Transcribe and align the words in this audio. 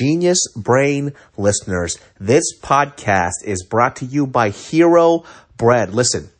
Genius 0.00 0.40
Brain 0.56 1.12
listeners, 1.36 1.98
this 2.18 2.58
podcast 2.58 3.44
is 3.44 3.66
brought 3.68 3.96
to 3.96 4.06
you 4.06 4.26
by 4.26 4.48
Hero 4.48 5.24
Bread. 5.58 5.92
Listen, 5.92 6.30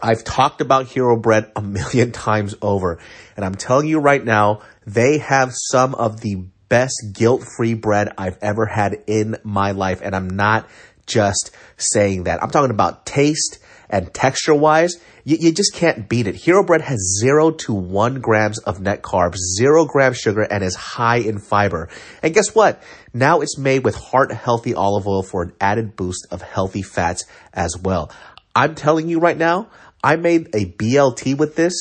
I've 0.00 0.22
talked 0.22 0.60
about 0.60 0.86
Hero 0.86 1.16
Bread 1.16 1.50
a 1.56 1.62
million 1.62 2.12
times 2.12 2.54
over, 2.62 3.00
and 3.34 3.44
I'm 3.44 3.56
telling 3.56 3.88
you 3.88 3.98
right 3.98 4.24
now, 4.24 4.62
they 4.86 5.18
have 5.18 5.50
some 5.52 5.96
of 5.96 6.20
the 6.20 6.44
best 6.68 6.94
guilt-free 7.12 7.74
bread 7.74 8.12
I've 8.16 8.38
ever 8.40 8.66
had 8.66 9.02
in 9.08 9.36
my 9.42 9.72
life, 9.72 10.00
and 10.00 10.14
I'm 10.14 10.30
not 10.30 10.68
just 11.06 11.50
saying 11.76 12.24
that. 12.24 12.40
I'm 12.40 12.50
talking 12.50 12.70
about 12.70 13.04
taste 13.04 13.58
and 13.90 14.14
texture 14.14 14.54
wise. 14.54 14.94
You, 15.26 15.38
you, 15.40 15.52
just 15.52 15.74
can't 15.74 16.08
beat 16.08 16.28
it. 16.28 16.36
Hero 16.36 16.64
Bread 16.64 16.82
has 16.82 17.18
zero 17.20 17.50
to 17.50 17.74
one 17.74 18.20
grams 18.20 18.60
of 18.60 18.80
net 18.80 19.02
carbs, 19.02 19.38
zero 19.58 19.84
grams 19.84 20.18
sugar, 20.18 20.42
and 20.42 20.62
is 20.62 20.76
high 20.76 21.16
in 21.16 21.40
fiber. 21.40 21.88
And 22.22 22.32
guess 22.32 22.54
what? 22.54 22.80
Now 23.12 23.40
it's 23.40 23.58
made 23.58 23.82
with 23.82 23.96
heart 23.96 24.30
healthy 24.30 24.72
olive 24.72 25.04
oil 25.08 25.24
for 25.24 25.42
an 25.42 25.52
added 25.60 25.96
boost 25.96 26.28
of 26.30 26.42
healthy 26.42 26.82
fats 26.82 27.24
as 27.52 27.76
well. 27.76 28.12
I'm 28.54 28.76
telling 28.76 29.08
you 29.08 29.18
right 29.18 29.36
now, 29.36 29.68
I 30.02 30.14
made 30.14 30.54
a 30.54 30.64
BLT 30.64 31.36
with 31.36 31.56
this 31.56 31.74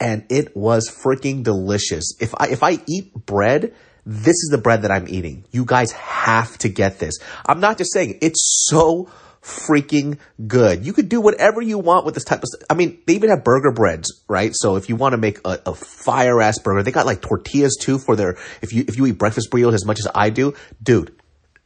and 0.00 0.24
it 0.30 0.56
was 0.56 0.88
freaking 0.88 1.42
delicious. 1.42 2.16
If 2.20 2.34
I, 2.38 2.46
if 2.46 2.62
I 2.62 2.78
eat 2.88 3.12
bread, 3.14 3.74
this 4.06 4.36
is 4.36 4.48
the 4.50 4.56
bread 4.56 4.82
that 4.82 4.90
I'm 4.90 5.06
eating. 5.08 5.44
You 5.50 5.66
guys 5.66 5.92
have 5.92 6.56
to 6.58 6.70
get 6.70 6.98
this. 6.98 7.18
I'm 7.44 7.60
not 7.60 7.76
just 7.76 7.92
saying 7.92 8.18
it's 8.22 8.66
so 8.66 9.10
freaking 9.42 10.18
good. 10.46 10.84
You 10.84 10.92
could 10.92 11.08
do 11.08 11.20
whatever 11.20 11.62
you 11.62 11.78
want 11.78 12.04
with 12.04 12.14
this 12.14 12.24
type 12.24 12.42
of 12.42 12.48
stuff. 12.48 12.62
I 12.68 12.74
mean, 12.74 13.00
they 13.06 13.14
even 13.14 13.30
have 13.30 13.42
burger 13.42 13.72
breads, 13.72 14.22
right? 14.28 14.52
So 14.54 14.76
if 14.76 14.88
you 14.88 14.96
want 14.96 15.12
to 15.12 15.18
make 15.18 15.38
a, 15.44 15.60
a 15.66 15.74
fire 15.74 16.40
ass 16.42 16.58
burger, 16.58 16.82
they 16.82 16.92
got 16.92 17.06
like 17.06 17.22
tortillas 17.22 17.76
too 17.80 17.98
for 17.98 18.16
their, 18.16 18.36
if 18.60 18.72
you, 18.72 18.84
if 18.86 18.96
you 18.96 19.06
eat 19.06 19.18
breakfast 19.18 19.50
burritos 19.50 19.74
as 19.74 19.86
much 19.86 19.98
as 19.98 20.08
I 20.14 20.30
do, 20.30 20.54
dude, 20.82 21.14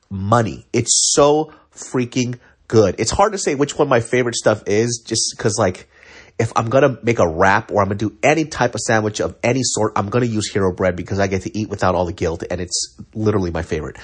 money. 0.08 0.66
It's 0.72 1.12
so 1.14 1.52
freaking 1.72 2.38
good. 2.68 2.94
It's 2.98 3.10
hard 3.10 3.32
to 3.32 3.38
say 3.38 3.54
which 3.54 3.76
one 3.76 3.88
my 3.88 4.00
favorite 4.00 4.36
stuff 4.36 4.62
is 4.66 5.02
just 5.04 5.34
cause 5.38 5.56
like, 5.58 5.88
if 6.38 6.52
I'm 6.56 6.68
gonna 6.68 6.98
make 7.02 7.20
a 7.20 7.28
wrap 7.28 7.70
or 7.70 7.80
I'm 7.80 7.88
gonna 7.88 7.96
do 7.96 8.16
any 8.22 8.44
type 8.44 8.74
of 8.74 8.80
sandwich 8.80 9.20
of 9.20 9.36
any 9.42 9.60
sort, 9.62 9.92
I'm 9.94 10.08
gonna 10.08 10.26
use 10.26 10.50
Hero 10.50 10.72
Bread 10.72 10.96
because 10.96 11.20
I 11.20 11.28
get 11.28 11.42
to 11.42 11.56
eat 11.56 11.68
without 11.68 11.94
all 11.94 12.06
the 12.06 12.12
guilt 12.12 12.42
and 12.50 12.60
it's 12.60 12.96
literally 13.14 13.52
my 13.52 13.62
favorite. 13.62 13.96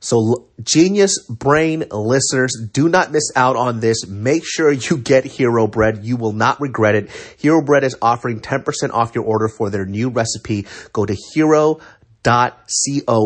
So 0.00 0.48
genius 0.62 1.18
brain 1.28 1.84
listeners, 1.90 2.52
do 2.72 2.88
not 2.88 3.12
miss 3.12 3.30
out 3.34 3.56
on 3.56 3.80
this. 3.80 4.06
Make 4.06 4.44
sure 4.46 4.70
you 4.70 4.98
get 4.98 5.24
Hero 5.24 5.66
Bread. 5.66 6.04
You 6.04 6.16
will 6.16 6.32
not 6.32 6.60
regret 6.60 6.94
it. 6.94 7.10
Hero 7.38 7.62
Bread 7.62 7.82
is 7.84 7.96
offering 8.02 8.40
10% 8.40 8.90
off 8.92 9.14
your 9.14 9.24
order 9.24 9.48
for 9.48 9.70
their 9.70 9.86
new 9.86 10.10
recipe. 10.10 10.66
Go 10.92 11.06
to 11.06 11.16
hero.co 11.34 11.80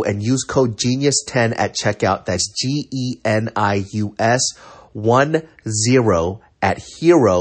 and 0.05 0.23
use 0.23 0.45
code 0.45 0.77
genius10 0.79 1.55
at 1.59 1.75
checkout. 1.75 2.27
That's 2.27 2.49
G 2.53 2.89
E 2.93 3.17
N 3.25 3.51
I 3.57 3.85
U 3.93 4.15
S 4.19 4.41
1 4.93 5.43
0 5.69 6.41
at 6.63 6.79
hero.co. 6.99 7.41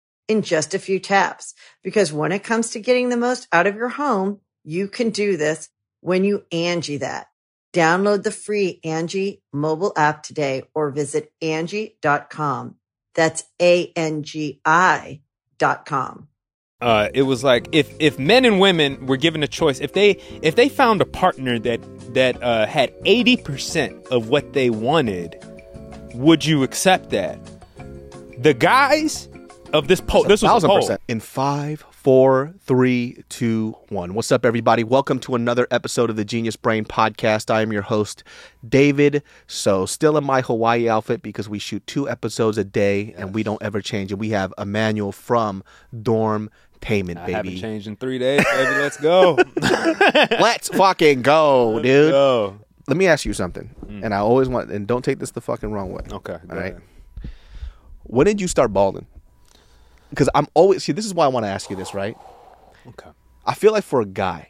in 0.27 0.41
just 0.41 0.73
a 0.73 0.79
few 0.79 0.99
taps. 0.99 1.53
Because 1.83 2.13
when 2.13 2.31
it 2.31 2.43
comes 2.43 2.71
to 2.71 2.79
getting 2.79 3.09
the 3.09 3.17
most 3.17 3.47
out 3.51 3.67
of 3.67 3.75
your 3.75 3.89
home, 3.89 4.39
you 4.63 4.87
can 4.87 5.09
do 5.09 5.37
this 5.37 5.69
when 6.01 6.23
you 6.23 6.45
Angie 6.51 6.97
that. 6.97 7.27
Download 7.73 8.21
the 8.21 8.31
free 8.31 8.79
Angie 8.83 9.41
mobile 9.53 9.93
app 9.95 10.23
today 10.23 10.63
or 10.75 10.91
visit 10.91 11.31
Angie.com. 11.41 12.75
That's 13.15 13.43
A-N-G-I 13.61 15.21
dot 15.57 15.85
com. 15.85 16.27
Uh, 16.81 17.09
it 17.13 17.21
was 17.21 17.43
like 17.43 17.67
if 17.71 17.93
if 17.99 18.17
men 18.17 18.43
and 18.43 18.59
women 18.59 19.05
were 19.05 19.17
given 19.17 19.43
a 19.43 19.47
choice, 19.47 19.79
if 19.79 19.93
they 19.93 20.11
if 20.41 20.55
they 20.55 20.67
found 20.67 20.99
a 20.99 21.05
partner 21.05 21.59
that 21.59 21.79
that 22.15 22.41
uh, 22.41 22.65
had 22.65 22.91
eighty 23.05 23.37
percent 23.37 23.95
of 24.07 24.29
what 24.29 24.53
they 24.53 24.71
wanted, 24.71 25.37
would 26.15 26.43
you 26.43 26.63
accept 26.63 27.11
that? 27.11 27.39
The 28.39 28.55
guys 28.55 29.29
of 29.73 29.87
this 29.87 30.01
poll. 30.01 30.23
This 30.23 30.41
was 30.41 30.63
a 30.63 30.67
poll. 30.67 30.77
Percent. 30.77 31.01
In 31.07 31.19
five, 31.19 31.85
four, 31.91 32.53
three, 32.61 33.23
two, 33.29 33.75
one. 33.89 34.13
What's 34.13 34.31
up, 34.31 34.45
everybody? 34.45 34.83
Welcome 34.83 35.19
to 35.21 35.35
another 35.35 35.67
episode 35.71 36.09
of 36.09 36.15
the 36.15 36.25
Genius 36.25 36.55
Brain 36.55 36.85
Podcast. 36.85 37.49
I 37.49 37.61
am 37.61 37.71
your 37.71 37.81
host, 37.81 38.23
David. 38.67 39.23
So, 39.47 39.85
still 39.85 40.17
in 40.17 40.23
my 40.23 40.41
Hawaii 40.41 40.89
outfit 40.89 41.21
because 41.21 41.47
we 41.47 41.59
shoot 41.59 41.85
two 41.87 42.09
episodes 42.09 42.57
a 42.57 42.63
day 42.63 43.13
and 43.17 43.33
we 43.33 43.43
don't 43.43 43.61
ever 43.61 43.81
change 43.81 44.11
it. 44.11 44.15
We 44.15 44.29
have 44.29 44.53
Ammanuel 44.57 45.13
from 45.13 45.63
Dorm 46.01 46.49
Payment, 46.81 47.19
I 47.19 47.25
baby. 47.27 47.33
haven't 47.33 47.57
changed 47.57 47.87
in 47.87 47.95
three 47.95 48.17
days, 48.17 48.43
baby. 48.43 48.71
Let's 48.71 48.97
go. 48.97 49.37
Let's 49.61 50.67
fucking 50.69 51.21
go, 51.21 51.73
Let's 51.73 51.83
dude. 51.83 52.11
go. 52.11 52.59
Let 52.87 52.97
me 52.97 53.07
ask 53.07 53.23
you 53.25 53.33
something, 53.33 53.73
mm. 53.85 54.03
and 54.03 54.13
I 54.13 54.17
always 54.17 54.49
want, 54.49 54.71
and 54.71 54.87
don't 54.87 55.05
take 55.05 55.19
this 55.19 55.31
the 55.31 55.41
fucking 55.41 55.71
wrong 55.71 55.91
way. 55.91 56.01
Okay. 56.11 56.37
All 56.49 56.57
right. 56.57 56.75
When 58.03 58.25
did 58.25 58.41
you 58.41 58.47
start 58.47 58.73
balding? 58.73 59.05
Because 60.11 60.29
I'm 60.35 60.45
always 60.53 60.83
see. 60.83 60.91
This 60.91 61.05
is 61.07 61.13
why 61.15 61.25
I 61.25 61.29
want 61.29 61.45
to 61.45 61.49
ask 61.49 61.69
you 61.71 61.75
this, 61.75 61.93
right? 61.95 62.15
Okay. 62.87 63.09
I 63.45 63.53
feel 63.55 63.71
like 63.71 63.83
for 63.83 64.01
a 64.01 64.05
guy, 64.05 64.49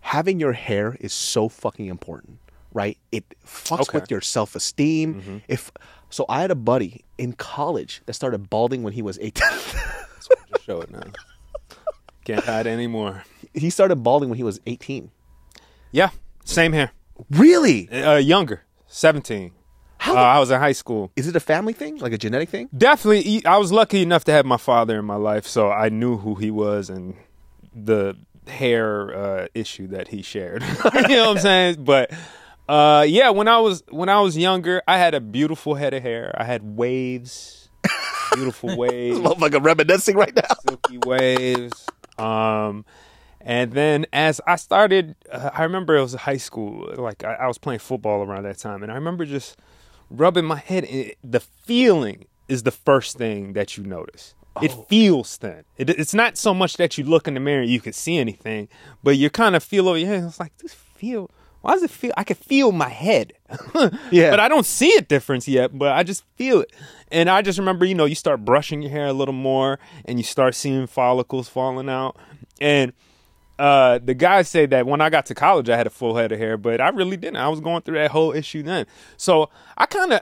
having 0.00 0.38
your 0.38 0.52
hair 0.52 0.96
is 1.00 1.12
so 1.12 1.48
fucking 1.48 1.86
important, 1.86 2.38
right? 2.72 2.96
It 3.10 3.24
fucks 3.44 3.88
Okay. 3.88 3.98
with 3.98 4.10
your 4.10 4.20
self 4.20 4.54
esteem. 4.54 5.42
If 5.48 5.72
so, 6.10 6.24
I 6.28 6.40
had 6.42 6.50
a 6.52 6.54
buddy 6.54 7.04
in 7.18 7.32
college 7.32 8.02
that 8.06 8.12
started 8.14 8.48
balding 8.50 8.82
when 8.84 8.92
he 8.92 9.02
was 9.02 9.18
18. 9.18 9.32
Just 9.50 10.30
show 10.64 10.80
it 10.80 10.90
now. 10.90 11.00
Can't 12.24 12.44
hide 12.44 12.66
anymore. 12.66 13.24
he 13.52 13.68
started 13.70 13.96
balding 13.96 14.28
when 14.30 14.36
he 14.38 14.44
was 14.44 14.60
18. 14.66 15.10
Yeah. 15.92 16.10
Same 16.44 16.72
here. 16.72 16.92
Really? 17.30 17.88
Uh, 17.90 18.16
younger. 18.16 18.62
Seventeen. 18.86 19.52
How 20.04 20.16
Uh, 20.16 20.20
I 20.36 20.38
was 20.38 20.50
in 20.50 20.60
high 20.60 20.72
school. 20.72 21.10
is 21.16 21.26
it 21.28 21.34
a 21.34 21.40
family 21.40 21.72
thing, 21.72 21.96
like 21.96 22.12
a 22.12 22.18
genetic 22.18 22.50
thing? 22.50 22.68
Definitely, 22.76 23.44
I 23.46 23.56
was 23.56 23.72
lucky 23.72 24.02
enough 24.02 24.24
to 24.24 24.32
have 24.32 24.44
my 24.44 24.58
father 24.58 24.98
in 24.98 25.04
my 25.06 25.16
life, 25.16 25.46
so 25.46 25.70
I 25.70 25.88
knew 25.88 26.18
who 26.18 26.34
he 26.34 26.50
was 26.50 26.90
and 26.90 27.14
the 27.74 28.14
hair 28.46 29.16
uh, 29.16 29.46
issue 29.54 29.86
that 29.88 30.08
he 30.08 30.20
shared. 30.20 30.62
you 31.08 31.16
know 31.16 31.28
what 31.28 31.36
I'm 31.36 31.38
saying? 31.50 31.84
But 31.84 32.10
uh, 32.68 33.06
yeah, 33.08 33.30
when 33.30 33.48
I 33.48 33.58
was 33.60 33.82
when 33.88 34.10
I 34.10 34.20
was 34.20 34.36
younger, 34.36 34.82
I 34.86 34.98
had 34.98 35.14
a 35.14 35.20
beautiful 35.22 35.74
head 35.74 35.94
of 35.94 36.02
hair. 36.02 36.34
I 36.36 36.44
had 36.44 36.62
waves, 36.76 37.70
beautiful 38.34 38.76
waves, 38.84 39.18
Motherfucker 39.18 39.64
reminiscing 39.64 40.16
right 40.18 40.34
now. 40.36 40.54
silky 40.68 40.98
waves. 40.98 41.86
Um, 42.18 42.84
and 43.40 43.72
then 43.72 44.04
as 44.12 44.40
I 44.46 44.56
started, 44.56 45.16
uh, 45.32 45.48
I 45.54 45.62
remember 45.64 45.96
it 45.96 46.02
was 46.02 46.12
high 46.14 46.36
school. 46.36 46.92
Like 46.96 47.24
I, 47.24 47.34
I 47.34 47.46
was 47.46 47.56
playing 47.56 47.80
football 47.80 48.22
around 48.22 48.42
that 48.44 48.58
time, 48.58 48.82
and 48.82 48.92
I 48.92 48.96
remember 48.96 49.24
just 49.24 49.56
rubbing 50.16 50.44
my 50.44 50.58
head. 50.58 50.84
And 50.84 51.06
it, 51.06 51.18
the 51.22 51.40
feeling 51.40 52.26
is 52.48 52.62
the 52.62 52.70
first 52.70 53.16
thing 53.16 53.52
that 53.54 53.76
you 53.76 53.84
notice. 53.84 54.34
It 54.62 54.72
oh. 54.74 54.82
feels 54.88 55.36
thin. 55.36 55.64
It, 55.76 55.90
it's 55.90 56.14
not 56.14 56.36
so 56.36 56.54
much 56.54 56.76
that 56.76 56.96
you 56.96 57.04
look 57.04 57.26
in 57.26 57.34
the 57.34 57.40
mirror 57.40 57.62
and 57.62 57.70
you 57.70 57.80
can 57.80 57.92
see 57.92 58.18
anything, 58.18 58.68
but 59.02 59.16
you 59.16 59.30
kind 59.30 59.56
of 59.56 59.62
feel 59.62 59.88
over 59.88 59.98
your 59.98 60.08
head. 60.08 60.24
It's 60.24 60.38
like 60.38 60.56
this 60.58 60.74
feel. 60.74 61.30
Why 61.60 61.72
does 61.72 61.82
it 61.82 61.90
feel? 61.90 62.12
I 62.16 62.24
can 62.24 62.36
feel 62.36 62.72
my 62.72 62.88
head. 62.88 63.32
Yeah. 64.10 64.30
But 64.30 64.38
I 64.40 64.48
don't 64.48 64.66
see 64.66 64.94
a 64.96 65.00
difference 65.00 65.48
yet, 65.48 65.76
but 65.76 65.92
I 65.92 66.02
just 66.04 66.24
feel 66.36 66.60
it. 66.60 66.72
And 67.10 67.28
I 67.28 67.42
just 67.42 67.58
remember, 67.58 67.84
you 67.84 67.94
know, 67.94 68.04
you 68.04 68.14
start 68.14 68.44
brushing 68.44 68.82
your 68.82 68.90
hair 68.90 69.06
a 69.06 69.12
little 69.12 69.34
more 69.34 69.78
and 70.04 70.18
you 70.18 70.22
start 70.22 70.54
seeing 70.54 70.86
follicles 70.86 71.48
falling 71.48 71.88
out. 71.88 72.16
And 72.60 72.92
uh, 73.58 73.98
the 74.02 74.14
guys 74.14 74.48
say 74.48 74.66
that 74.66 74.86
when 74.86 75.00
I 75.00 75.10
got 75.10 75.26
to 75.26 75.34
college, 75.34 75.68
I 75.68 75.76
had 75.76 75.86
a 75.86 75.90
full 75.90 76.16
head 76.16 76.32
of 76.32 76.38
hair, 76.38 76.56
but 76.56 76.80
I 76.80 76.88
really 76.88 77.16
didn't. 77.16 77.36
I 77.36 77.48
was 77.48 77.60
going 77.60 77.82
through 77.82 77.96
that 77.98 78.10
whole 78.10 78.32
issue 78.32 78.62
then. 78.62 78.86
So 79.16 79.50
I 79.78 79.86
kind 79.86 80.12
of, 80.12 80.20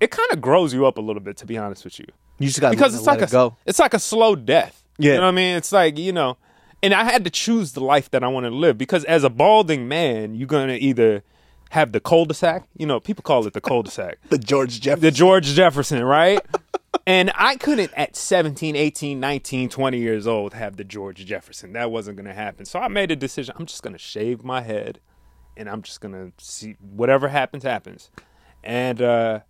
it 0.00 0.10
kind 0.10 0.30
of 0.32 0.40
grows 0.40 0.72
you 0.72 0.86
up 0.86 0.96
a 0.98 1.00
little 1.00 1.22
bit, 1.22 1.36
to 1.38 1.46
be 1.46 1.58
honest 1.58 1.84
with 1.84 1.98
you, 1.98 2.06
You 2.38 2.46
just 2.48 2.60
got 2.60 2.70
because 2.70 2.94
it's 2.94 3.06
like 3.06 3.20
it 3.20 3.28
a, 3.28 3.32
go. 3.32 3.56
it's 3.66 3.78
like 3.78 3.94
a 3.94 3.98
slow 3.98 4.34
death. 4.36 4.82
Yeah. 4.98 5.12
you 5.12 5.16
know 5.18 5.22
what 5.24 5.28
I 5.28 5.32
mean. 5.32 5.56
It's 5.56 5.72
like 5.72 5.98
you 5.98 6.12
know, 6.12 6.36
and 6.82 6.92
I 6.94 7.04
had 7.04 7.24
to 7.24 7.30
choose 7.30 7.72
the 7.72 7.80
life 7.80 8.10
that 8.10 8.22
I 8.24 8.28
wanted 8.28 8.50
to 8.50 8.56
live 8.56 8.76
because 8.78 9.04
as 9.04 9.24
a 9.24 9.30
balding 9.30 9.88
man, 9.88 10.34
you're 10.34 10.46
gonna 10.46 10.74
either 10.74 11.22
have 11.70 11.92
the 11.92 12.00
cul-de-sac. 12.00 12.66
You 12.76 12.84
know, 12.86 12.98
people 12.98 13.22
call 13.22 13.46
it 13.46 13.52
the 13.52 13.60
cul-de-sac. 13.60 14.18
The 14.28 14.38
George 14.38 14.80
Jefferson. 14.80 15.02
the 15.02 15.10
George 15.10 15.46
Jefferson, 15.46 16.02
right? 16.04 16.40
And 17.06 17.30
I 17.34 17.56
couldn't 17.56 17.92
at 17.96 18.16
17, 18.16 18.76
18, 18.76 19.20
19, 19.20 19.68
20 19.68 19.98
years 19.98 20.26
old 20.26 20.54
have 20.54 20.76
the 20.76 20.84
George 20.84 21.24
Jefferson. 21.24 21.72
That 21.72 21.90
wasn't 21.90 22.16
going 22.16 22.26
to 22.26 22.34
happen. 22.34 22.64
So 22.64 22.78
I 22.78 22.88
made 22.88 23.10
a 23.10 23.16
decision. 23.16 23.54
I'm 23.58 23.66
just 23.66 23.82
going 23.82 23.92
to 23.92 23.98
shave 23.98 24.44
my 24.44 24.62
head 24.62 25.00
and 25.56 25.68
I'm 25.68 25.82
just 25.82 26.00
going 26.00 26.14
to 26.14 26.32
see 26.44 26.76
whatever 26.80 27.28
happens 27.28 27.62
happens. 27.62 28.10
And 28.62 29.00
uh 29.00 29.40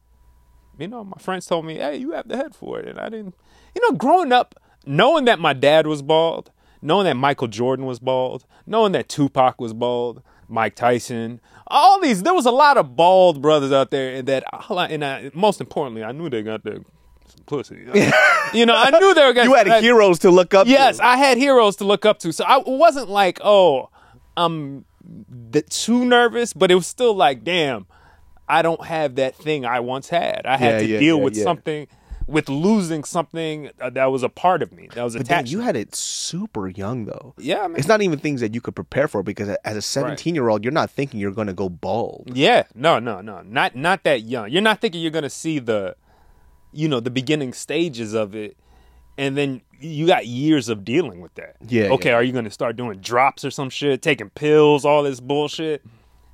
you 0.79 0.89
know, 0.89 1.05
my 1.05 1.19
friends 1.19 1.45
told 1.45 1.67
me, 1.67 1.75
"Hey, 1.75 1.97
you 1.97 2.13
have 2.13 2.27
the 2.27 2.39
head 2.39 2.55
for 2.55 2.79
it." 2.79 2.89
And 2.89 2.99
I 2.99 3.11
didn't 3.11 3.35
you 3.75 3.83
know, 3.83 3.97
growing 3.97 4.33
up 4.33 4.55
knowing 4.87 5.27
that 5.27 5.39
my 5.39 5.53
dad 5.53 5.87
was 5.87 6.01
bald, 6.01 6.51
knowing 6.81 7.05
that 7.05 7.17
Michael 7.17 7.49
Jordan 7.49 7.85
was 7.85 7.99
bald, 7.99 8.47
knowing 8.67 8.93
that 8.93 9.09
Tupac 9.09 9.61
was 9.61 9.75
bald, 9.75 10.23
Mike 10.49 10.75
Tyson, 10.75 11.41
all 11.67 12.01
these 12.01 12.23
there 12.23 12.35
was 12.35 12.47
a 12.47 12.51
lot 12.51 12.77
of 12.77 12.97
bald 12.97 13.43
brothers 13.43 13.73
out 13.73 13.91
there 13.91 14.17
and 14.17 14.27
that 14.29 14.45
and 14.91 15.05
I, 15.05 15.31
most 15.35 15.61
importantly, 15.61 16.03
I 16.03 16.13
knew 16.13 16.31
they 16.31 16.43
got 16.43 16.63
some 16.63 16.87
pussy. 17.51 17.75
you 18.55 18.65
know, 18.67 18.75
I 18.75 18.91
knew 18.99 19.13
they 19.15 19.25
were 19.27 19.43
you 19.43 19.55
had 19.55 19.69
I- 19.69 19.81
heroes 19.83 20.21
to 20.21 20.31
look 20.31 20.55
up 20.55 20.67
Yes, 20.67 20.97
to. 20.97 21.05
I 21.05 21.17
had 21.17 21.37
heroes 21.37 21.77
to 21.77 21.85
look 21.85 22.07
up 22.07 22.19
to. 22.21 22.33
So 22.33 22.45
I 22.45 22.59
wasn't 22.59 23.11
like, 23.11 23.39
oh, 23.45 23.91
I'm 24.37 24.85
th- 25.53 25.69
too 25.69 26.05
nervous, 26.05 26.53
but 26.55 26.71
it 26.71 26.75
was 26.77 26.87
still 26.87 27.15
like, 27.15 27.45
damn, 27.45 27.87
I 28.49 28.63
don't 28.63 28.85
have 28.87 29.17
that 29.17 29.35
thing 29.37 29.67
I 29.67 29.81
once 29.81 30.09
had. 30.09 30.43
I 30.47 30.57
had 30.57 30.73
Yeah, 30.75 30.79
to 30.79 30.87
yeah, 30.87 30.99
deal 31.01 31.17
yeah, 31.19 31.25
with 31.25 31.37
yeah. 31.37 31.45
something, 31.45 31.87
with 32.27 32.49
losing 32.49 33.03
something 33.05 33.71
uh, 33.81 33.91
that 33.91 34.07
was 34.07 34.23
a 34.23 34.29
part 34.29 34.63
of 34.63 34.71
me, 34.73 34.89
that 34.95 35.03
was 35.03 35.15
But 35.17 35.27
then 35.27 35.39
attached. 35.41 35.53
you 35.53 35.61
had 35.61 35.75
it 35.77 35.95
super 35.97 36.69
young 36.69 37.05
though. 37.07 37.35
Yeah, 37.39 37.67
man. 37.67 37.77
It's 37.77 37.89
not 37.89 38.03
even 38.03 38.19
things 38.21 38.41
that 38.41 38.55
you 38.55 38.61
could 38.61 38.75
prepare 38.77 39.09
for 39.09 39.23
because 39.25 39.49
as 39.65 39.77
a 39.77 39.83
17 39.83 40.35
year 40.37 40.49
old, 40.49 40.63
you're 40.65 40.73
not 40.73 40.91
thinking 40.91 41.19
you're 41.19 41.33
going 41.33 41.49
to 41.49 41.53
go 41.53 41.69
bald. 41.69 42.31
Yeah, 42.33 42.65
no, 42.75 42.99
no, 43.01 43.21
no, 43.21 43.43
not 43.43 43.75
not 43.75 44.05
that 44.05 44.23
young. 44.23 44.49
You're 44.51 44.63
not 44.63 44.81
thinking 44.81 45.01
you're 45.03 45.11
gonna 45.11 45.29
see 45.31 45.59
the, 45.59 45.97
you 46.73 46.89
know, 46.89 47.01
the 47.01 47.11
beginning 47.11 47.53
stages 47.53 48.15
of 48.15 48.35
it, 48.35 48.57
and 49.19 49.37
then 49.37 49.61
you 49.81 50.07
got 50.07 50.27
years 50.27 50.69
of 50.69 50.85
dealing 50.85 51.21
with 51.21 51.35
that. 51.35 51.57
Yeah, 51.67 51.89
Okay, 51.93 52.11
yeah. 52.11 52.15
are 52.17 52.23
you 52.23 52.33
gonna 52.33 52.51
start 52.51 52.77
doing 52.77 52.99
drops 53.01 53.45
or 53.45 53.51
some 53.51 53.71
shit, 53.71 54.03
taking 54.03 54.31
pills, 54.31 54.85
all 54.85 55.03
this 55.03 55.21
bullshit? 55.21 55.85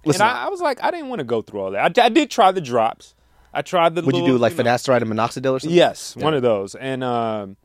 Listen, 0.04 0.22
and 0.22 0.30
I, 0.30 0.44
I 0.46 0.48
was 0.48 0.60
like, 0.60 0.82
I 0.82 0.90
didn't 0.90 1.08
want 1.08 1.18
to 1.20 1.24
go 1.24 1.42
through 1.42 1.60
all 1.60 1.70
that. 1.72 1.98
I, 1.98 2.04
I 2.04 2.08
did 2.08 2.30
try 2.30 2.52
the 2.52 2.60
drops. 2.60 3.14
I 3.52 3.62
tried 3.62 3.94
the. 3.94 4.02
Would 4.02 4.14
you 4.16 4.24
do 4.26 4.38
like 4.38 4.56
know- 4.56 4.64
finasteride 4.64 5.02
and 5.02 5.10
minoxidil 5.10 5.52
or 5.52 5.58
something? 5.60 5.76
Yes, 5.76 6.14
one 6.16 6.34
of 6.34 6.42
those. 6.42 6.74
And 6.74 7.02
um, 7.02 7.56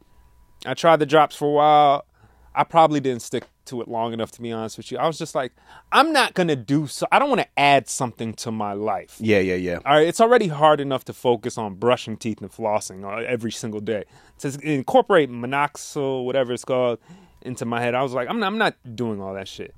I 0.65 0.73
tried 0.73 0.97
the 0.97 1.05
drops 1.05 1.35
for 1.35 1.47
a 1.47 1.51
while. 1.51 2.05
I 2.53 2.63
probably 2.63 2.99
didn't 2.99 3.21
stick 3.21 3.45
to 3.65 3.81
it 3.81 3.87
long 3.87 4.13
enough, 4.13 4.31
to 4.31 4.41
be 4.41 4.51
honest 4.51 4.77
with 4.77 4.91
you. 4.91 4.97
I 4.97 5.07
was 5.07 5.17
just 5.17 5.35
like, 5.35 5.53
I'm 5.91 6.11
not 6.11 6.33
gonna 6.33 6.55
do 6.55 6.87
so. 6.87 7.07
I 7.11 7.19
don't 7.19 7.29
want 7.29 7.41
to 7.41 7.47
add 7.57 7.87
something 7.87 8.33
to 8.35 8.51
my 8.51 8.73
life. 8.73 9.17
Yeah, 9.19 9.39
yeah, 9.39 9.55
yeah. 9.55 9.79
All 9.85 9.95
right, 9.95 10.07
it's 10.07 10.19
already 10.19 10.47
hard 10.47 10.81
enough 10.81 11.05
to 11.05 11.13
focus 11.13 11.57
on 11.57 11.75
brushing 11.75 12.17
teeth 12.17 12.41
and 12.41 12.51
flossing 12.51 13.05
uh, 13.05 13.23
every 13.25 13.51
single 13.51 13.79
day. 13.79 14.03
To 14.39 14.57
incorporate 14.63 15.29
minoxidil, 15.29 16.25
whatever 16.25 16.51
it's 16.53 16.65
called, 16.65 16.99
into 17.41 17.65
my 17.65 17.81
head, 17.81 17.95
I 17.95 18.03
was 18.03 18.13
like, 18.13 18.29
I'm 18.29 18.39
not, 18.39 18.47
I'm 18.47 18.57
not 18.57 18.75
doing 18.95 19.21
all 19.21 19.33
that 19.33 19.47
shit. 19.47 19.73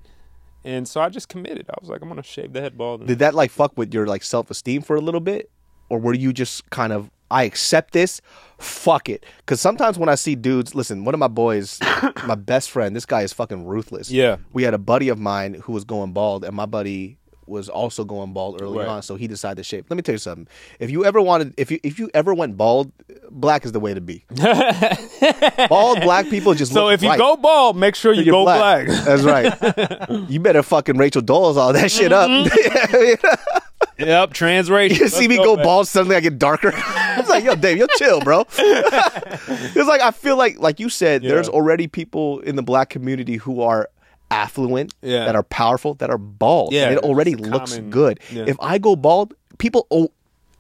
And 0.66 0.88
so 0.88 1.02
I 1.02 1.10
just 1.10 1.30
committed. 1.30 1.66
I 1.70 1.76
was 1.80 1.90
like, 1.90 2.02
I'm 2.02 2.08
gonna 2.10 2.24
shave 2.24 2.54
the 2.54 2.62
head 2.62 2.78
bald. 2.78 3.06
Did 3.06 3.20
that 3.20 3.36
like 3.36 3.52
fuck 3.52 3.78
with 3.78 3.94
your 3.94 4.08
like 4.08 4.24
self 4.24 4.50
esteem 4.50 4.82
for 4.82 4.96
a 4.96 5.02
little 5.02 5.20
bit, 5.20 5.50
or 5.90 6.00
were 6.00 6.14
you 6.14 6.32
just 6.34 6.70
kind 6.70 6.94
of 6.94 7.12
I 7.34 7.44
accept 7.44 7.94
this, 7.94 8.22
fuck 8.60 9.10
it? 9.10 9.26
Because 9.40 9.60
sometimes 9.60 9.98
when 9.98 10.08
I 10.08 10.16
see 10.16 10.36
dudes, 10.36 10.76
listen, 10.76 11.04
one 11.04 11.16
of 11.16 11.20
my 11.20 11.28
boys, 11.28 11.80
my 12.28 12.36
best 12.36 12.70
friend, 12.70 12.96
this 12.96 13.06
guy 13.06 13.24
is 13.24 13.34
fucking 13.34 13.66
ruthless. 13.66 14.12
Yeah. 14.12 14.38
we 14.54 14.64
had 14.64 14.74
a 14.74 14.78
buddy 14.78 15.10
of 15.10 15.20
mine 15.20 15.56
who 15.56 15.74
was 15.74 15.84
going 15.84 16.14
bald, 16.14 16.46
and 16.46 16.56
my 16.56 16.68
buddy 16.68 17.18
was 17.46 17.68
also 17.68 18.06
going 18.06 18.32
bald 18.34 18.62
early 18.62 18.80
Right. 18.80 18.88
on, 18.88 19.02
so 19.02 19.16
he 19.16 19.28
decided 19.28 19.58
to 19.58 19.64
shave. 19.64 19.86
Let 19.90 19.98
me 19.98 20.02
tell 20.02 20.14
you 20.14 20.20
something. 20.20 20.48
If 20.80 20.90
you 20.90 21.04
ever 21.04 21.22
wanted, 21.22 21.54
if 21.58 21.72
you 21.72 21.80
if 21.84 22.00
you 22.00 22.10
ever 22.14 22.34
went 22.34 22.56
bald, 22.56 22.92
black 23.30 23.66
is 23.66 23.74
the 23.74 23.82
way 23.82 23.94
to 23.94 24.00
be. 24.00 24.24
bald 25.70 26.02
black 26.02 26.30
people 26.30 26.54
just 26.54 26.72
so 26.72 26.90
if 26.90 27.02
you 27.02 27.10
right. 27.10 27.18
go 27.20 27.36
bald, 27.36 27.76
make 27.76 27.96
sure 27.96 28.14
you 28.14 28.24
go 28.26 28.44
black. 28.46 28.88
That's 28.88 29.24
right. 29.24 30.30
you 30.30 30.40
better 30.40 30.64
fucking 30.64 30.98
Rachel 30.98 31.22
Dolezal 31.22 31.58
all 31.58 31.74
that 31.74 31.92
shit 31.92 32.14
up. 32.14 32.30
Mm-hmm. 32.30 33.60
yep, 34.00 34.32
transracial. 34.32 34.98
You 35.00 35.08
see 35.08 35.28
me 35.28 35.38
go 35.38 35.56
bald, 35.58 35.88
suddenly 35.88 36.16
I 36.16 36.20
get 36.20 36.40
darker. 36.40 36.72
it's 36.76 37.30
like, 37.30 37.44
yo, 37.44 37.56
Dave, 37.56 37.78
yo, 37.78 37.88
chill, 37.98 38.22
bro. 38.22 38.46
it's 38.58 39.88
like 39.88 40.02
I 40.02 40.12
feel 40.12 40.38
like, 40.38 40.60
like 40.60 40.80
you 40.80 40.90
said, 40.90 41.22
there's 41.24 41.50
already 41.50 41.88
people 41.88 42.40
in 42.40 42.56
the 42.56 42.64
black 42.64 42.90
community 42.90 43.36
who 43.38 43.62
are 43.62 43.90
affluent, 44.32 44.94
Yeah. 45.02 45.26
that 45.26 45.36
are 45.36 45.44
powerful, 45.44 45.94
that 45.96 46.10
are 46.10 46.18
bald. 46.18 46.74
Yeah, 46.74 46.86
and 46.86 46.98
it 46.98 47.04
already 47.04 47.36
looks 47.36 47.74
common. 47.76 47.90
good. 47.90 48.20
Yeah. 48.32 48.46
If 48.48 48.58
I 48.60 48.78
go 48.80 48.96
bald, 48.96 49.34
people 49.60 49.88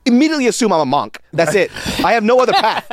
immediately 0.05 0.47
assume 0.47 0.71
I'm 0.71 0.81
a 0.81 0.85
monk. 0.85 1.19
That's 1.31 1.55
it. 1.55 1.71
I 2.05 2.13
have 2.13 2.23
no 2.23 2.39
other 2.39 2.53
path. 2.53 2.85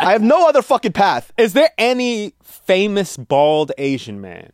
I 0.00 0.12
have 0.12 0.22
no 0.22 0.48
other 0.48 0.62
fucking 0.62 0.92
path. 0.92 1.32
Is 1.36 1.52
there 1.52 1.70
any 1.78 2.32
famous 2.42 3.16
bald 3.16 3.72
Asian 3.76 4.20
man? 4.20 4.52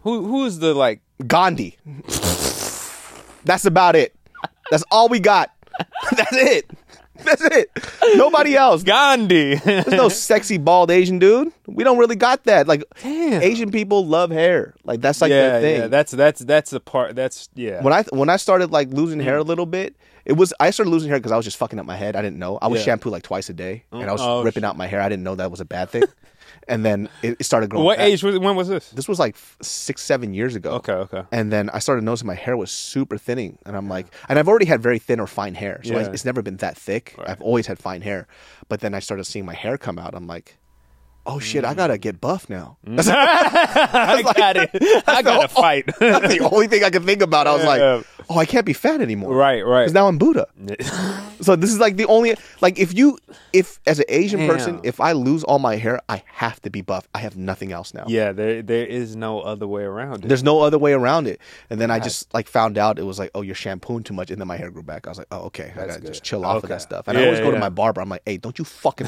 Who 0.00 0.26
who's 0.26 0.58
the 0.58 0.74
like? 0.74 1.00
Gandhi. 1.26 1.76
That's 3.44 3.64
about 3.64 3.94
it. 3.96 4.14
That's 4.70 4.84
all 4.90 5.08
we 5.08 5.20
got. 5.20 5.52
That's 6.16 6.32
it. 6.32 6.70
That's 7.24 7.42
it. 7.42 7.70
Nobody 8.16 8.56
else. 8.56 8.82
Gandhi. 8.82 9.56
There's 9.56 9.86
no 9.86 10.08
sexy 10.08 10.58
bald 10.58 10.90
Asian 10.90 11.18
dude. 11.18 11.52
We 11.66 11.84
don't 11.84 11.98
really 11.98 12.16
got 12.16 12.44
that. 12.44 12.66
Like 12.66 12.84
Damn. 13.02 13.42
Asian 13.42 13.70
people 13.70 14.06
love 14.06 14.30
hair. 14.30 14.74
Like 14.84 15.00
that's 15.00 15.20
like 15.20 15.30
yeah, 15.30 15.50
their 15.50 15.60
thing. 15.60 15.80
yeah. 15.82 15.86
That's 15.88 16.12
that's 16.12 16.40
that's 16.40 16.72
a 16.72 16.80
part. 16.80 17.14
That's 17.14 17.48
yeah. 17.54 17.82
when 17.82 17.92
I 17.92 18.02
when 18.10 18.28
I 18.28 18.36
started 18.36 18.70
like 18.70 18.88
losing 18.88 19.20
hair 19.20 19.38
a 19.38 19.44
mm. 19.44 19.46
little 19.46 19.66
bit, 19.66 19.94
it 20.24 20.34
was 20.34 20.52
I 20.58 20.70
started 20.70 20.90
losing 20.90 21.10
hair 21.10 21.18
because 21.18 21.32
I 21.32 21.36
was 21.36 21.44
just 21.44 21.56
fucking 21.56 21.78
up 21.78 21.86
my 21.86 21.96
head. 21.96 22.16
I 22.16 22.22
didn't 22.22 22.38
know. 22.38 22.58
I 22.60 22.68
was 22.68 22.80
Yeah. 22.80 22.86
shampoo 22.86 23.10
like 23.10 23.22
twice 23.22 23.48
a 23.48 23.54
day, 23.54 23.84
and 23.92 24.08
I 24.08 24.12
was 24.12 24.20
Oh, 24.20 24.40
oh 24.40 24.42
ripping 24.42 24.64
out 24.64 24.76
my 24.76 24.86
hair. 24.86 25.00
I 25.00 25.08
didn't 25.08 25.24
know 25.24 25.34
that 25.34 25.50
was 25.50 25.60
a 25.60 25.64
bad 25.64 25.90
thing. 25.90 26.04
and 26.68 26.84
then 26.84 27.08
it, 27.22 27.36
it 27.40 27.44
started 27.44 27.70
growing. 27.70 27.84
what 27.84 27.98
back. 27.98 28.06
age 28.08 28.22
was? 28.22 28.38
When 28.38 28.56
was 28.56 28.68
this? 28.68 28.90
This 28.90 29.08
was 29.08 29.18
like 29.18 29.36
six, 29.60 30.02
seven 30.02 30.34
years 30.34 30.54
ago. 30.54 30.70
Okay, 30.72 30.92
okay. 30.92 31.22
And 31.32 31.52
then 31.52 31.70
I 31.70 31.78
started 31.78 32.04
noticing 32.04 32.26
my 32.26 32.34
hair 32.34 32.56
was 32.56 32.70
super 32.70 33.18
thinning, 33.18 33.58
and 33.66 33.76
I'm 33.76 33.88
like, 33.88 34.06
and 34.28 34.38
I've 34.38 34.48
already 34.48 34.66
had 34.66 34.82
very 34.82 34.98
thin 34.98 35.20
or 35.20 35.26
fine 35.26 35.54
hair, 35.54 35.80
so 35.84 35.94
I- 35.96 36.02
Yeah. 36.02 36.10
it's 36.12 36.24
never 36.24 36.42
been 36.42 36.56
that 36.58 36.76
thick. 36.76 37.14
I've 37.24 37.40
always 37.42 37.66
had 37.66 37.78
fine 37.78 38.02
hair, 38.02 38.26
but 38.68 38.80
then 38.80 38.94
I 38.94 39.00
started 39.00 39.24
seeing 39.24 39.44
my 39.44 39.54
hair 39.54 39.76
come 39.78 39.98
out. 39.98 40.14
I'm 40.14 40.26
like, 40.26 40.56
oh 41.26 41.38
shit, 41.38 41.64
Mm. 41.64 41.68
I 41.68 41.74
gotta 41.74 41.98
get 41.98 42.20
buff 42.20 42.48
now. 42.50 42.78
I 42.86 44.22
got 44.36 44.56
it. 44.56 44.70
I 45.06 45.22
got 45.22 45.42
to 45.42 45.48
fight. 45.54 45.86
That's 45.98 46.34
the 46.34 46.48
only 46.50 46.66
thing 46.68 46.84
I 46.84 46.90
could 46.90 47.04
think 47.04 47.22
about. 47.22 47.46
I 47.46 47.54
was 47.54 47.64
like, 47.64 47.80
oh, 47.80 48.38
I 48.38 48.44
can't 48.46 48.66
be 48.66 48.72
fat 48.72 49.00
anymore. 49.00 49.34
right, 49.34 49.62
right. 49.64 49.82
Because 49.82 49.94
now 49.94 50.08
I'm 50.08 50.18
Buddha. 50.18 50.46
So 51.40 51.56
this 51.56 51.70
is 51.70 51.80
like 51.80 51.96
the 51.96 52.06
only 52.06 52.36
like 52.60 52.78
if 52.78 52.94
you 52.96 53.18
if 53.52 53.80
as 53.86 53.98
an 53.98 54.04
Asian 54.08 54.46
person, 54.48 54.80
if 54.84 55.00
I 55.00 55.12
lose 55.12 55.42
all 55.44 55.58
my 55.58 55.76
hair, 55.76 56.00
I 56.08 56.22
have 56.26 56.60
to 56.62 56.70
be 56.70 56.82
buff. 56.82 57.08
I 57.14 57.18
have 57.18 57.36
nothing 57.36 57.72
else 57.72 57.92
now. 57.94 58.04
yeah, 58.08 58.32
there 58.32 58.62
there 58.62 58.86
is 58.86 59.16
no 59.16 59.40
other 59.40 59.66
way 59.66 59.82
around 59.82 60.24
it. 60.24 60.28
There's 60.28 60.44
no 60.44 60.60
other 60.60 60.78
way 60.78 60.92
around 60.92 61.26
it. 61.26 61.40
And 61.70 61.80
then 61.80 61.90
I 61.90 61.98
just 61.98 62.32
like 62.32 62.46
found 62.48 62.78
out 62.78 62.98
it 62.98 63.02
was 63.04 63.18
like, 63.18 63.30
oh, 63.34 63.42
you're 63.42 63.54
shampooing 63.56 64.02
too 64.04 64.14
much, 64.14 64.30
and 64.30 64.40
then 64.40 64.46
my 64.48 64.56
hair 64.56 64.70
grew 64.70 64.82
back. 64.82 65.06
I 65.06 65.10
was 65.10 65.18
like, 65.18 65.26
oh, 65.32 65.40
okay, 65.46 65.72
I 65.74 65.86
gotta 65.86 66.00
good. 66.00 66.06
just 66.06 66.22
chill 66.22 66.44
off 66.46 66.62
of 66.62 66.68
that 66.68 66.82
stuff. 66.82 67.08
And 67.08 67.18
I 67.18 67.24
always 67.24 67.40
go 67.40 67.50
to 67.50 67.58
my 67.58 67.68
barber. 67.70 68.00
I'm 68.00 68.08
like, 68.08 68.22
hey, 68.24 68.36
don't 68.36 68.58
you 68.58 68.64
fucking, 68.64 69.06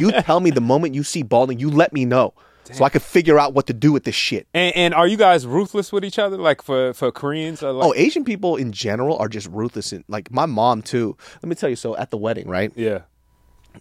you 0.00 0.12
tell 0.22 0.40
me 0.40 0.50
the 0.50 0.60
moment 0.60 0.94
you 0.94 1.02
see 1.02 1.17
balding, 1.22 1.58
you 1.58 1.70
let 1.70 1.92
me 1.92 2.04
know, 2.04 2.34
so 2.72 2.84
I 2.84 2.90
could 2.90 3.02
figure 3.02 3.38
out 3.38 3.54
what 3.54 3.66
to 3.68 3.72
do 3.72 3.92
with 3.92 4.04
this 4.04 4.14
shit. 4.14 4.46
and, 4.52 4.76
and 4.76 4.94
are 4.94 5.06
you 5.06 5.16
guys 5.16 5.46
ruthless 5.46 5.90
with 5.92 6.04
each 6.04 6.18
other? 6.18 6.36
Like 6.36 6.62
for 6.62 6.92
for 6.92 7.10
Koreans? 7.10 7.62
Or 7.62 7.68
oh, 7.68 7.72
like, 7.72 7.88
Oh, 7.88 7.94
Asian 7.96 8.24
people 8.24 8.56
in 8.56 8.72
general 8.72 9.16
are 9.18 9.28
just 9.28 9.48
ruthless. 9.48 9.92
And 9.92 10.04
like 10.08 10.30
my 10.30 10.46
mom 10.46 10.82
too. 10.82 11.16
Let 11.42 11.48
me 11.48 11.54
tell 11.54 11.70
you. 11.70 11.76
So 11.76 11.96
at 11.96 12.10
the 12.10 12.18
wedding, 12.18 12.46
right? 12.48 12.70
yeah, 12.76 13.02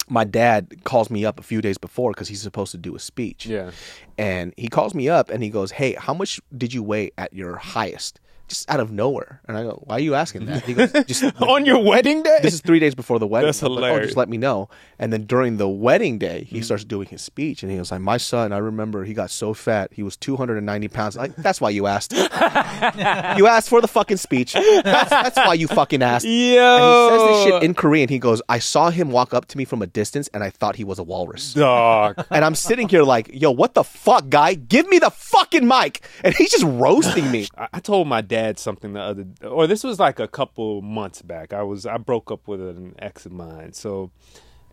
my 0.10 0.24
dad 0.24 0.84
calls 0.84 1.10
me 1.10 1.26
up 1.26 1.40
a 1.40 1.44
few 1.44 1.62
days 1.62 1.78
before 1.78 2.12
because 2.12 2.28
he's 2.30 2.42
supposed 2.42 2.72
to 2.72 2.78
do 2.78 2.96
a 2.96 3.00
speech. 3.00 3.46
Yeah. 3.46 3.72
And 4.18 4.54
he 4.58 4.68
calls 4.68 4.94
me 4.94 5.10
up 5.10 5.30
and 5.30 5.44
he 5.44 5.50
goes, 5.50 5.72
Hey, 5.72 5.94
how 5.94 6.14
much 6.14 6.40
did 6.56 6.74
you 6.74 6.84
weigh 6.84 7.12
at 7.18 7.34
your 7.34 7.58
highest? 7.58 8.20
Just 8.48 8.70
out 8.70 8.80
of 8.80 8.92
nowhere. 8.92 9.42
And 9.48 9.58
I 9.58 9.64
go, 9.64 9.82
why 9.86 9.96
are 9.96 10.00
you 10.00 10.16
asking 10.16 10.46
that? 10.46 10.64
He 10.64 10.74
goes, 10.74 10.92
just 11.06 11.24
On 11.42 11.66
your 11.66 11.84
wedding 11.84 12.24
day? 12.24 12.40
this 12.42 12.54
is 12.54 12.62
three 12.62 12.80
days 12.80 12.96
before 12.96 13.20
the 13.20 13.28
wedding. 13.28 13.48
That's 13.48 13.62
I'm 13.62 13.74
like, 13.74 13.92
oh, 13.92 14.02
just 14.02 14.18
let 14.18 14.30
me 14.30 14.38
know. 14.38 14.70
And 15.00 15.14
then 15.14 15.26
during 15.26 15.58
the 15.58 15.68
wedding 15.68 16.18
day, 16.18 16.44
he 16.44 16.60
mm. 16.60 16.64
starts 16.64 16.84
doing 16.84 17.08
his 17.08 17.22
speech, 17.22 17.64
and 17.64 17.72
he 17.72 17.78
was 17.78 17.92
like, 17.92 18.02
"My 18.02 18.18
son, 18.18 18.52
I 18.52 18.58
remember 18.58 19.04
he 19.04 19.14
got 19.14 19.30
so 19.30 19.54
fat, 19.54 19.92
he 19.94 20.02
was 20.02 20.18
290 20.18 20.88
pounds. 20.88 21.16
Like 21.16 21.36
that's 21.36 21.62
why 21.62 21.70
you 21.70 21.88
asked. 21.88 22.14
you 22.14 23.48
asked 23.48 23.70
for 23.70 23.82
the 23.82 23.88
fucking 23.88 24.18
speech. 24.18 24.54
That's, 24.54 25.10
that's 25.10 25.38
why 25.38 25.54
you 25.54 25.68
fucking 25.68 26.02
asked." 26.02 26.26
And 26.26 26.34
he 26.34 26.56
says 26.56 27.28
this 27.28 27.44
shit 27.44 27.64
in 27.64 27.74
Korean. 27.74 28.10
He 28.10 28.20
goes, 28.20 28.42
"I 28.50 28.60
saw 28.60 28.90
him 28.90 29.12
walk 29.12 29.34
up 29.34 29.46
to 29.48 29.58
me 29.58 29.66
from 29.66 29.82
a 29.82 29.88
distance, 29.88 30.30
and 30.34 30.44
I 30.44 30.50
thought 30.50 30.76
he 30.76 30.84
was 30.84 31.00
a 31.00 31.04
walrus." 31.04 31.54
Dog. 31.54 32.26
And 32.32 32.44
I'm 32.44 32.56
sitting 32.56 32.90
here 32.90 33.04
like, 33.04 33.30
"Yo, 33.34 33.52
what 33.52 33.74
the 33.76 33.84
fuck, 33.84 34.30
guy? 34.30 34.56
Give 34.56 34.88
me 34.90 35.00
the 35.00 35.12
fucking 35.12 35.68
mic!" 35.68 36.02
And 36.24 36.34
he's 36.34 36.52
just 36.52 36.66
roasting 36.66 37.30
me. 37.30 37.48
I 37.58 37.68
I 37.78 37.80
told 37.80 38.08
my 38.08 38.22
dad 38.22 38.37
something 38.60 38.94
the 38.94 39.02
other, 39.02 39.26
or 39.44 39.68
this 39.68 39.84
was 39.84 40.00
like 40.00 40.20
a 40.20 40.28
couple 40.28 40.82
months 40.82 41.22
back. 41.22 41.54
I 41.54 41.64
was 41.64 41.86
I 41.86 41.98
broke 41.98 42.32
up 42.32 42.48
with 42.48 42.62
an 42.62 42.96
ex 43.00 43.26
of 43.26 43.32
mine, 43.32 43.74
so, 43.74 44.12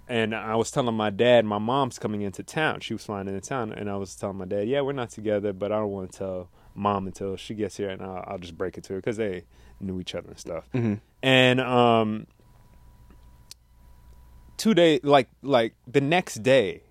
and 0.09 0.35
I 0.35 0.57
was 0.57 0.71
telling 0.71 0.95
my 0.95 1.11
dad, 1.11 1.45
my 1.45 1.59
mom's 1.59 1.99
coming 1.99 2.23
into 2.23 2.43
town. 2.43 2.81
She 2.81 2.95
was 2.95 3.05
flying 3.05 3.29
into 3.29 3.41
town, 3.41 3.73
and 3.73 3.91
I 3.91 3.97
was 3.97 4.15
telling 4.15 4.37
my 4.39 4.45
dad, 4.47 4.69
yeah, 4.69 4.81
we're 4.81 4.93
not 4.93 5.11
together, 5.11 5.53
but 5.53 5.73
I 5.73 5.77
don't 5.77 5.91
want 5.91 6.13
to 6.13 6.19
tell 6.19 6.49
mom 6.75 7.07
until 7.07 7.37
she 7.37 7.55
gets 7.55 7.77
here, 7.77 7.91
and 7.91 8.03
I'll, 8.03 8.25
I'll 8.27 8.39
just 8.39 8.57
break 8.59 8.77
it 8.79 8.85
to 8.85 8.95
her 8.95 8.99
because 8.99 9.17
they 9.17 9.45
knew 9.81 10.01
each 10.01 10.15
other 10.15 10.29
and 10.29 10.39
stuff. 10.39 10.69
And 11.23 11.61
um, 11.61 12.27
two 14.57 14.75
days, 14.75 15.01
like 15.03 15.29
like 15.43 15.75
the 15.87 16.01
next 16.01 16.43
day, 16.43 16.83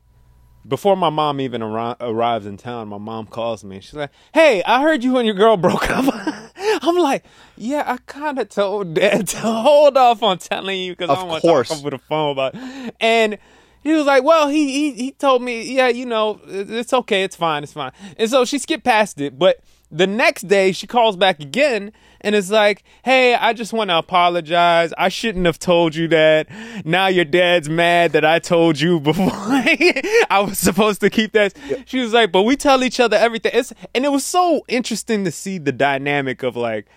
before 0.67 0.95
my 0.95 1.09
mom 1.09 1.41
even 1.41 1.61
arri- 1.61 1.97
arrives 1.99 2.45
in 2.45 2.57
town, 2.57 2.87
my 2.87 2.97
mom 2.97 3.27
calls 3.27 3.63
me. 3.63 3.79
She's 3.81 3.93
like, 3.93 4.11
"Hey, 4.33 4.63
I 4.63 4.81
heard 4.81 5.03
you 5.03 5.17
and 5.17 5.25
your 5.25 5.35
girl 5.35 5.57
broke 5.57 5.89
up." 5.89 6.05
I'm 6.87 6.97
like, 6.97 7.23
"Yeah, 7.57 7.83
I 7.85 7.97
kind 8.05 8.39
of 8.39 8.49
told 8.49 8.93
Dad 8.93 9.27
to 9.29 9.37
hold 9.37 9.97
off 9.97 10.21
on 10.21 10.37
telling 10.37 10.79
you 10.79 10.91
because 10.93 11.09
I 11.09 11.15
don't 11.15 11.27
want 11.29 11.41
to 11.41 11.47
talk 11.47 11.71
over 11.71 11.89
the 11.91 11.97
phone 11.97 12.31
about." 12.31 12.55
It. 12.55 12.95
And 12.99 13.37
he 13.83 13.93
was 13.93 14.05
like, 14.05 14.23
"Well, 14.23 14.49
he 14.49 14.71
he 14.71 14.91
he 14.93 15.11
told 15.11 15.41
me, 15.41 15.73
yeah, 15.73 15.87
you 15.87 16.05
know, 16.05 16.39
it's 16.45 16.93
okay, 16.93 17.23
it's 17.23 17.35
fine, 17.35 17.63
it's 17.63 17.73
fine." 17.73 17.91
And 18.17 18.29
so 18.29 18.45
she 18.45 18.57
skipped 18.57 18.83
past 18.83 19.19
it, 19.21 19.39
but 19.39 19.59
the 19.93 20.07
next 20.07 20.47
day 20.47 20.71
she 20.71 20.87
calls 20.87 21.15
back 21.15 21.39
again 21.39 21.93
and 22.21 22.33
is 22.33 22.49
like, 22.49 22.83
"Hey, 23.05 23.35
I 23.35 23.53
just 23.53 23.71
want 23.73 23.91
to 23.91 23.97
apologize. 23.97 24.91
I 24.97 25.09
shouldn't 25.09 25.45
have 25.45 25.59
told 25.59 25.93
you 25.93 26.07
that. 26.07 26.47
Now 26.83 27.07
your 27.07 27.25
dad's 27.25 27.69
mad 27.69 28.13
that 28.13 28.25
I 28.25 28.39
told 28.39 28.79
you 28.79 28.99
before 29.11 29.29
I 29.31 30.43
was 30.45 30.57
supposed 30.57 30.99
to 31.01 31.09
keep 31.09 31.33
that." 31.33 31.55
She 31.85 31.99
was 31.99 32.11
like, 32.11 32.31
"But 32.31 32.41
we 32.43 32.55
tell 32.55 32.83
each 32.83 32.99
other 32.99 33.15
everything." 33.15 33.51
It's 33.53 33.71
and 33.93 34.03
it 34.03 34.11
was 34.11 34.25
so 34.25 34.65
interesting 34.67 35.25
to 35.25 35.31
see 35.31 35.59
the 35.59 35.71
dynamic 35.71 36.41
of 36.41 36.55
like, 36.55 36.87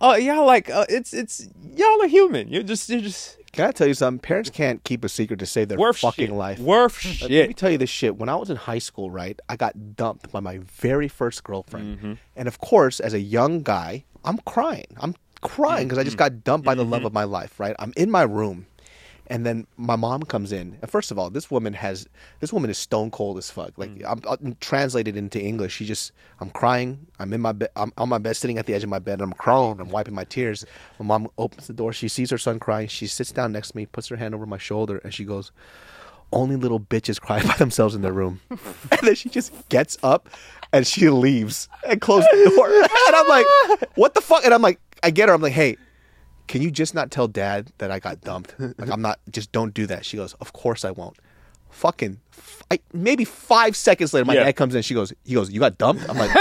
"Oh, 0.00 0.14
y'all 0.14 0.46
like 0.46 0.70
uh, 0.70 0.86
it's 0.88 1.12
it's 1.12 1.46
y'all 1.76 2.02
are 2.02 2.08
human. 2.08 2.48
You're 2.48 2.62
just 2.62 2.88
you're 2.88 3.02
just 3.02 3.36
I 3.66 3.72
tell 3.72 3.86
you 3.86 3.94
something? 3.94 4.20
Parents 4.20 4.50
can't 4.50 4.82
keep 4.84 5.04
a 5.04 5.08
secret 5.08 5.38
to 5.40 5.46
save 5.46 5.68
their 5.68 5.78
worth 5.78 5.98
fucking 5.98 6.26
shit. 6.28 6.34
life. 6.34 6.58
Worth 6.58 7.04
Let- 7.22 7.30
Let 7.30 7.48
me 7.48 7.54
tell 7.54 7.70
you 7.70 7.78
this 7.78 7.90
shit. 7.90 8.16
When 8.16 8.28
I 8.28 8.34
was 8.36 8.50
in 8.50 8.56
high 8.56 8.78
school, 8.78 9.10
right, 9.10 9.38
I 9.48 9.56
got 9.56 9.96
dumped 9.96 10.30
by 10.32 10.40
my 10.40 10.58
very 10.58 11.08
first 11.08 11.44
girlfriend. 11.44 11.98
Mm-hmm. 11.98 12.12
And 12.36 12.48
of 12.48 12.58
course, 12.60 13.00
as 13.00 13.14
a 13.14 13.20
young 13.20 13.62
guy, 13.62 14.04
I'm 14.24 14.38
crying. 14.38 14.86
I'm 14.98 15.14
crying 15.42 15.88
because 15.88 15.98
I 15.98 16.04
just 16.04 16.16
got 16.18 16.44
dumped 16.44 16.64
by 16.66 16.74
the 16.74 16.82
Mm-hmm. 16.82 16.92
love 16.92 17.04
of 17.04 17.12
my 17.12 17.24
life, 17.24 17.58
right? 17.58 17.74
I'm 17.78 17.92
in 17.96 18.10
my 18.10 18.22
room. 18.22 18.66
And 19.30 19.46
then 19.46 19.66
my 19.76 19.94
mom 19.96 20.24
comes 20.24 20.50
in. 20.50 20.76
And 20.82 20.90
first 20.90 21.10
of 21.12 21.18
all, 21.18 21.30
this 21.30 21.50
woman 21.52 21.72
has 21.72 22.06
this 22.40 22.52
woman 22.52 22.68
is 22.68 22.76
stone 22.78 23.10
cold 23.12 23.38
as 23.38 23.50
fuck. 23.50 23.72
Like 23.78 23.90
Mm. 23.90 24.04
I'm, 24.06 24.20
I'm 24.46 24.56
translated 24.60 25.16
into 25.16 25.40
English. 25.40 25.72
She 25.76 25.86
just 25.86 26.10
I'm 26.40 26.50
crying. 26.50 27.06
I'm 27.20 27.32
in 27.32 27.40
my 27.40 27.52
bed. 27.52 27.70
I'm 27.76 27.92
on 27.96 28.08
my 28.08 28.18
bed, 28.18 28.36
sitting 28.36 28.58
at 28.58 28.66
the 28.66 28.74
edge 28.74 28.82
of 28.82 28.90
my 28.90 28.98
bed. 28.98 29.14
And 29.14 29.22
I'm 29.22 29.32
crying. 29.32 29.80
I'm 29.80 29.88
wiping 29.88 30.14
my 30.14 30.24
tears. 30.24 30.66
My 30.98 31.06
mom 31.06 31.28
opens 31.38 31.68
the 31.68 31.72
door. 31.72 31.92
She 31.92 32.08
sees 32.08 32.28
her 32.30 32.38
son 32.38 32.58
crying. 32.58 32.88
She 32.88 33.06
sits 33.06 33.30
down 33.30 33.52
next 33.52 33.70
to 33.70 33.76
me, 33.76 33.86
puts 33.86 34.08
her 34.08 34.16
hand 34.16 34.34
over 34.34 34.46
my 34.46 34.58
shoulder, 34.58 34.98
and 35.04 35.14
she 35.14 35.24
goes, 35.24 35.52
only 36.32 36.56
little 36.56 36.80
bitches 36.80 37.20
cry 37.20 37.40
by 37.46 37.54
themselves 37.56 37.94
in 37.94 38.02
their 38.02 38.12
room. 38.12 38.40
and 38.50 39.00
then 39.02 39.14
she 39.14 39.28
just 39.28 39.52
gets 39.68 39.96
up 40.02 40.28
and 40.72 40.86
she 40.86 41.08
leaves 41.08 41.68
and 41.88 42.00
closes 42.00 42.28
the 42.32 42.50
door. 42.56 42.68
And 43.06 43.16
I'm 43.16 43.28
like, 43.28 43.46
what 43.96 44.14
the 44.14 44.20
fuck? 44.20 44.44
And 44.44 44.52
I'm 44.54 44.62
like, 44.62 44.80
I 45.02 45.10
get 45.10 45.28
her. 45.28 45.34
I'm 45.34 45.42
like, 45.42 45.52
hey, 45.52 45.76
can 46.50 46.62
you 46.62 46.70
just 46.70 46.94
not 46.94 47.10
tell 47.12 47.28
dad 47.28 47.70
that 47.78 47.90
I 47.92 47.98
got 48.00 48.20
dumped? 48.22 48.54
Like, 48.58 48.90
I'm 48.90 49.00
not, 49.00 49.20
just 49.30 49.52
don't 49.52 49.72
do 49.72 49.86
that. 49.86 50.04
She 50.04 50.16
goes, 50.16 50.34
of 50.40 50.52
course 50.52 50.84
I 50.84 50.90
won't. 50.90 51.16
Fucking, 51.70 52.18
f- 52.36 52.62
I, 52.72 52.80
maybe 52.92 53.24
five 53.24 53.76
seconds 53.76 54.12
later, 54.12 54.24
my 54.24 54.34
Yeah. 54.34 54.42
dad 54.44 54.56
comes 54.56 54.74
in. 54.74 54.82
She 54.82 54.92
goes, 54.94 55.12
he 55.24 55.34
goes, 55.34 55.50
you 55.52 55.60
got 55.60 55.78
dumped? 55.78 56.02
I'm 56.08 56.18
like, 56.18 56.34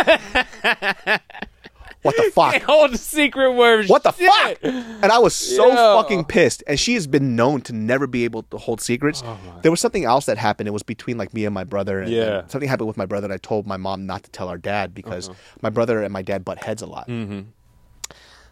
what 2.02 2.16
the 2.18 2.32
fuck? 2.34 2.62
Hold 2.64 2.94
the 2.94 2.98
secret 2.98 3.54
word. 3.54 3.88
What 3.88 4.02
the 4.04 4.12
shit. 4.14 4.28
fuck? 4.32 4.58
And 4.64 5.06
I 5.12 5.20
was 5.20 5.36
so 5.36 5.68
Yeah. 5.68 6.02
fucking 6.02 6.26
pissed. 6.26 6.64
And 6.66 6.80
she 6.80 6.96
has 6.96 7.06
been 7.06 7.36
known 7.36 7.62
to 7.62 7.74
never 7.74 8.08
be 8.08 8.24
able 8.24 8.44
to 8.44 8.58
hold 8.58 8.82
secrets. 8.82 9.22
there 9.62 9.70
was 9.72 9.80
something 9.82 10.06
else 10.06 10.26
that 10.26 10.38
happened. 10.40 10.68
It 10.68 10.72
was 10.72 10.84
between 10.84 11.18
like 11.20 11.34
me 11.34 11.46
and 11.46 11.54
my 11.54 11.64
brother. 11.64 12.02
And, 12.02 12.12
Yeah. 12.12 12.40
and 12.40 12.52
something 12.52 12.68
happened 12.70 12.88
with 12.88 12.98
my 12.98 13.06
brother. 13.06 13.26
And 13.26 13.34
I 13.34 13.38
told 13.38 13.68
my 13.68 13.78
mom 13.78 14.06
not 14.08 14.24
to 14.24 14.32
tell 14.32 14.50
our 14.50 14.58
dad 14.58 14.96
because 14.96 15.30
Uh-huh. 15.30 15.38
my 15.62 15.70
brother 15.70 16.02
and 16.02 16.12
my 16.12 16.22
dad 16.24 16.44
butt 16.44 16.64
heads 16.64 16.82
a 16.82 16.88
lot. 16.88 17.08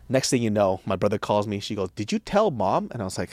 Next 0.10 0.30
thing 0.30 0.42
you 0.42 0.50
know, 0.50 0.80
my 0.86 0.96
brother 0.96 1.18
calls 1.18 1.48
me. 1.48 1.60
She 1.60 1.76
goes, 1.76 1.90
"Did 1.92 2.12
you 2.12 2.20
tell 2.20 2.52
mom?" 2.52 2.88
And 2.92 3.02
I 3.02 3.06
was 3.06 3.18
like, 3.18 3.32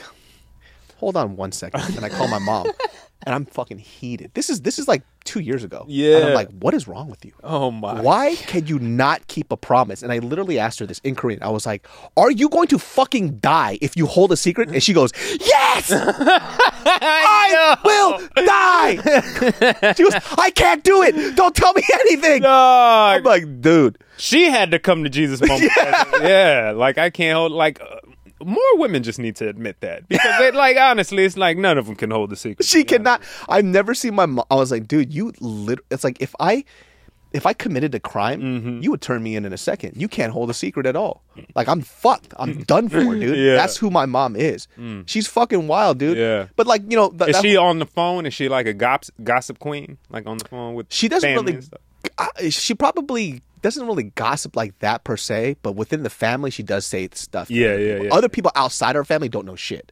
"Hold 0.96 1.16
on 1.16 1.36
one 1.36 1.52
second. 1.52 1.80
And 1.96 2.04
I 2.04 2.08
call 2.08 2.28
my 2.28 2.38
mom, 2.38 2.66
and 3.26 3.34
I'm 3.34 3.44
fucking 3.46 3.78
heated. 3.78 4.30
This 4.34 4.50
is 4.50 4.62
this 4.62 4.78
is 4.78 4.88
like 4.88 5.02
two 5.24 5.40
years 5.40 5.62
ago. 5.64 5.82
And 5.82 5.90
Yeah. 5.90 6.26
I'm 6.28 6.34
like, 6.34 6.50
"What 6.50 6.74
is 6.74 6.86
wrong 6.88 7.08
with 7.08 7.24
you?" 7.24 7.32
Oh 7.44 7.70
my. 7.70 8.00
Why 8.00 8.34
can 8.36 8.66
you 8.66 8.78
not 8.80 9.26
keep 9.28 9.52
a 9.52 9.56
promise? 9.56 10.02
And 10.02 10.10
I 10.12 10.18
literally 10.18 10.58
asked 10.58 10.78
her 10.80 10.86
this 10.86 10.98
in 11.04 11.14
Korean. 11.14 11.42
I 11.42 11.48
was 11.50 11.64
like, 11.66 11.86
Are 12.16 12.30
you 12.30 12.48
going 12.48 12.68
to 12.68 12.78
fucking 12.78 13.38
die 13.38 13.78
if 13.80 13.96
you 13.96 14.06
hold 14.06 14.32
a 14.32 14.36
secret? 14.36 14.68
And 14.70 14.82
she 14.82 14.92
goes, 14.92 15.12
Yes! 15.40 15.90
I 16.86 17.76
will 17.84 18.44
die! 18.44 19.94
She 19.96 20.02
goes, 20.02 20.14
I 20.38 20.50
can't 20.54 20.82
do 20.84 21.02
it! 21.02 21.36
Don't 21.36 21.54
tell 21.54 21.72
me 21.72 21.82
anything! 22.00 22.42
Dog. 22.42 23.18
I'm 23.18 23.22
like, 23.24 23.60
dude. 23.60 23.98
She 24.16 24.44
had 24.50 24.70
to 24.72 24.78
come 24.78 25.04
to 25.04 25.10
Jesus 25.10 25.40
moment. 25.40 25.72
yeah. 26.22 26.72
like 26.74 26.98
I 26.98 27.10
can't 27.10 27.36
hold 27.36 27.52
like 27.52 27.80
uh, 27.80 28.00
more 28.44 28.76
women 28.78 29.02
just 29.02 29.18
need 29.18 29.36
to 29.36 29.48
admit 29.48 29.80
that 29.80 30.08
because 30.08 30.38
they 30.38 30.50
like 30.50 30.76
honestly, 30.76 31.24
it's 31.24 31.36
like 31.36 31.56
none 31.56 31.78
of 31.78 31.86
them 31.86 31.96
can 31.96 32.10
hold 32.10 32.30
the 32.30 32.36
secret. 32.36 32.66
She 32.66 32.84
cannot. 32.84 33.22
I've 33.48 33.64
never 33.64 33.94
seen 33.94 34.14
my 34.14 34.26
mom. 34.26 34.44
I 34.50 34.56
was 34.56 34.70
like, 34.70 34.86
dude, 34.88 35.12
you 35.12 35.32
lit. 35.40 35.78
It's 35.90 36.04
like 36.04 36.20
if 36.20 36.34
I. 36.40 36.64
If 37.32 37.46
I 37.46 37.52
committed 37.52 37.96
a 37.96 37.98
crime, 37.98 38.40
Mm-hmm. 38.40 38.80
you 38.82 38.92
would 38.92 39.00
turn 39.00 39.20
me 39.20 39.34
in 39.34 39.44
in 39.44 39.52
a 39.52 39.58
second. 39.58 40.00
You 40.00 40.06
can't 40.06 40.32
hold 40.32 40.50
a 40.50 40.54
secret 40.54 40.86
at 40.86 40.94
all. 40.94 41.24
Like 41.56 41.66
I'm 41.66 41.80
fucked. 41.80 42.32
I'm 42.38 42.62
done 42.74 42.88
for, 42.88 43.00
dude. 43.02 43.22
Yeah. 43.36 43.54
Mm. 43.54 43.56
That's 43.56 43.76
who 43.76 43.90
my 43.90 44.06
mom 44.06 44.36
is. 44.36 44.68
She's 45.06 45.26
fucking 45.26 45.66
wild, 45.66 45.98
dude. 45.98 46.16
Yeah. 46.16 46.46
But 46.54 46.68
like 46.68 46.82
you 46.88 46.96
know, 46.96 47.10
th- 47.10 47.30
Is 47.30 47.40
she 47.40 47.56
on 47.56 47.80
the 47.80 47.86
phone? 47.86 48.24
Is 48.24 48.34
she 48.34 48.48
like 48.48 48.66
a 48.66 48.72
gossip 48.72 49.16
gossip 49.24 49.58
queen? 49.58 49.98
Like 50.10 50.28
on 50.28 50.38
the 50.38 50.46
phone 50.46 50.74
with 50.76 50.86
she 50.92 51.08
doesn't 51.08 51.28
really. 51.34 51.58
uh, 52.18 52.28
She 52.50 52.72
probably 52.72 53.42
doesn't 53.64 53.86
really 53.86 54.04
gossip 54.04 54.54
like 54.56 54.78
that 54.78 55.02
per 55.04 55.16
se. 55.16 55.56
But 55.62 55.72
within 55.72 56.02
the 56.04 56.10
family, 56.10 56.50
she 56.50 56.62
does 56.62 56.86
say 56.86 57.08
stuff. 57.12 57.50
Yeah, 57.50 57.74
yeah, 57.74 57.92
people. 57.94 58.06
yeah. 58.06 58.14
Other 58.14 58.28
people 58.28 58.52
outside 58.54 58.94
our 58.94 59.04
family 59.04 59.28
don't 59.28 59.46
know 59.46 59.56
shit. 59.56 59.90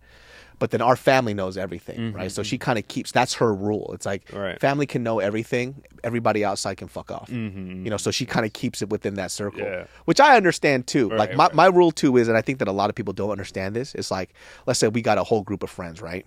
But 0.58 0.70
then 0.70 0.80
our 0.80 0.94
family 0.94 1.34
knows 1.34 1.56
everything, 1.56 2.12
right? 2.12 2.30
So 2.30 2.44
she 2.44 2.56
kind 2.56 2.78
of 2.78 2.86
keeps. 2.86 3.10
That's 3.10 3.34
her 3.34 3.52
rule. 3.52 3.90
It's 3.94 4.06
like 4.06 4.26
Mm-hmm, 4.26 4.36
Right. 4.38 4.60
family 4.60 4.86
can 4.86 5.02
know 5.02 5.18
everything. 5.18 5.82
Everybody 6.04 6.44
outside 6.44 6.76
can 6.76 6.86
fuck 6.86 7.10
off. 7.10 7.28
You 7.30 7.90
know, 7.90 7.96
so 7.96 8.12
she 8.12 8.26
kind 8.26 8.46
of 8.46 8.52
keeps 8.52 8.80
it 8.80 8.88
within 8.88 9.14
that 9.14 9.32
circle, 9.32 9.60
Mm-hmm, 9.62 9.72
Yeah. 9.72 9.84
which 10.04 10.20
I 10.20 10.36
understand 10.36 10.86
too. 10.86 11.08
like 11.08 11.34
my, 11.34 11.46
right. 11.46 11.54
my 11.54 11.66
rule 11.66 11.90
too 11.90 12.16
is, 12.16 12.28
and 12.28 12.36
I 12.36 12.42
think 12.42 12.60
that 12.60 12.68
a 12.68 12.72
lot 12.72 12.90
of 12.90 12.94
people 12.94 13.12
don't 13.12 13.30
understand 13.30 13.74
this. 13.74 13.92
It's 13.96 14.12
like, 14.12 14.34
let's 14.66 14.78
say 14.78 14.86
we 14.86 15.02
got 15.02 15.18
a 15.18 15.24
whole 15.24 15.42
group 15.42 15.64
of 15.64 15.70
friends, 15.70 16.00
right? 16.00 16.24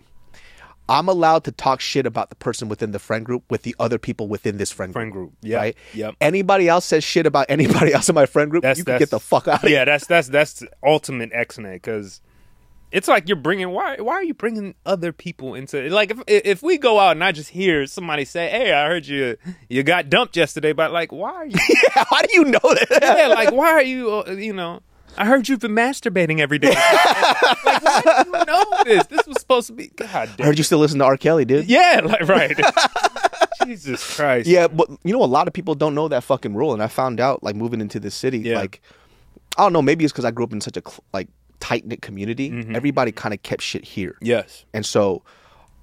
I'm 0.87 1.07
allowed 1.09 1.43
to 1.45 1.51
talk 1.51 1.81
shit 1.81 2.05
about 2.05 2.29
the 2.29 2.35
person 2.35 2.69
within 2.69 2.91
the 2.91 2.99
friend 2.99 3.25
group 3.25 3.43
with 3.49 3.63
the 3.63 3.75
other 3.79 3.97
people 3.97 4.27
within 4.27 4.57
this 4.57 4.71
friend 4.71 4.93
group. 4.93 5.01
Friend 5.01 5.11
group. 5.11 5.33
Yep, 5.41 5.59
Right? 5.59 5.75
yep. 5.93 6.15
Anybody 6.21 6.67
else 6.67 6.85
says 6.85 7.03
shit 7.03 7.25
about 7.25 7.45
anybody 7.49 7.93
else 7.93 8.07
in 8.09 8.15
my 8.15 8.25
friend 8.27 8.51
group, 8.51 8.61
That's 8.63 8.77
you 8.79 8.85
can 8.85 8.93
that's 8.93 9.01
get 9.01 9.09
the 9.09 9.19
fuck 9.19 9.47
out 9.47 9.63
of 9.63 9.69
Yeah, 9.69 9.85
that's 9.85 10.05
that's 10.07 10.27
that's 10.29 10.53
the 10.59 10.69
ultimate 10.83 11.31
X-Men 11.33 11.73
because 11.73 12.21
it's 12.91 13.07
like 13.07 13.27
you're 13.27 13.35
bringing 13.35 13.71
why 13.71 13.97
why 13.97 14.13
are 14.13 14.23
you 14.23 14.35
bringing 14.35 14.75
other 14.85 15.11
people 15.11 15.55
into 15.55 15.89
like 15.89 16.11
if 16.11 16.19
if 16.27 16.63
we 16.63 16.77
go 16.77 16.99
out 16.99 17.11
and 17.11 17.23
I 17.23 17.31
just 17.31 17.49
hear 17.49 17.87
somebody 17.87 18.23
say 18.25 18.47
hey 18.49 18.71
I 18.71 18.87
heard 18.87 19.07
you 19.07 19.37
you 19.67 19.81
got 19.83 20.09
dumped 20.09 20.37
yesterday 20.37 20.71
but 20.71 20.91
like 20.93 21.11
why 21.11 21.33
are 21.33 21.45
you 21.47 21.57
How 21.93 22.21
do 22.21 22.27
you 22.31 22.45
know 22.45 22.59
that? 22.61 22.99
yeah 23.01 23.27
like 23.27 23.51
why 23.51 23.71
are 23.71 23.81
you 23.83 24.11
uh, 24.25 24.31
you 24.31 24.53
know 24.53 24.81
I 25.17 25.25
heard 25.25 25.47
you've 25.49 25.59
been 25.59 25.71
masturbating 25.75 26.39
every 26.39 26.59
day 26.59 26.69
like 27.65 27.83
why 27.83 28.23
do 28.23 28.29
you 28.39 28.45
know 28.45 28.65
this 28.85 29.05
this 29.07 29.25
was 29.27 29.39
supposed 29.39 29.67
to 29.67 29.73
be 29.73 29.87
God 29.87 30.29
I 30.39 30.43
heard 30.43 30.57
you 30.57 30.63
still 30.63 30.79
listen 30.79 30.99
to 30.99 31.05
R. 31.05 31.17
Kelly, 31.17 31.45
dude. 31.45 31.65
yeah 31.67 32.01
like 32.03 32.27
right 32.27 32.57
Jesus 33.65 34.15
Christ 34.15 34.47
Yeah, 34.47 34.67
but 34.67 34.89
you 35.03 35.13
know, 35.13 35.23
a 35.23 35.25
lot 35.25 35.47
of 35.47 35.53
people 35.53 35.75
don't 35.75 35.95
know 35.95 36.07
that 36.07 36.23
fucking 36.23 36.53
rule, 36.53 36.73
and 36.73 36.83
I 36.83 36.87
found 36.87 37.19
out 37.19 37.43
like 37.43 37.55
moving 37.55 37.81
into 37.81 37.99
this 37.99 38.13
city, 38.15 38.39
Yeah. 38.39 38.57
like 38.59 38.81
I 39.57 39.63
don't 39.63 39.73
know, 39.73 39.81
maybe 39.81 40.03
it's 40.03 40.11
because 40.11 40.25
I 40.25 40.31
grew 40.31 40.43
up 40.45 40.53
in 40.53 40.61
such 40.61 40.77
a 40.77 40.83
like 41.13 41.29
tight 41.59 41.85
knit 41.85 42.01
community. 42.01 42.51
Mm-hmm. 42.51 42.75
Everybody 42.75 43.11
kind 43.11 43.33
of 43.33 43.41
kept 43.43 43.61
shit 43.61 43.83
here, 43.85 44.17
yes 44.21 44.65
and 44.73 44.85
so 44.85 45.23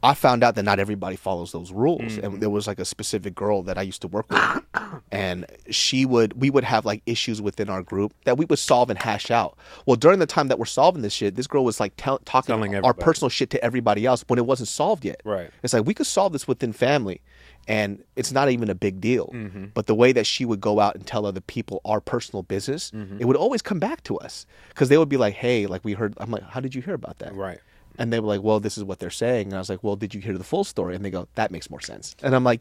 I 0.03 0.15
found 0.15 0.43
out 0.43 0.57
that 0.57 0.65
not 0.65 0.79
everybody 0.81 1.17
follows 1.17 1.53
those 1.53 1.71
rules. 1.73 2.03
Mm-hmm. 2.03 2.25
And 2.25 2.41
there 2.43 2.51
was 2.51 2.67
like 2.67 2.79
a 2.81 2.85
specific 2.85 3.35
girl 3.35 3.63
that 3.63 3.79
I 3.79 3.83
used 3.83 4.03
to 4.03 4.09
work 4.09 4.27
with, 4.31 4.63
and 5.11 5.47
she 5.71 6.05
would 6.05 6.41
we 6.41 6.51
would 6.51 6.65
have 6.65 6.85
like 6.85 7.03
issues 7.07 7.41
within 7.41 7.69
our 7.69 7.83
group 7.83 8.13
that 8.25 8.37
we 8.39 8.45
would 8.47 8.59
solve 8.59 8.91
and 8.91 8.99
hash 8.99 9.31
out. 9.31 9.57
Well, 9.87 9.97
during 9.97 10.19
the 10.19 10.27
time 10.27 10.49
that 10.49 10.59
we're 10.59 10.65
solving 10.65 11.03
this 11.03 11.13
shit, 11.13 11.37
this 11.37 11.47
girl 11.47 11.65
was 11.65 11.79
like 11.81 11.93
tell, 11.97 12.19
talking 12.25 12.53
Telling 12.53 12.73
our 12.75 12.79
everybody. 12.79 13.05
personal 13.05 13.29
shit 13.29 13.51
to 13.51 13.65
everybody 13.65 14.05
else 14.07 14.25
when 14.27 14.39
it 14.39 14.47
wasn't 14.47 14.69
solved 14.69 15.05
yet. 15.05 15.21
Right. 15.25 15.51
It's 15.63 15.73
like 15.73 15.87
we 15.87 15.95
could 15.95 16.07
solve 16.07 16.33
this 16.33 16.49
within 16.49 16.73
family, 16.73 17.21
and 17.69 18.03
it's 18.17 18.33
not 18.33 18.51
even 18.51 18.71
a 18.71 18.75
big 18.75 19.01
deal. 19.01 19.29
Mm-hmm. 19.33 19.67
But 19.75 19.87
the 19.87 19.95
way 19.95 20.13
that 20.13 20.27
she 20.27 20.45
would 20.45 20.61
go 20.61 20.81
out 20.81 20.95
and 20.97 21.07
tell 21.07 21.27
other 21.27 21.41
people 21.41 21.81
our 21.85 22.01
personal 22.01 22.43
business, 22.43 22.91
Mm-hmm. 22.91 23.19
it 23.21 23.27
would 23.27 23.37
always 23.37 23.63
come 23.63 23.79
back 23.79 24.03
to 24.05 24.19
us 24.19 24.47
because 24.71 24.89
they 24.89 24.99
would 24.99 25.09
be 25.09 25.17
like, 25.17 25.35
"Hey, 25.35 25.67
like 25.67 25.85
we 25.85 25.93
heard." 25.93 26.15
I'm 26.19 26.31
like, 26.31 26.43
"How 26.43 26.61
did 26.61 26.75
you 26.75 26.83
hear 26.83 26.95
about 26.95 27.19
that?" 27.21 27.35
Right. 27.35 27.59
And 27.99 28.13
they 28.13 28.21
were 28.21 28.27
like, 28.29 28.43
well, 28.43 28.59
this 28.61 28.79
is 28.79 28.85
what 28.85 28.99
they're 28.99 29.11
saying. 29.11 29.49
And 29.49 29.55
I 29.55 29.59
was 29.59 29.69
like, 29.69 29.83
well, 29.85 29.97
did 29.97 30.15
you 30.15 30.21
hear 30.21 30.37
the 30.39 30.45
full 30.45 30.65
story? 30.65 30.95
And 30.97 31.05
they 31.05 31.11
go, 31.11 31.29
that 31.35 31.51
makes 31.51 31.69
more 31.71 31.81
sense. 31.81 32.17
And 32.23 32.35
I'm 32.35 32.45
like, 32.45 32.61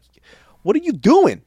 what 0.62 0.76
are 0.76 0.80
you 0.80 0.92
doing? 0.92 1.42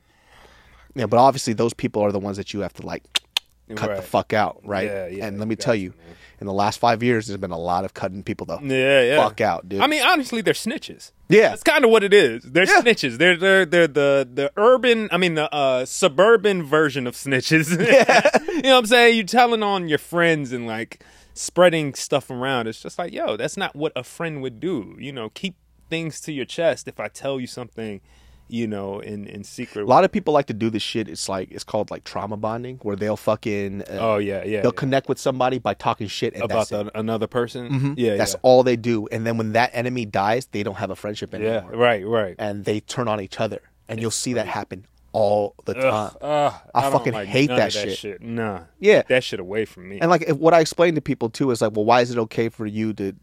Yeah, 0.95 1.05
but 1.07 1.17
obviously 1.17 1.53
those 1.53 1.73
people 1.73 2.01
are 2.01 2.11
the 2.11 2.19
ones 2.19 2.37
that 2.37 2.53
you 2.53 2.61
have 2.61 2.73
to 2.73 2.85
like 2.85 3.03
cut 3.75 3.95
the 3.95 4.01
fuck 4.01 4.33
out, 4.33 4.61
right? 4.63 4.87
Yeah, 4.87 5.07
yeah, 5.07 5.25
and 5.27 5.39
let 5.39 5.47
me 5.47 5.55
tell 5.55 5.75
you, 5.75 5.89
man. 5.89 6.15
in 6.41 6.47
the 6.47 6.53
last 6.53 6.79
five 6.79 7.03
years, 7.03 7.27
there's 7.27 7.39
been 7.39 7.51
a 7.51 7.57
lot 7.59 7.83
of 7.85 7.93
cutting 7.93 8.23
people 8.23 8.45
though. 8.45 8.59
Yeah, 8.61 9.01
yeah. 9.01 9.17
Fuck 9.23 9.41
out, 9.41 9.67
dude. 9.67 9.81
I 9.81 9.87
mean, 9.87 10.03
honestly, 10.05 10.41
they're 10.41 10.53
snitches. 10.53 11.11
Yeah. 11.27 11.49
that's 11.49 11.63
kind 11.63 11.83
of 11.83 11.91
what 11.91 12.03
it 12.03 12.13
is. 12.13 12.43
They're 12.43 12.65
Yeah. 12.65 12.81
snitches. 12.81 13.17
They're 13.17 13.35
they're 13.35 13.65
they're 13.65 13.87
the 13.87 14.29
the 14.31 14.51
urban. 14.57 15.09
I 15.11 15.17
mean, 15.17 15.33
the 15.35 15.53
uh, 15.53 15.85
suburban 15.85 16.63
version 16.63 17.07
of 17.07 17.15
snitches. 17.15 17.69
Yeah. 17.85 18.29
you 18.47 18.61
know 18.61 18.69
what 18.75 18.77
I'm 18.79 18.85
saying? 18.85 19.15
You're 19.17 19.25
telling 19.25 19.63
on 19.63 19.89
your 19.89 19.97
friends 19.99 20.51
and 20.53 20.65
like 20.67 21.03
spreading 21.35 21.93
stuff 21.93 22.31
around. 22.31 22.67
It's 22.67 22.81
just 22.81 22.97
like, 22.97 23.13
yo, 23.13 23.37
that's 23.37 23.57
not 23.57 23.75
what 23.75 23.91
a 23.95 24.03
friend 24.03 24.41
would 24.41 24.59
do. 24.59 24.95
You 24.97 25.11
know, 25.11 25.29
keep 25.29 25.55
things 25.89 26.19
to 26.21 26.31
your 26.31 26.45
chest. 26.45 26.87
If 26.87 26.99
I 26.99 27.09
tell 27.09 27.39
you 27.39 27.45
something, 27.45 28.01
you 28.47 28.67
know, 28.67 28.99
in 28.99 29.25
in 29.27 29.43
secret. 29.43 29.83
a 29.83 29.85
lot 29.85 30.03
of 30.03 30.11
people 30.11 30.33
like 30.33 30.47
to 30.47 30.53
do 30.53 30.69
this 30.69 30.81
shit. 30.81 31.07
It's 31.07 31.27
like 31.29 31.51
it's 31.51 31.63
called 31.63 31.91
like 31.91 32.03
trauma 32.03 32.37
bonding, 32.37 32.77
where 32.81 32.95
they'll 32.95 33.17
fucking 33.17 33.83
uh, 33.83 33.97
oh 33.99 34.17
yeah, 34.17 34.43
yeah. 34.43 34.61
they'll 34.61 34.71
yeah. 34.71 34.79
connect 34.79 35.09
with 35.09 35.19
somebody 35.19 35.59
by 35.59 35.73
talking 35.73 36.07
shit 36.07 36.33
and 36.33 36.43
about 36.43 36.69
the, 36.69 36.91
another 36.97 37.27
person. 37.27 37.95
Yeah, 37.97 38.15
That's 38.15 38.33
yeah. 38.33 38.39
all 38.41 38.63
they 38.63 38.75
do. 38.75 39.07
And 39.11 39.27
then 39.27 39.37
when 39.37 39.51
that 39.53 39.71
enemy 39.73 40.05
dies, 40.05 40.47
they 40.47 40.63
don't 40.63 40.75
have 40.75 40.89
a 40.89 40.95
friendship 40.95 41.33
anymore. 41.33 41.53
yeah. 41.53 41.59
anymore. 41.59 41.77
Right, 41.77 42.05
right. 42.05 42.35
And 42.39 42.65
they 42.65 42.79
turn 42.79 43.07
on 43.07 43.19
each 43.19 43.39
other, 43.39 43.61
and 43.87 43.99
you'll 43.99 44.11
see 44.11 44.33
that 44.33 44.47
happen 44.47 44.85
all 45.15 45.55
the 45.65 45.73
time. 45.73 45.85
Ugh, 45.85 46.17
ugh, 46.21 46.53
I 46.73 46.81
don't 46.81 46.91
fucking 46.91 47.13
like 47.13 47.27
hate 47.27 47.47
none 47.49 47.57
that 47.57 47.75
of 47.75 47.93
shit. 47.93 48.21
Nah. 48.21 48.61
Yeah. 48.79 49.03
That 49.07 49.23
shit 49.23 49.39
away 49.39 49.65
from 49.65 49.87
me. 49.89 49.99
And 49.99 50.09
like 50.09 50.23
if, 50.23 50.37
what 50.37 50.53
I 50.53 50.59
explain 50.59 50.95
to 50.95 51.01
people 51.01 51.29
too 51.29 51.51
is 51.51 51.61
like, 51.61 51.71
well, 51.75 51.85
why 51.85 52.01
is 52.01 52.11
it 52.11 52.17
okay 52.17 52.49
for 52.49 52.65
you 52.65 52.93
to 52.93 53.13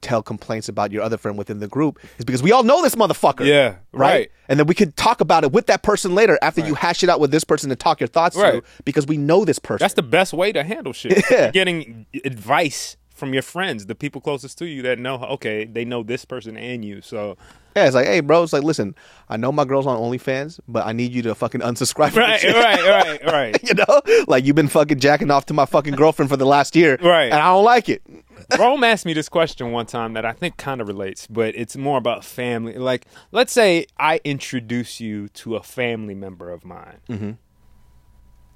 tell 0.00 0.22
complaints 0.22 0.68
about 0.68 0.90
your 0.90 1.02
other 1.02 1.16
friend 1.16 1.38
within 1.38 1.60
the 1.60 1.68
group? 1.68 2.00
Is 2.18 2.24
because 2.24 2.42
we 2.42 2.50
all 2.50 2.64
know 2.64 2.82
this 2.82 2.96
motherfucker. 2.96 3.46
Yeah, 3.46 3.76
right. 3.92 4.30
And 4.48 4.58
then 4.58 4.66
we 4.66 4.74
could 4.74 4.96
talk 4.96 5.20
about 5.20 5.44
it 5.44 5.52
with 5.52 5.66
that 5.66 5.82
person 5.82 6.14
later 6.14 6.38
after 6.42 6.60
you 6.66 6.74
hash 6.74 7.02
it 7.04 7.08
out 7.08 7.20
with 7.20 7.30
this 7.30 7.44
person 7.44 7.70
and 7.70 7.78
talk 7.78 8.00
your 8.00 8.08
thoughts 8.08 8.34
Right. 8.36 8.52
through 8.54 8.62
because 8.84 9.06
we 9.06 9.16
know 9.16 9.44
this 9.44 9.58
person. 9.58 9.84
That's 9.84 9.94
the 9.94 10.02
best 10.02 10.32
way 10.32 10.52
to 10.52 10.64
handle 10.64 10.92
shit. 10.92 11.22
Yeah. 11.30 11.50
Getting 11.50 12.06
advice 12.24 12.96
from 13.10 13.32
your 13.32 13.42
friends, 13.42 13.86
the 13.86 13.94
people 13.94 14.20
closest 14.20 14.58
to 14.58 14.66
you 14.66 14.80
that 14.82 14.98
know, 14.98 15.16
okay, 15.16 15.64
they 15.64 15.84
know 15.84 16.02
this 16.02 16.24
person 16.24 16.56
and 16.56 16.84
you. 16.84 17.02
So, 17.02 17.36
yeah, 17.78 17.86
it's 17.86 17.94
like, 17.94 18.06
hey, 18.06 18.20
bro, 18.20 18.42
it's 18.42 18.52
like, 18.52 18.64
listen, 18.64 18.94
I 19.28 19.36
know 19.36 19.52
my 19.52 19.64
girl's 19.64 19.86
on 19.86 19.96
OnlyFans, 19.98 20.58
but 20.66 20.84
I 20.86 20.92
need 20.92 21.12
you 21.12 21.22
to 21.22 21.34
fucking 21.34 21.60
unsubscribe. 21.60 22.16
right, 22.16 22.42
right, 22.42 22.82
right, 22.82 23.24
right. 23.24 23.58
You 23.68 23.74
know, 23.74 24.24
like 24.26 24.44
you've 24.44 24.56
been 24.56 24.68
fucking 24.68 24.98
jacking 24.98 25.30
off 25.30 25.46
to 25.46 25.54
my 25.54 25.66
fucking 25.66 25.94
girlfriend 25.94 26.30
for 26.30 26.36
the 26.36 26.46
last 26.46 26.74
year, 26.74 26.98
Right. 27.00 27.24
And 27.24 27.34
I 27.34 27.48
don't 27.52 27.64
like 27.64 27.88
it. 27.88 28.02
Rome 28.58 28.82
asked 28.82 29.04
me 29.04 29.12
this 29.12 29.28
question 29.28 29.72
one 29.72 29.86
time 29.86 30.14
that 30.14 30.24
I 30.24 30.32
think 30.32 30.56
kind 30.56 30.80
of 30.80 30.88
relates, 30.88 31.26
but 31.26 31.54
it's 31.54 31.76
more 31.76 31.98
about 31.98 32.24
family. 32.24 32.74
Like, 32.74 33.06
let's 33.30 33.52
say 33.52 33.86
I 33.98 34.20
introduce 34.24 35.00
you 35.00 35.28
to 35.28 35.56
a 35.56 35.62
family 35.62 36.14
member 36.14 36.50
of 36.50 36.64
mine. 36.64 36.98
Mm-hmm. 37.08 37.30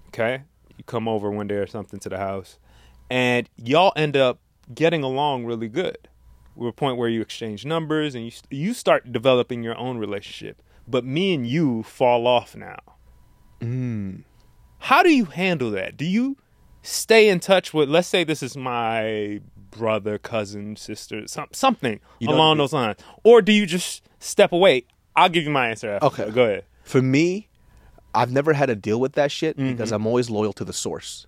Okay, 0.09 0.43
you 0.77 0.85
come 0.85 1.09
over 1.09 1.31
one 1.31 1.47
day 1.47 1.57
or 1.57 1.67
something 1.67 2.01
to 2.01 2.09
the 2.09 2.19
house, 2.19 2.59
and 3.11 3.49
y'all 3.57 3.93
end 3.97 4.17
up 4.17 4.41
getting 4.75 5.03
along 5.03 5.45
really 5.45 5.69
good. 5.69 6.09
We're 6.55 6.69
a 6.69 6.73
point 6.73 6.99
where 6.99 7.09
you 7.09 7.21
exchange 7.23 7.65
numbers 7.65 8.15
and 8.15 8.25
you 8.27 8.33
you 8.51 8.75
start 8.75 9.13
developing 9.13 9.63
your 9.63 9.77
own 9.79 9.99
relationship. 9.99 10.63
But 10.87 11.05
me 11.05 11.33
and 11.35 11.47
you 11.47 11.83
fall 11.85 12.27
off 12.27 12.55
now. 12.57 12.79
How 14.79 15.03
do 15.03 15.11
you 15.15 15.27
handle 15.27 15.71
that? 15.73 15.97
Do 15.97 16.05
you 16.05 16.37
stay 16.83 17.29
in 17.29 17.39
touch 17.41 17.73
with? 17.73 17.89
Let's 17.89 18.09
say 18.09 18.25
this 18.25 18.43
is 18.43 18.57
my 18.57 19.41
brother, 19.71 20.19
cousin, 20.19 20.77
sister, 20.77 21.27
some, 21.29 21.47
something 21.53 22.01
You 22.19 22.29
along 22.29 22.59
those 22.59 22.73
lines, 22.73 22.99
or 23.23 23.41
do 23.41 23.53
you 23.53 23.65
just 23.67 24.03
step 24.19 24.53
away? 24.53 24.85
I'll 25.15 25.29
give 25.29 25.45
you 25.45 25.51
my 25.51 25.69
answer. 25.69 25.91
After. 25.93 26.07
Okay. 26.07 26.31
go 26.31 26.45
ahead. 26.45 26.65
For 26.83 27.01
me, 27.01 27.49
I've 28.15 28.33
never 28.33 28.53
had 28.53 28.67
to 28.67 28.75
deal 28.75 29.01
with 29.01 29.13
that 29.13 29.31
shit 29.31 29.57
Mm-hmm. 29.57 29.71
because 29.71 29.93
I'm 29.93 30.07
always 30.07 30.29
loyal 30.29 30.53
to 30.55 30.65
the 30.65 30.73
source. 30.73 31.27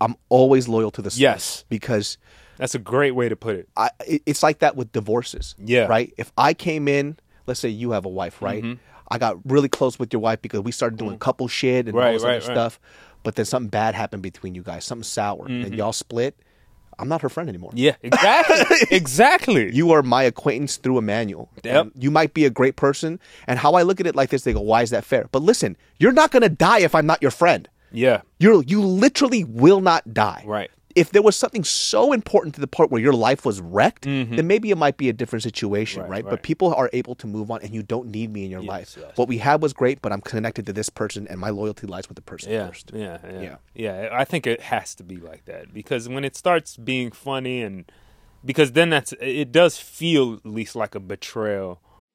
I'm 0.00 0.16
always 0.28 0.68
loyal 0.68 0.90
to 0.92 1.02
the 1.02 1.10
source. 1.10 1.18
Yes. 1.20 1.64
Because 1.68 2.18
That's 2.58 2.74
a 2.74 2.78
great 2.78 3.12
way 3.12 3.28
to 3.28 3.36
put 3.36 3.56
it. 3.56 3.68
I, 3.76 3.90
it's 4.26 4.42
like 4.42 4.60
that 4.60 4.76
with 4.76 4.92
divorces. 4.92 5.54
Yeah. 5.58 5.86
Right? 5.86 6.12
If 6.16 6.32
I 6.36 6.54
came 6.54 6.86
in, 6.88 7.18
let's 7.46 7.60
say 7.60 7.68
you 7.68 7.92
have 7.92 8.04
a 8.04 8.08
wife, 8.10 8.40
right? 8.42 8.64
I 9.10 9.18
got 9.18 9.38
really 9.44 9.68
close 9.68 9.98
with 9.98 10.12
your 10.12 10.20
wife 10.20 10.40
because 10.42 10.60
we 10.60 10.72
started 10.72 10.98
doing 10.98 11.18
couple 11.18 11.48
shit 11.48 11.86
and 11.88 11.96
all 11.96 12.02
Mm-hmm. 12.02 12.12
This 12.14 12.22
right, 12.22 12.28
other 12.36 12.46
right. 12.46 12.56
stuff. 12.56 12.80
But 13.24 13.36
then 13.36 13.44
something 13.44 13.68
bad 13.68 13.94
happened 13.94 14.22
between 14.22 14.54
you 14.54 14.62
guys, 14.62 14.84
something 14.84 15.04
sour, 15.04 15.46
and 15.46 15.74
y'all 15.74 15.92
split. 15.92 16.36
I'm 16.98 17.08
not 17.08 17.22
her 17.22 17.28
friend 17.28 17.48
anymore. 17.48 17.70
Mm-hmm. 17.70 17.78
Yeah, 17.78 17.96
exactly, 18.02 18.76
exactly. 18.96 19.74
You 19.74 19.92
are 19.92 20.02
my 20.02 20.22
acquaintance 20.24 20.76
through 20.76 20.98
Ammanuel. 20.98 21.48
Yep. 21.64 21.88
You 21.98 22.10
might 22.10 22.34
be 22.34 22.44
a 22.44 22.50
great 22.50 22.76
person. 22.76 23.18
And 23.46 23.58
how 23.58 23.74
I 23.74 23.82
look 23.82 23.98
at 24.00 24.06
it 24.06 24.14
like 24.14 24.30
this, 24.30 24.42
they 24.44 24.52
go, 24.52 24.60
why 24.60 24.82
is 24.82 24.90
that 24.90 25.04
fair? 25.04 25.28
But 25.32 25.42
listen, 25.42 25.76
you're 25.98 26.12
not 26.12 26.30
going 26.30 26.42
to 26.42 26.48
die 26.48 26.80
if 26.80 26.94
I'm 26.94 27.06
not 27.06 27.20
your 27.22 27.30
friend. 27.30 27.68
yeah, 27.92 28.22
You're, 28.38 28.62
you 28.64 28.82
literally 28.82 29.42
will 29.44 29.80
not 29.80 30.12
die. 30.14 30.42
Right. 30.46 30.70
If 30.94 31.10
there 31.10 31.22
was 31.22 31.36
something 31.36 31.64
so 31.64 32.12
important 32.12 32.54
to 32.56 32.60
the 32.60 32.66
point 32.66 32.90
where 32.90 33.00
your 33.00 33.12
life 33.12 33.44
was 33.44 33.60
wrecked, 33.60 34.02
then 34.02 34.46
maybe 34.46 34.70
it 34.70 34.76
might 34.78 34.96
be 34.96 35.08
a 35.08 35.12
different 35.12 35.42
situation, 35.42 36.02
right? 36.02 36.06
Mm-hmm. 36.06 36.12
Right, 36.12 36.24
But 36.30 36.42
people 36.42 36.74
are 36.74 36.90
able 36.92 37.14
to 37.16 37.26
move 37.26 37.50
on 37.50 37.60
and 37.62 37.74
you 37.74 37.82
don't 37.82 38.08
need 38.08 38.32
me 38.32 38.44
in 38.44 38.50
your 38.50 38.62
life. 38.62 38.96
yes. 38.98 39.12
What 39.16 39.28
we 39.28 39.38
had 39.38 39.62
was 39.62 39.72
great, 39.72 40.02
but 40.02 40.12
I'm 40.12 40.20
connected 40.20 40.66
to 40.66 40.72
this 40.72 40.88
person 40.90 41.26
and 41.28 41.38
my 41.40 41.50
loyalty 41.50 41.86
lies 41.86 42.08
with 42.08 42.16
the 42.16 42.22
person 42.22 42.52
yeah, 42.52 42.66
first. 42.68 42.90
yeah, 42.94 43.18
yeah, 43.24 43.40
Yeah. 43.40 43.56
yeah. 43.74 44.08
I 44.12 44.24
think 44.24 44.46
it 44.46 44.60
has 44.62 44.94
to 44.96 45.02
be 45.04 45.16
like 45.16 45.44
that 45.46 45.72
because 45.72 46.08
when 46.08 46.24
it 46.24 46.36
starts 46.36 46.76
being 46.76 47.10
funny 47.10 47.62
and 47.62 47.90
because 48.44 48.72
then 48.72 48.90
that's 48.90 49.12
it 49.20 49.52
does 49.52 49.78
feel 49.78 50.34
at 50.34 50.46
least 50.46 50.74
like 50.76 50.94
a 50.94 51.00
betrayal. 51.00 51.80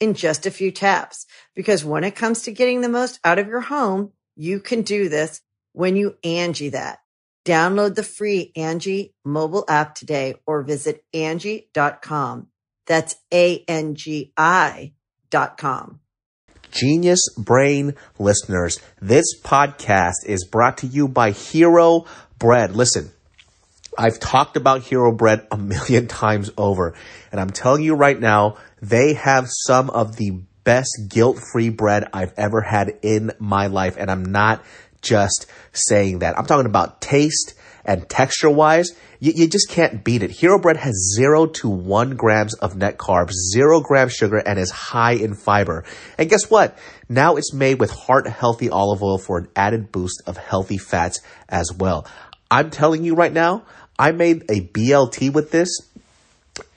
in 0.00 0.14
just 0.14 0.46
a 0.46 0.50
few 0.50 0.70
taps. 0.70 1.26
Because 1.54 1.84
when 1.84 2.04
it 2.04 2.16
comes 2.16 2.42
to 2.42 2.52
getting 2.52 2.80
the 2.80 2.88
most 2.88 3.20
out 3.24 3.38
of 3.38 3.48
your 3.48 3.60
home, 3.60 4.12
you 4.36 4.60
can 4.60 4.82
do 4.82 5.08
this 5.08 5.40
when 5.72 5.96
you 5.96 6.16
Angie 6.22 6.70
that. 6.70 7.00
Download 7.44 7.94
the 7.94 8.02
free 8.02 8.52
Angie 8.56 9.14
mobile 9.24 9.64
app 9.68 9.94
today 9.94 10.34
or 10.46 10.62
visit 10.62 11.04
Angie.com. 11.14 12.48
That's 12.86 13.16
A-N-G-I 13.32 14.92
dot 15.30 15.58
com. 15.58 16.00
Genius 16.70 17.20
Brain 17.36 17.94
listeners, 18.18 18.78
this 19.00 19.26
podcast 19.42 20.26
is 20.26 20.44
brought 20.44 20.78
to 20.78 20.86
you 20.86 21.08
by 21.08 21.30
Hero 21.30 22.04
Bread. 22.38 22.76
Listen, 22.76 23.10
I've 23.96 24.20
talked 24.20 24.56
about 24.56 24.82
Hero 24.82 25.12
Bread 25.12 25.46
a 25.50 25.56
million 25.56 26.06
times 26.08 26.50
over, 26.56 26.94
and 27.32 27.40
I'm 27.40 27.50
telling 27.50 27.82
you 27.82 27.94
right 27.94 28.18
now, 28.18 28.58
they 28.80 29.14
have 29.14 29.46
some 29.48 29.90
of 29.90 30.16
the 30.16 30.42
best 30.64 31.08
guilt-free 31.08 31.70
bread 31.70 32.08
I've 32.12 32.34
ever 32.36 32.60
had 32.60 32.98
in 33.02 33.32
my 33.38 33.68
life. 33.68 33.96
And 33.98 34.10
I'm 34.10 34.24
not 34.24 34.62
just 35.00 35.46
saying 35.72 36.20
that. 36.20 36.38
I'm 36.38 36.46
talking 36.46 36.66
about 36.66 37.00
taste 37.00 37.54
and 37.84 38.06
texture 38.08 38.50
wise. 38.50 38.90
You, 39.18 39.32
you 39.34 39.48
just 39.48 39.70
can't 39.70 40.04
beat 40.04 40.22
it. 40.22 40.30
Hero 40.30 40.60
bread 40.60 40.76
has 40.76 41.14
zero 41.16 41.46
to 41.46 41.68
one 41.68 42.16
grams 42.16 42.54
of 42.54 42.76
net 42.76 42.98
carbs, 42.98 43.32
zero 43.52 43.80
grams 43.80 44.12
sugar, 44.12 44.36
and 44.36 44.58
is 44.58 44.70
high 44.70 45.12
in 45.12 45.34
fiber. 45.34 45.84
And 46.18 46.28
guess 46.28 46.50
what? 46.50 46.78
Now 47.08 47.36
it's 47.36 47.54
made 47.54 47.80
with 47.80 47.90
heart 47.90 48.26
healthy 48.26 48.68
olive 48.68 49.02
oil 49.02 49.18
for 49.18 49.38
an 49.38 49.48
added 49.56 49.90
boost 49.90 50.22
of 50.26 50.36
healthy 50.36 50.78
fats 50.78 51.20
as 51.48 51.72
well. 51.72 52.06
I'm 52.50 52.70
telling 52.70 53.04
you 53.04 53.14
right 53.14 53.32
now, 53.32 53.64
I 53.98 54.12
made 54.12 54.44
a 54.48 54.60
BLT 54.60 55.32
with 55.32 55.50
this 55.50 55.68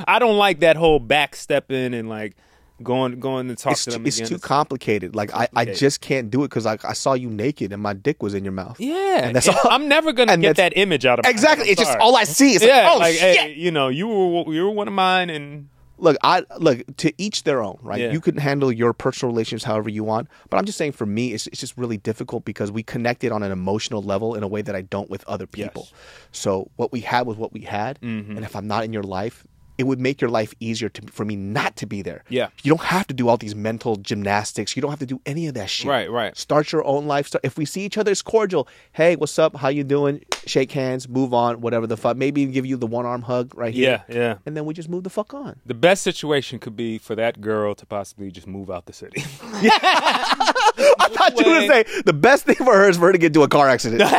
I 0.08 0.18
don't 0.20 0.38
like 0.38 0.62
that 0.62 0.78
whole 0.78 1.00
backstepping 1.02 1.94
and 1.98 2.08
like 2.08 2.36
going 2.82 3.20
going 3.20 3.50
to 3.50 3.56
talk 3.58 3.74
It's, 3.74 3.84
to 3.84 3.92
them 3.92 4.06
it's 4.06 4.18
again. 4.20 4.30
too 4.30 4.40
complicated. 4.40 5.14
Like 5.14 5.34
I, 5.34 5.50
I 5.54 5.66
just 5.66 6.00
can't 6.00 6.32
do 6.32 6.46
it 6.46 6.48
because 6.48 6.64
like 6.64 6.86
I 6.86 6.94
saw 6.94 7.12
you 7.14 7.30
naked 7.30 7.74
and 7.74 7.84
my 7.84 7.92
dick 7.92 8.24
was 8.24 8.34
in 8.34 8.46
your 8.46 8.54
mouth. 8.54 8.80
Yeah, 8.80 9.26
And 9.26 9.36
that's 9.36 9.48
and 9.50 9.58
all- 9.58 9.72
I'm 9.72 9.90
never 9.90 10.14
gonna 10.14 10.38
get 10.38 10.56
that 10.56 10.72
image 10.78 11.06
out 11.06 11.20
of 11.20 11.26
my 11.26 11.32
Exactly. 11.32 11.68
It's 11.68 11.82
just 11.82 11.98
all 11.98 12.16
I 12.16 12.24
see. 12.24 12.54
It's 12.56 12.64
yeah, 12.64 12.86
like, 12.88 12.96
oh 12.96 12.98
like, 13.00 13.16
shit. 13.16 13.38
hey, 13.38 13.54
you 13.56 13.72
know, 13.72 13.90
you 13.90 14.08
were 14.08 14.54
you 14.54 14.64
were 14.64 14.72
one 14.72 14.88
of 14.88 14.94
mine, 14.94 15.30
and 15.30 15.68
look, 16.00 16.18
I 16.24 16.44
look 16.58 16.80
to 16.98 17.14
each 17.18 17.44
their 17.44 17.62
own, 17.62 17.78
right? 17.82 18.02
Yeah. 18.02 18.12
You 18.12 18.22
can 18.22 18.38
handle 18.38 18.72
your 18.72 18.94
personal 18.94 19.32
relationships 19.34 19.64
however 19.66 19.90
you 19.90 20.04
want, 20.04 20.28
but 20.50 20.58
I'm 20.58 20.66
just 20.66 20.78
saying 20.78 20.94
for 20.94 21.06
me, 21.06 21.34
it's 21.34 21.48
it's 21.48 21.60
just 21.60 21.78
really 21.78 21.98
difficult 21.98 22.46
because 22.46 22.72
we 22.72 22.84
connected 22.84 23.32
on 23.32 23.44
an 23.44 23.52
emotional 23.52 24.02
level 24.02 24.36
in 24.36 24.44
a 24.44 24.48
way 24.48 24.62
that 24.62 24.76
I 24.76 24.82
don't 24.82 25.10
with 25.10 25.24
other 25.28 25.46
people. 25.48 25.88
Yes. 25.92 26.00
So 26.32 26.72
what 26.76 26.92
we 26.92 27.02
had 27.02 27.28
was 27.28 27.38
what 27.38 27.54
we 27.54 27.62
had, 27.62 28.00
Mm-hmm. 28.02 28.36
and 28.38 28.46
if 28.46 28.56
I'm 28.56 28.68
not 28.68 28.84
in 28.86 28.94
your 28.94 29.04
life. 29.04 29.46
It 29.78 29.88
would 29.88 30.02
make 30.02 30.20
your 30.20 30.30
life 30.30 30.54
easier 30.60 30.90
to, 30.90 31.02
for 31.10 31.24
me 31.24 31.38
not 31.38 31.78
to 31.78 31.86
be 31.88 32.02
there. 32.02 32.26
Yeah. 32.28 32.50
You 32.64 32.72
don't 32.72 32.82
have 32.88 33.08
to 33.08 33.14
do 33.14 33.30
all 33.30 33.38
these 33.38 33.56
mental 33.56 33.96
gymnastics. 33.96 34.76
You 34.76 34.82
don't 34.82 34.92
have 34.92 35.00
to 35.00 35.06
do 35.06 35.22
any 35.26 35.48
of 35.48 35.54
that 35.54 35.70
shit. 35.70 35.88
Right, 35.88 36.12
right. 36.12 36.36
Start 36.38 36.74
your 36.74 36.84
own 36.84 37.08
life. 37.08 37.28
Start, 37.28 37.46
if 37.46 37.58
we 37.58 37.64
see 37.64 37.86
each 37.86 37.98
other 37.98 38.12
as 38.12 38.22
cordial, 38.22 38.68
hey, 38.92 39.16
what's 39.16 39.40
up? 39.40 39.56
How 39.56 39.70
you 39.70 39.86
doing? 39.86 40.22
Shake 40.46 40.72
hands, 40.72 41.08
move 41.08 41.34
on, 41.34 41.62
whatever 41.62 41.88
the 41.88 41.98
fuck. 41.98 42.18
Maybe 42.18 42.46
give 42.46 42.66
you 42.66 42.78
the 42.78 42.88
one 42.88 43.06
arm 43.06 43.22
hug 43.22 43.54
right 43.56 43.74
here. 43.74 44.04
yeah, 44.10 44.16
yeah. 44.16 44.36
And 44.46 44.56
then 44.58 44.66
we 44.66 44.74
just 44.74 44.90
move 44.90 45.04
the 45.04 45.10
fuck 45.10 45.34
on. 45.34 45.60
The 45.66 45.74
best 45.74 46.02
situation 46.04 46.60
could 46.60 46.76
be 46.76 46.98
for 46.98 47.16
that 47.16 47.42
girl 47.42 47.76
to 47.76 47.86
possibly 47.86 48.32
just 48.32 48.48
move 48.48 48.70
out 48.70 48.86
the 48.86 48.94
city. 48.94 49.22
yeah. 49.62 49.72
I 49.82 51.10
thought 51.12 51.38
you 51.38 51.46
were 51.46 51.60
way. 51.60 51.68
gonna 51.68 51.86
say 51.86 52.02
the 52.06 52.14
best 52.14 52.46
thing 52.46 52.56
for 52.56 52.74
her 52.74 52.90
is 52.90 52.98
for 52.98 53.08
her 53.08 53.12
to 53.12 53.18
get 53.18 53.28
into 53.28 53.44
a 53.44 53.48
car 53.48 53.68
accident, 53.70 54.02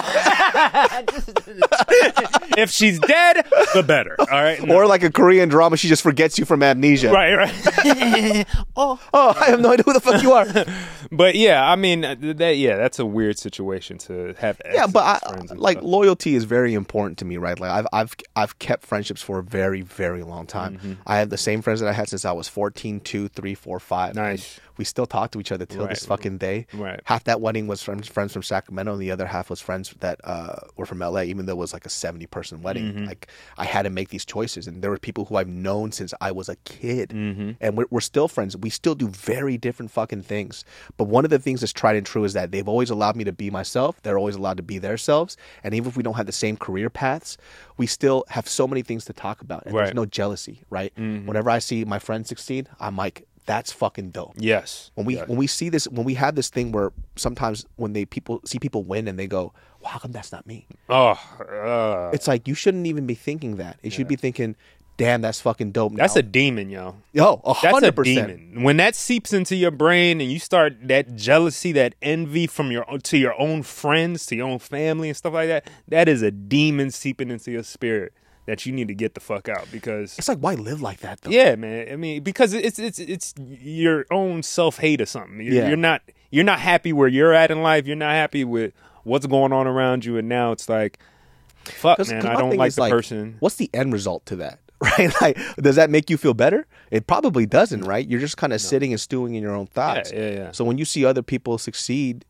if 2.56 2.70
she's 2.70 2.98
dead, 2.98 3.46
the 3.74 3.82
better. 3.86 4.16
All 4.18 4.26
right. 4.26 4.62
No. 4.62 4.74
or 4.74 4.86
like 4.86 5.02
a 5.02 5.10
Korean 5.10 5.48
drama, 5.48 5.76
she 5.76 5.88
just 5.88 6.02
forgets 6.02 6.38
you 6.38 6.44
from 6.44 6.62
amnesia. 6.62 7.10
right, 7.12 7.34
right. 7.34 8.46
Oh, 8.76 8.98
oh, 9.12 9.34
I 9.38 9.46
have 9.46 9.60
no 9.60 9.72
idea 9.72 9.84
who 9.84 9.92
the 9.92 10.00
fuck 10.00 10.22
you 10.22 10.32
are. 10.32 10.46
But 11.12 11.34
yeah, 11.34 11.68
I 11.68 11.76
mean 11.76 12.04
uh, 12.04 12.14
that. 12.18 12.56
Yeah, 12.56 12.76
that's 12.76 12.98
a 12.98 13.04
weird 13.06 13.38
situation 13.38 13.98
to 13.98 14.34
have. 14.38 14.60
yeah, 14.72 14.86
but 14.86 15.02
I, 15.04 15.18
friends 15.30 15.50
and 15.50 15.60
like 15.60 15.78
stuff. 15.78 15.84
Loyalty 16.10 16.34
is 16.34 16.44
very 16.44 16.74
important 16.74 17.18
to 17.18 17.24
me, 17.24 17.36
right? 17.36 17.58
Like 17.58 17.70
I've 17.70 17.86
I've 17.92 18.16
I've 18.34 18.58
kept 18.58 18.84
friendships 18.84 19.22
for 19.22 19.38
a 19.38 19.42
very 19.42 19.82
very 19.82 20.22
long 20.22 20.46
time. 20.46 20.76
Mm-hmm. 20.76 20.92
I 21.06 21.18
have 21.18 21.30
the 21.30 21.38
same 21.38 21.62
friends 21.62 21.80
that 21.80 21.88
I 21.88 21.92
had 21.92 22.08
since 22.08 22.24
I 22.24 22.32
was 22.32 22.48
14, 22.48 23.00
2, 23.00 23.28
3, 23.28 23.54
4, 23.54 23.80
5. 23.80 24.14
Nice. 24.14 24.60
We 24.80 24.84
still 24.84 25.04
talk 25.06 25.30
to 25.32 25.40
each 25.40 25.52
other 25.52 25.66
till 25.66 25.82
Right. 25.82 25.90
this 25.90 26.06
fucking 26.06 26.38
day. 26.38 26.66
Right. 26.72 26.98
Half 27.04 27.24
that 27.24 27.42
wedding 27.42 27.66
was 27.66 27.82
from 27.82 28.00
friends 28.02 28.32
from 28.32 28.42
Sacramento, 28.42 28.92
and 28.94 29.02
the 29.02 29.10
other 29.10 29.26
half 29.26 29.50
was 29.50 29.60
friends 29.60 29.94
that 30.00 30.18
uh, 30.24 30.56
were 30.78 30.86
from 30.86 31.00
LA. 31.00 31.24
Even 31.24 31.44
though 31.44 31.52
it 31.52 31.58
was 31.66 31.74
like 31.74 31.84
a 31.84 31.90
seventy 31.90 32.24
person 32.26 32.62
wedding, 32.62 32.86
Mm-hmm. 32.94 33.04
like 33.04 33.26
I 33.58 33.66
had 33.66 33.82
to 33.82 33.90
make 33.90 34.08
these 34.08 34.24
choices, 34.24 34.66
and 34.66 34.80
there 34.82 34.90
were 34.90 34.98
people 34.98 35.26
who 35.26 35.36
I've 35.36 35.48
known 35.48 35.92
since 35.92 36.14
I 36.22 36.32
was 36.32 36.48
a 36.48 36.56
kid, 36.64 37.10
Mm-hmm. 37.10 37.50
and 37.60 37.76
we're, 37.76 37.84
we're 37.90 38.00
still 38.00 38.26
friends. 38.26 38.56
We 38.56 38.70
still 38.70 38.94
do 38.94 39.08
very 39.08 39.58
different 39.58 39.90
fucking 39.90 40.22
things. 40.22 40.64
But 40.96 41.04
one 41.08 41.24
of 41.26 41.30
the 41.30 41.38
things 41.38 41.60
that's 41.60 41.74
tried 41.74 41.96
and 41.96 42.06
true 42.06 42.24
is 42.24 42.32
that 42.32 42.50
they've 42.50 42.66
always 42.66 42.88
allowed 42.88 43.16
me 43.16 43.24
to 43.24 43.32
be 43.32 43.50
myself. 43.50 44.00
They're 44.02 44.16
always 44.18 44.36
allowed 44.36 44.56
to 44.56 44.62
be 44.62 44.78
themselves, 44.78 45.36
and 45.62 45.74
even 45.74 45.90
if 45.90 45.96
we 45.98 46.02
don't 46.02 46.14
have 46.14 46.24
the 46.26 46.32
same 46.32 46.56
career 46.56 46.88
paths, 46.88 47.36
we 47.76 47.86
still 47.86 48.24
have 48.30 48.48
so 48.48 48.66
many 48.66 48.80
things 48.80 49.04
to 49.04 49.12
talk 49.12 49.42
about, 49.42 49.66
and 49.66 49.74
there's 49.74 49.92
no 49.94 50.06
jealousy, 50.06 50.62
right? 50.70 50.92
Whenever 50.96 51.50
I 51.50 51.58
see 51.58 51.84
my 51.84 51.98
friends 51.98 52.28
succeed, 52.30 52.66
I'm 52.80 52.96
like, 52.96 53.26
that's 53.46 53.72
fucking 53.72 54.10
dope 54.10 54.34
Yes. 54.36 54.90
when 54.94 55.06
we 55.06 55.16
yes. 55.16 55.28
when 55.28 55.38
we 55.38 55.46
see 55.46 55.68
this 55.68 55.86
when 55.88 56.04
we 56.04 56.14
have 56.14 56.34
this 56.34 56.48
thing 56.50 56.72
where 56.72 56.92
sometimes 57.16 57.66
when 57.76 57.92
they 57.92 58.04
people 58.04 58.40
see 58.44 58.58
people 58.58 58.84
win 58.84 59.08
and 59.08 59.18
they 59.18 59.26
go 59.26 59.52
well, 59.80 59.90
how 59.92 59.98
come 59.98 60.12
that's 60.12 60.30
not 60.32 60.46
me 60.46 60.66
Oh, 60.88 61.18
uh, 61.40 62.10
it's 62.12 62.28
like 62.28 62.46
you 62.46 62.54
shouldn't 62.54 62.86
even 62.86 63.06
be 63.06 63.14
thinking 63.14 63.56
that 63.56 63.78
you 63.82 63.90
should 63.90 64.08
be 64.08 64.16
thinking 64.16 64.56
damn 64.96 65.22
that's 65.22 65.40
fucking 65.40 65.72
dope 65.72 65.94
that's 65.96 66.14
a 66.16 66.22
demon, 66.22 66.68
yo. 66.68 66.94
yo 67.14 67.40
a 67.44 67.54
That's 67.54 67.64
a 67.64 67.70
hundred 67.70 67.96
percent 67.96 68.28
demon. 68.28 68.62
When 68.62 68.76
that 68.76 68.94
seeps 68.94 69.32
into 69.32 69.56
your 69.56 69.70
brain 69.70 70.20
and 70.20 70.30
you 70.30 70.38
start 70.38 70.76
that 70.88 71.16
jealousy, 71.16 71.72
that 71.72 71.94
envy 72.02 72.46
from 72.46 72.70
your 72.70 72.84
to 72.84 73.16
your 73.16 73.40
own 73.40 73.62
friends, 73.62 74.26
to 74.26 74.36
your 74.36 74.46
own 74.48 74.58
family 74.58 75.08
and 75.08 75.16
stuff 75.16 75.32
like 75.32 75.48
that, 75.48 75.70
that 75.88 76.06
is 76.08 76.20
a 76.20 76.30
demon 76.30 76.90
seeping 76.90 77.30
into 77.30 77.50
your 77.50 77.62
spirit 77.62 78.12
that 78.50 78.66
you 78.66 78.72
need 78.72 78.88
to 78.88 78.94
get 78.94 79.14
the 79.14 79.20
fuck 79.20 79.48
out 79.48 79.66
because 79.70 80.18
it's 80.18 80.28
like 80.28 80.38
why 80.38 80.54
live 80.54 80.82
like 80.82 81.00
that 81.00 81.20
though 81.22 81.30
yeah, 81.30 81.54
man. 81.54 81.88
I 81.92 81.96
mean, 81.96 82.22
because 82.22 82.52
it's 82.52 82.78
it's 82.78 82.98
it's 82.98 83.32
your 83.38 84.04
own 84.10 84.42
self 84.42 84.78
hate 84.78 85.00
or 85.00 85.06
something. 85.06 85.40
You're, 85.40 85.54
Yeah. 85.54 85.68
you're 85.68 85.76
not 85.76 86.02
you're 86.30 86.44
not 86.44 86.60
happy 86.60 86.92
where 86.92 87.08
you're 87.08 87.32
at 87.32 87.50
in 87.50 87.62
life. 87.62 87.86
You're 87.86 87.96
not 87.96 88.12
happy 88.12 88.44
with 88.44 88.72
what's 89.04 89.26
going 89.26 89.52
on 89.52 89.66
around 89.66 90.04
you, 90.04 90.18
and 90.18 90.28
now 90.28 90.52
it's 90.52 90.68
like, 90.68 90.98
fuck, 91.64 91.96
'Cause- 91.96 92.10
man, 92.10 92.22
'cause 92.22 92.30
I 92.30 92.34
don't 92.40 92.56
like 92.56 92.74
the 92.74 92.88
person. 92.88 93.36
what's 93.40 93.56
the 93.56 93.70
end 93.72 93.92
result 93.92 94.26
to 94.26 94.36
that 94.36 94.58
right 94.80 95.10
like 95.20 95.38
does 95.56 95.76
that 95.76 95.90
make 95.90 96.08
you 96.08 96.16
feel 96.16 96.32
better 96.34 96.66
it 96.90 97.06
probably 97.06 97.44
doesn't 97.44 97.82
right 97.82 98.08
you're 98.08 98.18
just 98.20 98.38
kind 98.38 98.52
of 98.54 98.60
sitting 98.62 98.92
and 98.92 99.00
stewing 99.00 99.34
in 99.34 99.42
your 99.42 99.54
own 99.54 99.66
thoughts 99.66 100.10
yeah, 100.10 100.30
yeah. 100.30 100.50
so 100.52 100.64
when 100.64 100.78
you 100.78 100.86
see 100.86 101.04
other 101.04 101.22
people 101.22 101.58
succeed 101.58 102.24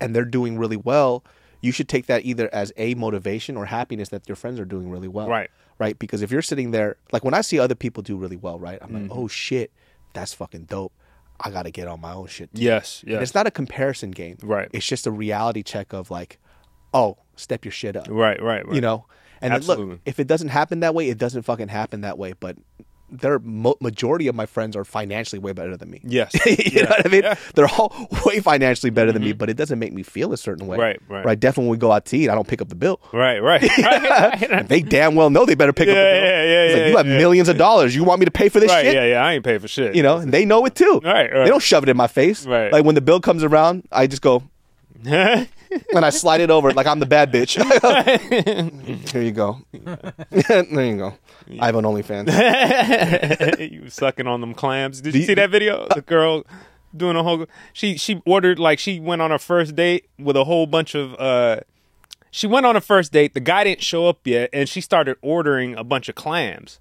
and 0.00 0.12
they're 0.14 0.24
doing 0.24 0.58
really 0.58 0.76
well 0.76 1.22
you 1.60 1.70
should 1.70 1.88
take 1.88 2.06
that 2.06 2.24
either 2.24 2.52
as 2.52 2.72
a 2.76 2.94
motivation 2.96 3.56
or 3.56 3.66
happiness 3.66 4.08
that 4.08 4.28
your 4.28 4.34
friends 4.34 4.58
are 4.58 4.64
doing 4.64 4.90
really 4.90 5.06
well 5.06 5.28
Right. 5.28 5.48
Right 5.78 5.98
because 5.98 6.22
if 6.22 6.30
you're 6.30 6.42
sitting 6.42 6.70
there 6.70 6.96
like 7.12 7.24
when 7.24 7.34
i 7.34 7.40
see 7.40 7.58
other 7.58 7.74
people 7.74 8.02
do 8.02 8.16
really 8.16 8.36
well 8.36 8.58
right 8.58 8.78
i'm 8.82 8.90
Mm-hmm. 8.90 9.08
like 9.08 9.18
oh 9.18 9.28
shit 9.28 9.70
that's 10.14 10.32
fucking 10.34 10.64
dope 10.64 10.92
i 11.40 11.50
gotta 11.50 11.70
get 11.70 11.88
on 11.88 12.00
my 12.00 12.12
own 12.12 12.26
shit 12.26 12.54
too. 12.54 12.62
Yes, 12.62 13.02
And 13.06 13.16
it's 13.22 13.34
not 13.34 13.46
a 13.46 13.50
comparison 13.50 14.10
game 14.12 14.36
Right. 14.42 14.68
it's 14.72 14.86
just 14.86 15.06
a 15.06 15.10
reality 15.10 15.62
check 15.62 15.92
of 15.92 16.10
like 16.10 16.38
oh, 16.94 17.16
step 17.36 17.64
your 17.64 17.72
shit 17.72 17.96
up. 17.96 18.06
Right, 18.10 18.40
right, 18.42 18.66
right. 18.66 18.74
You 18.74 18.82
know, 18.82 19.06
and 19.40 19.66
look, 19.66 19.98
if 20.04 20.20
it 20.20 20.26
doesn't 20.26 20.48
happen 20.48 20.80
that 20.80 20.94
way, 20.94 21.08
it 21.08 21.16
doesn't 21.16 21.40
fucking 21.42 21.68
happen 21.68 22.02
that 22.02 22.18
way. 22.18 22.34
But 22.38 22.58
their 23.12 23.38
mo- 23.38 23.76
majority 23.80 24.26
of 24.26 24.34
my 24.34 24.46
friends 24.46 24.74
are 24.76 24.84
financially 24.84 25.38
way 25.38 25.52
better 25.52 25.76
than 25.76 25.90
me. 25.90 26.00
Yes. 26.02 26.34
you 26.46 26.56
Yeah. 26.72 26.82
know 26.84 26.88
what 26.90 27.06
I 27.06 27.08
mean? 27.08 27.22
Yeah. 27.22 27.34
Mm-hmm. 27.34 27.50
They're 27.54 27.68
all 27.68 28.08
way 28.26 28.40
financially 28.40 28.90
better 28.90 29.12
than 29.12 29.22
me, 29.22 29.32
but 29.32 29.50
it 29.50 29.56
doesn't 29.56 29.78
make 29.78 29.92
me 29.92 30.02
feel 30.02 30.32
a 30.32 30.36
certain 30.36 30.66
way. 30.66 30.78
Right, 30.78 31.00
right. 31.08 31.24
Right. 31.24 31.38
Definitely 31.38 31.68
when 31.68 31.78
we 31.78 31.80
go 31.80 31.92
out 31.92 32.06
to 32.06 32.16
eat, 32.16 32.28
I 32.30 32.34
don't 32.34 32.48
pick 32.48 32.60
up 32.62 32.68
the 32.68 32.74
bill. 32.74 33.00
Right, 33.12 33.38
right, 33.40 33.60
they 34.68 34.80
damn 34.80 35.14
well 35.14 35.30
know 35.30 35.44
they 35.44 35.54
better 35.54 35.72
pick 35.72 35.88
up 35.88 35.94
the 35.94 36.00
Yeah, 36.00 36.12
bill. 36.12 36.24
yeah, 36.24 36.42
yeah, 36.44 36.62
It's 36.64 36.74
like, 36.74 36.90
you 36.90 36.96
have 36.96 37.06
yeah. 37.06 37.18
millions 37.18 37.48
of 37.48 37.56
dollars. 37.58 37.94
You 37.94 38.04
want 38.04 38.20
me 38.20 38.24
to 38.24 38.30
pay 38.32 38.48
for 38.48 38.60
this 38.60 38.70
right, 38.70 38.84
shit? 38.84 38.94
yeah, 38.94 39.04
yeah. 39.04 39.24
I 39.24 39.34
ain't 39.34 39.44
paying 39.44 39.60
for 39.60 39.68
shit. 39.68 39.94
You 39.94 40.02
know, 40.02 40.18
and 40.18 40.32
they 40.32 40.44
know 40.44 40.64
it 40.66 40.74
too. 40.74 41.00
Right, 41.04 41.32
right. 41.32 41.44
They 41.44 41.50
don't 41.50 41.62
shove 41.62 41.82
it 41.82 41.88
in 41.88 41.96
my 41.96 42.06
face. 42.06 42.46
Right. 42.46 42.72
Like 42.72 42.84
when 42.84 42.94
the 42.94 43.00
bill 43.00 43.20
comes 43.20 43.44
around, 43.44 43.86
I 43.92 44.06
just 44.06 44.22
go 44.22 44.42
and 45.04 45.48
I 45.94 46.10
slide 46.10 46.40
it 46.40 46.50
over 46.50 46.72
like 46.72 46.86
I'm 46.86 47.00
the 47.00 47.06
bad 47.06 47.32
bitch. 47.32 47.58
Here 49.12 49.22
you 49.22 49.32
go. 49.32 49.60
there 49.72 50.84
you 50.84 50.96
go. 50.96 51.14
I 51.60 51.66
have 51.66 51.74
an 51.74 51.84
OnlyFans. 51.84 53.70
you 53.72 53.88
sucking 53.88 54.26
on 54.26 54.40
them 54.40 54.54
clams. 54.54 55.00
Did 55.00 55.14
you 55.14 55.24
see 55.24 55.34
that 55.34 55.50
video? 55.50 55.88
The 55.92 56.02
girl 56.02 56.44
doing 56.96 57.16
a 57.16 57.22
whole. 57.22 57.46
She 57.72 57.96
she 57.96 58.22
ordered 58.24 58.58
like 58.58 58.78
she 58.78 59.00
went 59.00 59.22
on 59.22 59.32
a 59.32 59.38
first 59.38 59.74
date 59.74 60.08
with 60.18 60.36
a 60.36 60.44
whole 60.44 60.66
bunch 60.66 60.94
of. 60.94 61.14
uh 61.18 61.60
She 62.30 62.46
went 62.46 62.64
on 62.64 62.76
a 62.76 62.80
first 62.80 63.12
date. 63.12 63.34
The 63.34 63.40
guy 63.40 63.64
didn't 63.64 63.82
show 63.82 64.08
up 64.08 64.24
yet, 64.24 64.50
and 64.52 64.68
she 64.68 64.80
started 64.80 65.16
ordering 65.20 65.74
a 65.74 65.82
bunch 65.82 66.08
of 66.08 66.14
clams, 66.14 66.78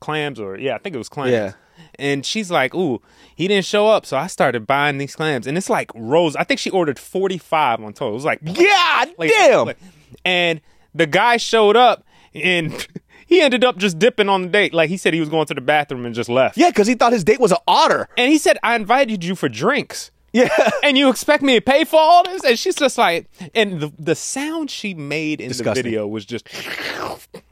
clams 0.00 0.40
or 0.40 0.56
yeah, 0.56 0.74
I 0.74 0.78
think 0.78 0.94
it 0.94 0.98
was 0.98 1.10
clams. 1.10 1.32
Yeah. 1.32 1.52
And 1.98 2.24
she's 2.24 2.50
like, 2.50 2.74
"Ooh, 2.74 3.00
he 3.34 3.48
didn't 3.48 3.64
show 3.66 3.88
up," 3.88 4.06
so 4.06 4.16
I 4.16 4.26
started 4.28 4.66
buying 4.66 4.98
these 4.98 5.14
clams, 5.16 5.46
and 5.46 5.56
it's 5.58 5.68
like 5.70 5.90
rows. 5.94 6.36
I 6.36 6.44
think 6.44 6.60
she 6.60 6.70
ordered 6.70 6.98
forty 6.98 7.38
five 7.38 7.80
on 7.82 7.92
total. 7.92 8.10
It 8.10 8.14
was 8.14 8.24
like 8.24 8.44
God 8.44 9.08
like- 9.18 9.30
damn. 9.30 9.66
like- 9.66 9.78
and 10.24 10.60
the 10.94 11.06
guy 11.06 11.36
showed 11.36 11.76
up 11.76 12.04
and 12.34 12.86
he 13.26 13.40
ended 13.40 13.62
up 13.64 13.76
just 13.76 13.98
dipping 13.98 14.28
on 14.28 14.42
the 14.42 14.48
date. 14.48 14.72
Like 14.74 14.88
he 14.88 14.96
said 14.96 15.12
he 15.14 15.20
was 15.20 15.28
going 15.28 15.46
to 15.46 15.54
the 15.54 15.60
bathroom 15.60 16.06
and 16.06 16.14
just 16.14 16.28
left. 16.30 16.56
yeah, 16.56 16.70
because 16.70 16.86
he 16.86 16.94
thought 16.94 17.12
his 17.12 17.24
date 17.24 17.40
was 17.40 17.52
an 17.52 17.58
otter. 17.68 18.08
And 18.16 18.30
he 18.32 18.38
said, 18.38 18.58
I 18.62 18.74
invited 18.74 19.22
you 19.22 19.34
for 19.34 19.48
drinks. 19.48 20.10
Yeah. 20.32 20.48
And 20.82 20.96
you 20.96 21.08
expect 21.10 21.42
me 21.42 21.54
to 21.56 21.60
pay 21.60 21.84
for 21.84 21.98
all 22.00 22.22
this? 22.24 22.42
And 22.44 22.58
she's 22.58 22.74
just 22.76 22.96
like, 22.98 23.28
and 23.54 23.80
the, 23.80 23.92
the 23.98 24.14
sound 24.14 24.70
she 24.70 24.94
made 24.94 25.40
in 25.40 25.48
Disgusting. 25.48 25.82
the 25.84 25.90
video 25.90 26.06
was 26.06 26.24
just, 26.24 26.48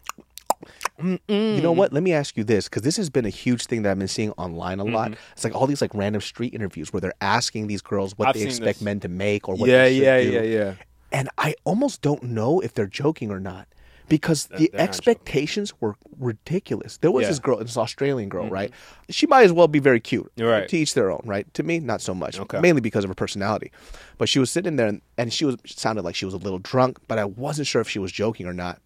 You 1.02 1.60
know 1.60 1.72
what? 1.72 1.92
Let 1.92 2.02
me 2.02 2.12
ask 2.12 2.36
you 2.36 2.44
this, 2.44 2.68
because 2.68 2.82
this 2.82 2.96
has 2.96 3.10
been 3.10 3.24
a 3.24 3.30
huge 3.30 3.66
thing 3.66 3.82
that 3.82 3.90
I've 3.90 3.98
been 3.98 4.08
seeing 4.08 4.32
online 4.32 4.80
a 4.80 4.84
lot. 4.84 5.12
It's 5.32 5.44
like 5.44 5.54
all 5.54 5.66
these 5.66 5.80
like 5.80 5.94
random 5.94 6.22
street 6.22 6.54
interviews 6.54 6.92
where 6.92 7.00
they're 7.00 7.14
asking 7.20 7.66
these 7.66 7.82
girls 7.82 8.16
what 8.16 8.28
I've 8.28 8.34
they 8.34 8.42
expect 8.42 8.78
this. 8.78 8.82
men 8.82 9.00
to 9.00 9.08
make 9.08 9.48
or 9.48 9.56
what 9.56 9.68
yeah, 9.68 9.84
they 9.84 9.94
should 9.94 10.04
yeah, 10.04 10.20
do. 10.20 10.30
yeah, 10.30 10.42
yeah. 10.42 10.74
And 11.12 11.28
I 11.38 11.54
almost 11.64 12.02
don't 12.02 12.22
know 12.22 12.60
if 12.60 12.74
they're 12.74 12.86
joking 12.86 13.30
or 13.30 13.40
not. 13.40 13.68
Because 14.08 14.46
the 14.46 14.70
expectations 14.74 15.72
were 15.80 15.96
ridiculous. 16.20 16.98
There 16.98 17.10
was 17.10 17.22
Yeah. 17.22 17.26
Mm-hmm. 17.26 17.30
this 17.32 17.38
girl, 17.40 17.56
this 17.58 17.76
Australian 17.76 18.28
girl, 18.28 18.48
right? 18.48 18.70
She 19.10 19.26
might 19.26 19.42
as 19.42 19.52
well 19.52 19.66
be 19.66 19.80
very 19.80 19.98
cute. 19.98 20.30
Right. 20.38 20.68
To 20.68 20.76
each 20.76 20.94
their 20.94 21.10
own, 21.10 21.22
right? 21.24 21.52
To 21.54 21.64
me, 21.64 21.80
not 21.80 22.00
so 22.00 22.14
much. 22.14 22.38
Okay. 22.38 22.60
Mainly 22.60 22.80
because 22.80 23.02
of 23.02 23.08
her 23.08 23.16
personality. 23.16 23.72
But 24.16 24.28
she 24.28 24.38
was 24.38 24.48
sitting 24.48 24.76
there 24.76 24.86
and, 24.86 25.02
and 25.18 25.32
she 25.32 25.44
was 25.44 25.56
sounded 25.66 26.04
like 26.04 26.14
she 26.14 26.24
was 26.24 26.34
a 26.34 26.38
little 26.38 26.60
drunk, 26.60 26.98
but 27.08 27.18
I 27.18 27.24
wasn't 27.24 27.66
sure 27.66 27.80
if 27.80 27.88
she 27.88 27.98
was 27.98 28.12
joking 28.12 28.46
or 28.46 28.52
not. 28.52 28.80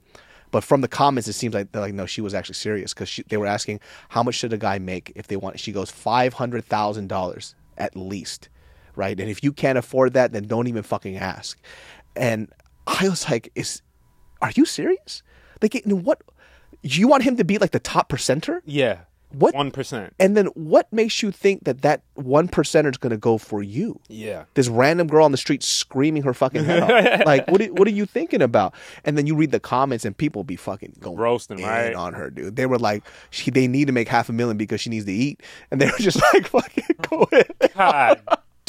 But 0.51 0.65
from 0.65 0.81
the 0.81 0.89
comments, 0.89 1.29
it 1.29 1.35
seems 1.35 1.55
like 1.55 1.73
they're 1.73 1.81
like, 1.81 1.95
no, 1.95 2.07
she 2.07 2.21
was 2.21 2.35
actually 2.35 2.55
serious 2.55 2.93
because 2.93 3.21
they 3.29 3.37
were 3.37 3.47
asking 3.47 3.81
how 4.09 4.23
much 4.23 4.35
should 4.35 4.53
a 4.53 4.59
guy 4.59 4.79
make 4.79 5.13
if 5.15 5.29
they 5.29 5.37
want. 5.37 5.61
She 5.61 5.73
goes 5.73 5.91
five 5.91 6.35
hundred 6.35 6.65
thousand 6.65 7.09
dollars 7.09 7.55
at 7.79 7.97
least, 7.97 8.49
right? 8.97 9.19
And 9.19 9.31
if 9.31 9.43
you 9.43 9.53
can't 9.53 9.79
afford 9.79 10.15
that, 10.15 10.33
then 10.33 10.47
don't 10.47 10.67
even 10.67 10.83
fucking 10.83 11.17
ask. 11.17 11.59
And 12.17 12.53
I 12.87 13.09
was 13.09 13.31
like, 13.31 13.51
is 13.55 13.83
are 14.43 14.53
you 14.55 14.65
serious? 14.65 15.23
Like, 15.63 15.75
in 15.75 16.03
what? 16.03 16.23
You 16.83 17.09
want 17.09 17.25
him 17.25 17.37
to 17.37 17.45
be 17.45 17.59
like 17.59 17.73
the 17.73 17.81
top 17.81 18.09
percenter? 18.09 18.61
Yeah. 18.65 19.01
What? 19.33 19.55
1%. 19.55 20.11
And 20.19 20.37
then 20.37 20.47
what 20.47 20.93
makes 20.93 21.23
you 21.23 21.31
think 21.31 21.65
that 21.65 21.83
that 21.83 22.03
one 22.15 22.49
percenter 22.49 22.91
is 22.91 22.97
going 22.97 23.11
to 23.11 23.17
go 23.17 23.39
for 23.39 23.63
you? 23.63 24.01
Yeah. 24.09 24.45
This 24.55 24.69
random 24.69 25.07
girl 25.07 25.25
on 25.25 25.33
the 25.33 25.39
street 25.39 25.63
screaming 25.63 26.23
her 26.23 26.35
fucking 26.35 26.65
head 26.65 26.83
off. 26.83 26.91
Like, 27.31 27.49
what? 27.49 27.61
Are, 27.61 27.73
what 27.75 27.87
are 27.87 27.93
you 27.93 28.07
thinking 28.07 28.43
about? 28.43 28.75
And 29.05 29.17
then 29.17 29.27
you 29.27 29.37
read 29.37 29.53
the 29.53 29.61
comments, 29.61 30.05
and 30.05 30.17
people 30.17 30.43
be 30.43 30.57
fucking 30.57 30.97
going 31.01 31.17
Roasting, 31.17 31.63
right? 31.63 31.95
on 31.95 32.15
her, 32.15 32.31
dude. 32.31 32.57
They 32.57 32.67
were 32.67 32.79
like, 32.79 33.05
she, 33.31 33.51
they 33.51 33.69
need 33.69 33.87
to 33.87 33.93
make 33.93 34.09
half 34.09 34.29
a 34.29 34.33
million 34.33 34.57
because 34.57 34.81
she 34.81 34.91
needs 34.91 35.05
to 35.05 35.13
eat, 35.13 35.43
and 35.71 35.81
they 35.81 35.87
were 35.87 35.99
just 35.99 36.21
like, 36.33 36.47
fucking 36.49 36.85
go 37.09 37.29
ahead. 37.31 37.53
God 37.75 38.23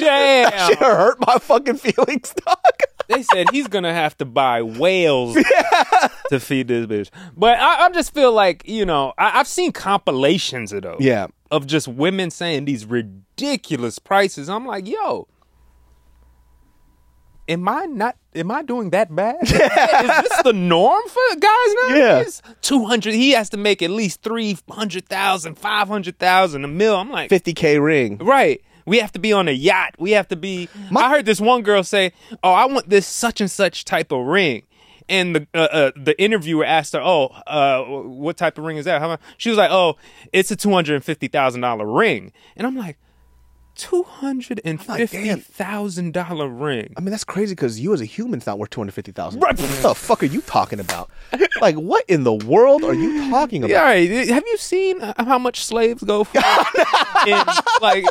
Shit 0.06 0.50
damn. 0.52 0.78
hurt 0.78 1.18
my 1.26 1.38
fucking 1.38 1.78
feelings, 1.78 2.34
dog. 2.46 2.58
they 3.08 3.24
said 3.24 3.50
he's 3.52 3.68
gonna 3.68 3.94
have 3.94 4.18
to 4.18 4.26
buy 4.26 4.62
whales 4.62 5.36
to 6.30 6.40
feed 6.40 6.68
this 6.68 6.86
bitch. 6.88 7.10
But 7.36 7.60
I, 7.60 7.86
I 7.86 7.90
just 7.92 8.14
feel 8.14 8.32
like 8.32 8.64
you 8.68 8.86
know 8.86 9.14
I, 9.18 9.40
I've 9.40 9.48
seen 9.48 9.72
compilations 9.72 10.74
of 10.74 10.84
those. 10.84 10.98
Yeah. 11.00 11.28
Of 11.50 11.68
just 11.68 11.88
women 11.88 12.32
saying 12.32 12.64
these 12.66 12.86
ridiculous 12.86 14.00
prices. 14.00 14.48
I'm 14.50 14.66
like, 14.66 14.88
yo, 14.88 15.28
am 17.50 17.68
I 17.68 17.86
not? 17.86 18.16
Am 18.34 18.50
I 18.50 18.64
doing 18.64 18.92
that 18.92 19.14
bad? 19.14 19.36
Is 19.42 19.50
this 19.52 20.42
the 20.44 20.54
norm 20.54 21.02
for 21.08 21.36
guys 21.36 21.74
now? 21.90 21.96
Yeah. 21.96 22.24
Two 22.62 22.86
hundred. 22.86 23.14
He 23.14 23.32
has 23.32 23.50
to 23.50 23.58
make 23.58 23.82
at 23.82 23.90
least 23.90 24.22
three 24.22 24.58
hundred 24.70 25.08
thousand, 25.08 25.56
five 25.56 25.88
hundred 25.90 26.18
thousand 26.18 26.64
a 26.64 26.68
mil. 26.70 26.96
I'm 26.96 27.10
like, 27.12 27.30
50k 27.30 27.84
ring. 27.84 28.18
Right. 28.20 28.62
We 28.86 29.00
have 29.00 29.12
to 29.13 29.20
be 29.20 29.34
on 29.34 29.48
a 29.48 29.52
yacht. 29.52 29.96
We 30.00 30.12
have 30.12 30.28
to 30.30 30.36
be. 30.36 30.70
I 30.96 31.10
heard 31.10 31.26
this 31.26 31.41
one 31.41 31.62
girl 31.63 31.84
say, 31.84 32.13
"Oh, 32.44 32.52
I 32.52 32.65
want 32.65 32.89
this 32.89 33.08
such 33.08 33.41
and 33.41 33.50
such 33.50 33.86
type 33.86 34.12
of 34.12 34.26
ring," 34.26 34.63
and 35.10 35.36
the 35.36 35.48
uh, 35.54 35.58
uh, 35.58 35.91
the 35.96 36.20
interviewer 36.22 36.65
asked 36.65 36.94
her, 36.94 37.02
"Oh, 37.02 37.28
uh, 37.48 37.84
what 37.84 38.38
type 38.38 38.58
of 38.58 38.63
ring 38.63 38.78
is 38.78 38.86
that?" 38.86 39.02
How? 39.02 39.17
She 39.38 39.50
was 39.50 39.58
like, 39.58 39.72
"Oh, 39.72 39.98
it's 40.34 40.52
a 40.52 40.56
two 40.56 40.72
hundred 40.72 40.96
and 40.96 41.04
fifty 41.04 41.28
thousand 41.28 41.62
dollar 41.62 41.86
ring," 41.86 42.32
and 42.56 42.65
I'm 42.65 42.76
like, 42.76 42.98
two 43.76 44.04
hundred 44.04 44.62
and 44.63 44.82
fifty 44.82 45.34
thousand 45.36 46.13
dollar 46.13 46.48
ring." 46.48 46.94
I 46.98 47.02
mean, 47.02 47.12
that's 47.12 47.24
crazy 47.24 47.54
because 47.54 47.80
you 47.80 47.94
as 47.94 48.02
a 48.02 48.06
human's 48.06 48.46
not 48.46 48.60
worth 48.60 48.70
two 48.70 48.82
hundred 48.82 48.94
fifty 48.94 49.12
thousand. 49.12 49.41
What 49.41 49.58
the 49.58 49.94
fuck 49.96 50.24
are 50.24 50.28
you 50.28 50.41
talking 50.41 50.80
about? 50.80 51.10
like, 51.62 51.76
what 51.76 52.06
in 52.08 52.24
the 52.24 52.34
world 52.34 52.84
are 52.84 52.94
you 52.94 53.30
talking 53.30 53.63
about? 53.63 53.72
Yeah, 53.72 53.84
right. 53.84 54.28
have 54.30 54.44
you 54.46 54.58
seen 54.58 55.02
uh, 55.02 55.13
how 55.26 55.39
much 55.39 55.63
slaves 55.65 56.04
go 56.04 56.24
for? 56.24 56.41
And, 57.28 57.48
like, 57.84 58.06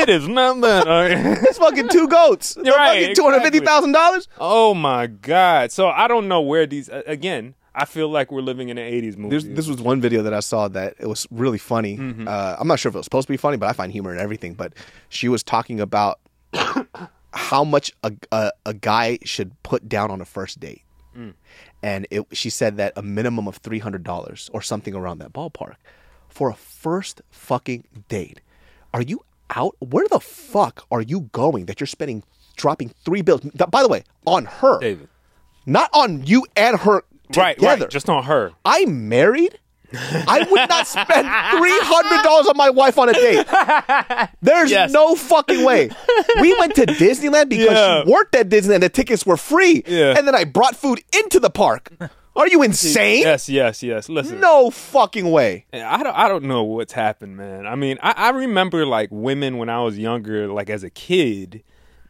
it 0.00 0.08
is 0.08 0.28
nothing. 0.28 0.62
It's 1.44 1.58
fucking 1.58 1.88
two 1.88 2.08
goats. 2.08 2.54
They're 2.62 2.72
Right, 2.72 3.00
fucking 3.00 3.14
two 3.16 3.24
hundred 3.24 3.42
fifty 3.42 3.60
thousand 3.60 3.92
dollars. 3.92 4.28
Oh 4.38 4.74
my 4.74 5.06
god! 5.06 5.72
So 5.72 5.88
I 5.88 6.08
don't 6.08 6.28
know 6.28 6.40
where 6.40 6.66
these. 6.66 6.88
Again, 6.88 7.54
I 7.74 7.84
feel 7.84 8.08
like 8.08 8.30
we're 8.32 8.42
living 8.42 8.68
in 8.68 8.78
an 8.78 8.90
'80s 8.90 9.16
movie. 9.16 9.30
There's, 9.30 9.48
this 9.48 9.68
was 9.68 9.80
one 9.80 10.00
video 10.00 10.22
that 10.22 10.34
I 10.34 10.40
saw 10.40 10.68
that 10.68 10.94
it 10.98 11.06
was 11.06 11.26
really 11.30 11.58
funny. 11.58 11.96
Mm-hmm. 11.96 12.28
Uh, 12.28 12.56
I'm 12.58 12.68
not 12.68 12.78
sure 12.78 12.90
if 12.90 12.94
it 12.94 12.98
was 12.98 13.06
supposed 13.06 13.26
to 13.28 13.32
be 13.32 13.36
funny, 13.36 13.56
but 13.56 13.68
I 13.68 13.72
find 13.72 13.92
humor 13.92 14.12
in 14.12 14.18
everything. 14.20 14.54
But 14.54 14.72
she 15.08 15.28
was 15.28 15.42
talking 15.42 15.80
about 15.80 16.20
how 17.32 17.64
much 17.64 17.92
a, 18.02 18.12
a, 18.32 18.52
a 18.66 18.74
guy 18.74 19.18
should 19.24 19.60
put 19.62 19.88
down 19.88 20.10
on 20.10 20.20
a 20.20 20.24
first 20.24 20.60
date. 20.60 20.82
Mm. 21.16 21.34
And 21.82 22.06
it, 22.10 22.26
she 22.32 22.50
said 22.50 22.76
that 22.78 22.92
a 22.96 23.02
minimum 23.02 23.46
of 23.46 23.62
$300 23.62 24.50
or 24.52 24.62
something 24.62 24.94
around 24.94 25.18
that 25.18 25.32
ballpark 25.32 25.74
for 26.28 26.48
a 26.48 26.54
first 26.54 27.22
fucking 27.30 27.84
date. 28.08 28.40
Are 28.92 29.02
you 29.02 29.24
out? 29.54 29.76
Where 29.80 30.06
the 30.08 30.20
fuck 30.20 30.86
are 30.90 31.02
you 31.02 31.28
going 31.32 31.66
that 31.66 31.80
you're 31.80 31.86
spending, 31.86 32.22
dropping 32.56 32.90
three 33.04 33.22
bills? 33.22 33.40
By 33.70 33.82
the 33.82 33.88
way, 33.88 34.04
on 34.26 34.46
her, 34.46 34.78
David. 34.80 35.08
not 35.66 35.90
on 35.92 36.24
you 36.26 36.46
and 36.56 36.78
her 36.80 37.02
Right, 37.36 37.56
together. 37.56 37.82
right. 37.84 37.90
Just 37.90 38.08
on 38.08 38.24
her. 38.24 38.52
I'm 38.64 39.08
married. 39.08 39.58
I 39.96 40.44
would 40.50 40.68
not 40.68 40.86
spend 40.88 41.06
three 41.56 41.78
hundred 41.82 42.22
dollars 42.24 42.48
on 42.48 42.56
my 42.56 42.68
wife 42.70 42.98
on 42.98 43.08
a 43.08 43.12
date. 43.12 43.46
There's 44.42 44.70
Yes. 44.70 44.90
no 44.90 45.14
fucking 45.14 45.64
way. 45.64 45.88
We 46.40 46.58
went 46.58 46.74
to 46.76 46.86
Disneyland 46.86 47.48
because 47.48 47.70
Yeah. 47.70 48.02
she 48.04 48.10
worked 48.10 48.34
at 48.34 48.48
Disneyland. 48.48 48.80
The 48.80 48.88
tickets 48.88 49.24
were 49.24 49.36
free, 49.36 49.84
Yeah. 49.86 50.14
and 50.18 50.26
then 50.26 50.34
I 50.34 50.44
brought 50.44 50.74
food 50.74 51.00
into 51.16 51.38
the 51.38 51.50
park. 51.50 51.90
Are 52.36 52.48
you 52.48 52.62
insane? 52.62 53.22
Yes, 53.22 53.48
yes, 53.48 53.82
yes. 53.82 54.08
Listen, 54.08 54.40
No 54.40 54.70
fucking 54.70 55.30
way. 55.30 55.66
I 55.72 56.02
don't, 56.02 56.16
I 56.16 56.28
don't 56.28 56.44
know 56.44 56.64
what's 56.64 56.92
happened, 56.92 57.36
man. 57.36 57.66
I 57.66 57.76
mean, 57.76 57.98
I, 58.02 58.12
I 58.16 58.30
remember 58.30 58.84
like 58.84 59.08
women 59.12 59.58
when 59.58 59.68
I 59.68 59.80
was 59.82 59.98
younger, 59.98 60.48
like 60.48 60.68
as 60.68 60.82
a 60.82 60.90
kid, 60.90 61.62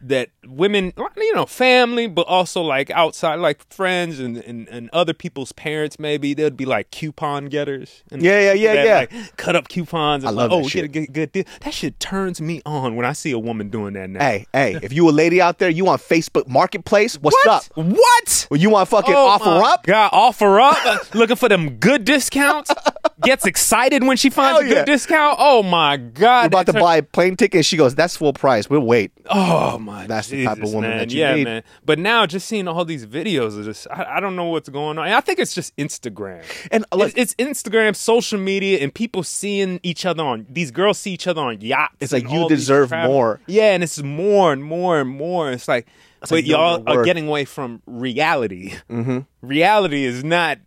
that 0.07 0.29
women, 0.45 0.93
you 1.17 1.35
know, 1.35 1.45
family, 1.45 2.07
but 2.07 2.27
also 2.27 2.61
like 2.61 2.89
outside, 2.91 3.35
like 3.35 3.65
friends 3.71 4.19
and, 4.19 4.37
and, 4.37 4.67
and 4.69 4.89
other 4.93 5.13
people's 5.13 5.51
parents, 5.51 5.99
maybe 5.99 6.33
they'd 6.33 6.55
be 6.55 6.65
like 6.65 6.91
coupon 6.91 7.47
getters. 7.47 8.03
And 8.11 8.21
Yeah, 8.21 8.39
yeah, 8.39 8.53
yeah, 8.53 8.83
yeah. 8.83 8.95
Like, 8.99 9.37
cut 9.37 9.55
up 9.55 9.67
coupons. 9.67 10.23
And 10.23 10.29
I 10.29 10.31
love 10.31 10.51
like, 10.51 10.61
that 10.61 10.65
oh, 10.65 10.69
shit. 10.69 10.91
get 10.91 11.09
a 11.09 11.11
good, 11.11 11.31
deal. 11.31 11.43
That 11.61 11.73
shit 11.73 11.99
turns 11.99 12.39
me 12.39 12.61
on 12.65 12.95
when 12.95 13.05
I 13.05 13.13
see 13.13 13.31
a 13.31 13.39
woman 13.39 13.69
doing 13.69 13.93
that 13.93 14.09
now. 14.09 14.19
Hey, 14.19 14.45
hey, 14.53 14.79
if 14.81 14.93
you 14.93 15.09
a 15.09 15.11
lady 15.11 15.41
out 15.41 15.59
there, 15.59 15.69
you 15.69 15.87
on 15.87 15.97
Facebook 15.97 16.47
Marketplace, 16.47 17.15
what's 17.19 17.37
what? 17.45 17.69
up? 17.69 17.77
What? 17.77 18.47
Well, 18.49 18.59
you 18.59 18.69
want 18.69 18.89
fucking 18.89 19.13
Oh 19.15 19.37
OfferUp? 19.39 19.83
God, 19.83 20.11
OfferUp. 20.11 21.13
Looking 21.15 21.35
for 21.35 21.49
them 21.49 21.77
good 21.77 22.05
discounts. 22.05 22.71
gets 23.21 23.45
excited 23.45 24.03
when 24.03 24.17
she 24.17 24.29
finds 24.29 24.59
Hell 24.59 24.65
a 24.65 24.69
good 24.69 24.77
yeah. 24.77 24.85
discount. 24.85 25.37
Oh 25.39 25.63
my 25.63 25.97
god! 25.97 26.43
We're 26.43 26.47
about 26.47 26.65
to 26.67 26.73
her- 26.73 26.79
buy 26.79 26.97
a 26.97 27.03
plane 27.03 27.35
ticket. 27.35 27.65
She 27.65 27.77
goes, 27.77 27.95
"That's 27.95 28.17
full 28.17 28.33
price. 28.33 28.69
We'll 28.69 28.81
wait." 28.81 29.11
Oh 29.29 29.77
my! 29.79 30.07
That's 30.07 30.27
the 30.27 30.43
type 30.45 30.61
of 30.61 30.73
woman 30.73 30.89
man. 30.91 30.99
that 30.99 31.11
you 31.11 31.19
yeah, 31.19 31.35
need. 31.35 31.43
man. 31.45 31.63
But 31.85 31.99
now, 31.99 32.25
just 32.25 32.47
seeing 32.47 32.67
all 32.67 32.85
these 32.85 33.05
videos 33.05 33.57
of 33.57 33.65
this, 33.65 33.87
I, 33.89 34.17
I 34.17 34.19
don't 34.19 34.35
know 34.35 34.45
what's 34.45 34.69
going 34.69 34.97
on. 34.97 35.05
And 35.05 35.13
I 35.15 35.21
think 35.21 35.39
it's 35.39 35.53
just 35.53 35.75
Instagram. 35.77 36.43
And, 36.71 36.85
uh, 36.91 36.97
look- 36.97 37.13
it's, 37.15 37.35
it's 37.37 37.63
Instagram, 37.63 37.95
social 37.95 38.39
media, 38.39 38.79
and 38.79 38.93
people 38.93 39.23
seeing 39.23 39.79
each 39.83 40.05
other 40.05 40.23
on 40.23 40.45
these 40.49 40.71
girls 40.71 40.97
see 40.97 41.11
each 41.13 41.27
other 41.27 41.41
on 41.41 41.61
yachts. 41.61 41.95
It's 41.99 42.11
like, 42.13 42.29
you 42.29 42.47
deserve 42.47 42.91
more. 42.91 43.39
Yeah, 43.47 43.73
and 43.73 43.83
it's 43.83 44.01
more 44.01 44.53
and 44.53 44.63
more 44.63 44.99
and 44.99 45.09
more. 45.09 45.51
It's 45.51 45.67
like, 45.67 45.87
but 46.21 46.31
like, 46.31 46.47
y'all 46.47 46.83
are 46.87 47.03
getting 47.03 47.27
away 47.27 47.45
from 47.45 47.81
reality. 47.85 48.73
Mm-hmm. 48.89 49.19
Reality 49.41 50.05
is 50.05 50.23
not 50.23 50.57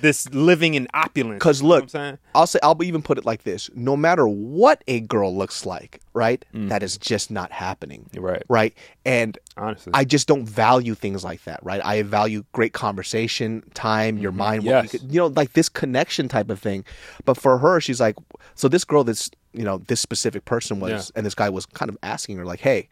this 0.00 0.28
living 0.30 0.74
in 0.74 0.88
opulence. 0.94 1.38
Because 1.38 1.60
You 1.60 1.68
know 1.68 1.74
look, 1.74 1.82
I'm 1.84 1.88
saying? 1.88 2.18
I'll 2.34 2.46
say 2.46 2.58
I'll 2.62 2.82
even 2.82 3.02
put 3.02 3.18
it 3.18 3.24
like 3.24 3.42
this: 3.44 3.70
no 3.74 3.96
matter 3.96 4.26
what 4.26 4.82
a 4.88 5.00
girl 5.00 5.36
looks 5.36 5.64
like, 5.66 6.00
right, 6.14 6.44
Mm. 6.54 6.68
that 6.68 6.82
is 6.82 6.96
just 6.98 7.30
not 7.30 7.52
happening. 7.52 8.08
Right. 8.16 8.42
Right. 8.48 8.74
And 9.04 9.38
honestly, 9.56 9.92
I 9.94 10.04
just 10.04 10.26
don't 10.28 10.44
value 10.44 10.94
things 10.94 11.24
like 11.24 11.44
that, 11.44 11.60
right? 11.62 11.84
I 11.84 12.02
value 12.02 12.44
great 12.52 12.72
conversation, 12.72 13.62
time, 13.74 14.18
your 14.18 14.32
mind, 14.32 14.64
what 14.64 14.72
Mm-hmm. 14.74 14.84
Yes. 14.84 14.92
you, 14.94 14.98
could, 15.00 15.12
you 15.14 15.20
know, 15.20 15.26
like 15.28 15.52
this 15.54 15.68
connection 15.68 16.28
type 16.28 16.50
of 16.50 16.58
thing. 16.60 16.84
But 17.24 17.36
for 17.36 17.58
her, 17.58 17.80
she's 17.80 18.00
like, 18.00 18.16
so 18.54 18.68
this 18.68 18.84
girl, 18.84 19.04
this 19.04 19.30
you 19.54 19.64
know, 19.64 19.78
this 19.88 20.00
specific 20.00 20.44
person 20.44 20.78
was, 20.78 20.90
Yeah. 20.90 21.16
and 21.16 21.26
this 21.26 21.34
guy 21.34 21.48
was 21.48 21.64
kind 21.66 21.88
of 21.88 21.96
asking 22.02 22.36
her, 22.38 22.44
like, 22.44 22.60
hey. 22.60 22.88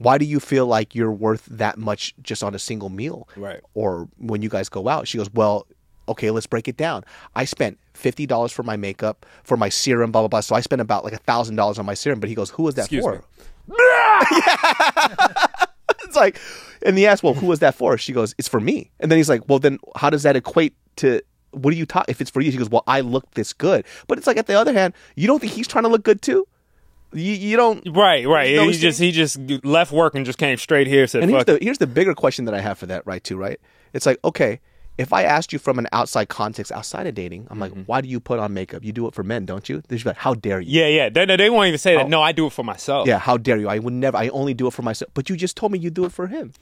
Why 0.00 0.16
do 0.16 0.24
you 0.24 0.38
feel 0.38 0.64
like 0.66 0.94
you're 0.94 1.10
worth 1.10 1.44
that 1.46 1.76
much 1.76 2.14
just 2.22 2.44
on 2.44 2.54
a 2.54 2.58
single 2.60 2.88
meal? 2.88 3.28
Right. 3.34 3.60
Or 3.74 4.08
when 4.18 4.42
you 4.42 4.48
guys 4.48 4.68
go 4.68 4.86
out? 4.86 5.08
She 5.08 5.18
goes, 5.18 5.28
Well, 5.34 5.66
okay, 6.08 6.30
let's 6.30 6.46
break 6.46 6.68
it 6.68 6.76
down. 6.76 7.04
I 7.34 7.44
spent 7.44 7.78
fifty 7.94 8.26
dollars 8.26 8.52
for 8.52 8.62
my 8.62 8.76
makeup, 8.76 9.26
for 9.44 9.56
my 9.56 9.68
serum, 9.68 10.12
blah 10.12 10.22
blah 10.22 10.28
blah. 10.28 10.40
So 10.40 10.54
I 10.54 10.60
spent 10.60 10.80
about 10.80 11.04
like 11.04 11.12
a 11.12 11.18
thousand 11.18 11.56
dollars 11.56 11.78
on 11.78 11.86
my 11.86 11.94
serum. 11.94 12.20
But 12.20 12.28
he 12.28 12.34
goes, 12.34 12.50
Who 12.50 12.64
was 12.64 12.74
that 12.74 12.82
Excuse 12.82 13.04
for? 13.04 13.24
it's 16.04 16.16
like, 16.16 16.40
and 16.84 16.96
he 16.96 17.06
asked, 17.06 17.22
"Well, 17.22 17.34
who 17.34 17.46
was 17.46 17.60
that 17.60 17.74
for?" 17.74 17.98
She 17.98 18.12
goes, 18.12 18.34
"It's 18.38 18.48
for 18.48 18.60
me." 18.60 18.90
And 19.00 19.10
then 19.10 19.18
he's 19.18 19.28
like, 19.28 19.42
"Well, 19.48 19.58
then 19.58 19.78
how 19.96 20.10
does 20.10 20.22
that 20.22 20.36
equate 20.36 20.74
to 20.96 21.20
what 21.50 21.72
are 21.72 21.76
you 21.76 21.86
talking? 21.86 22.10
If 22.10 22.20
it's 22.20 22.30
for 22.30 22.40
you?" 22.40 22.50
She 22.50 22.58
goes, 22.58 22.70
"Well, 22.70 22.84
I 22.86 23.00
look 23.00 23.30
this 23.32 23.52
good." 23.52 23.84
But 24.06 24.18
it's 24.18 24.26
like, 24.26 24.36
at 24.36 24.46
the 24.46 24.54
other 24.54 24.72
hand, 24.72 24.94
you 25.16 25.26
don't 25.26 25.40
think 25.40 25.52
he's 25.52 25.68
trying 25.68 25.84
to 25.84 25.90
look 25.90 26.02
good 26.02 26.22
too? 26.22 26.46
You, 27.12 27.32
you 27.32 27.56
don't. 27.56 27.86
right, 27.94 28.26
right. 28.26 28.50
You 28.50 28.56
know 28.56 28.68
he 28.68 28.78
just 28.78 29.00
he 29.00 29.12
just 29.12 29.38
left 29.64 29.92
work 29.92 30.14
and 30.14 30.26
just 30.26 30.38
came 30.38 30.58
straight 30.58 30.86
here. 30.86 31.06
Said, 31.06 31.22
And 31.22 31.30
here's 31.30 31.44
the 31.44 31.58
here's 31.60 31.78
the 31.78 31.86
bigger 31.86 32.14
question 32.14 32.44
that 32.46 32.54
I 32.54 32.60
have 32.60 32.78
for 32.78 32.86
that, 32.86 33.06
right? 33.06 33.22
Too, 33.22 33.36
right? 33.36 33.60
It's 33.94 34.04
like, 34.04 34.18
okay, 34.24 34.60
if 34.98 35.12
I 35.12 35.22
asked 35.22 35.52
you 35.52 35.58
from 35.58 35.78
an 35.78 35.86
outside 35.92 36.28
context, 36.28 36.70
outside 36.72 37.06
of 37.06 37.14
dating, 37.14 37.46
I'm 37.50 37.58
Mm-hmm. 37.58 37.78
like, 37.78 37.86
why 37.86 38.00
do 38.00 38.08
you 38.08 38.20
put 38.20 38.38
on 38.38 38.52
makeup? 38.52 38.84
You 38.84 38.92
do 38.92 39.06
it 39.06 39.14
for 39.14 39.22
men, 39.22 39.46
don't 39.46 39.68
you? 39.68 39.82
They're 39.88 39.96
just 39.96 40.04
like, 40.06 40.16
how 40.16 40.34
dare 40.34 40.60
you? 40.60 40.80
Yeah, 40.80 40.88
yeah. 40.88 41.08
They, 41.08 41.24
they 41.36 41.48
won't 41.50 41.68
even 41.68 41.78
say 41.78 41.96
that. 41.96 42.08
No, 42.08 42.20
I 42.20 42.32
do 42.32 42.46
it 42.46 42.52
for 42.52 42.64
myself. 42.64 43.06
Yeah, 43.08 43.18
how 43.18 43.36
dare 43.38 43.56
you? 43.56 43.68
I 43.68 43.78
would 43.78 43.94
never. 43.94 44.16
I 44.16 44.28
only 44.28 44.54
do 44.54 44.66
it 44.66 44.72
for 44.74 44.82
myself. 44.82 45.10
But 45.14 45.30
you 45.30 45.36
just 45.36 45.56
told 45.56 45.72
me 45.72 45.78
you 45.78 45.90
do 45.90 46.04
it 46.04 46.12
for 46.12 46.26
him. 46.26 46.52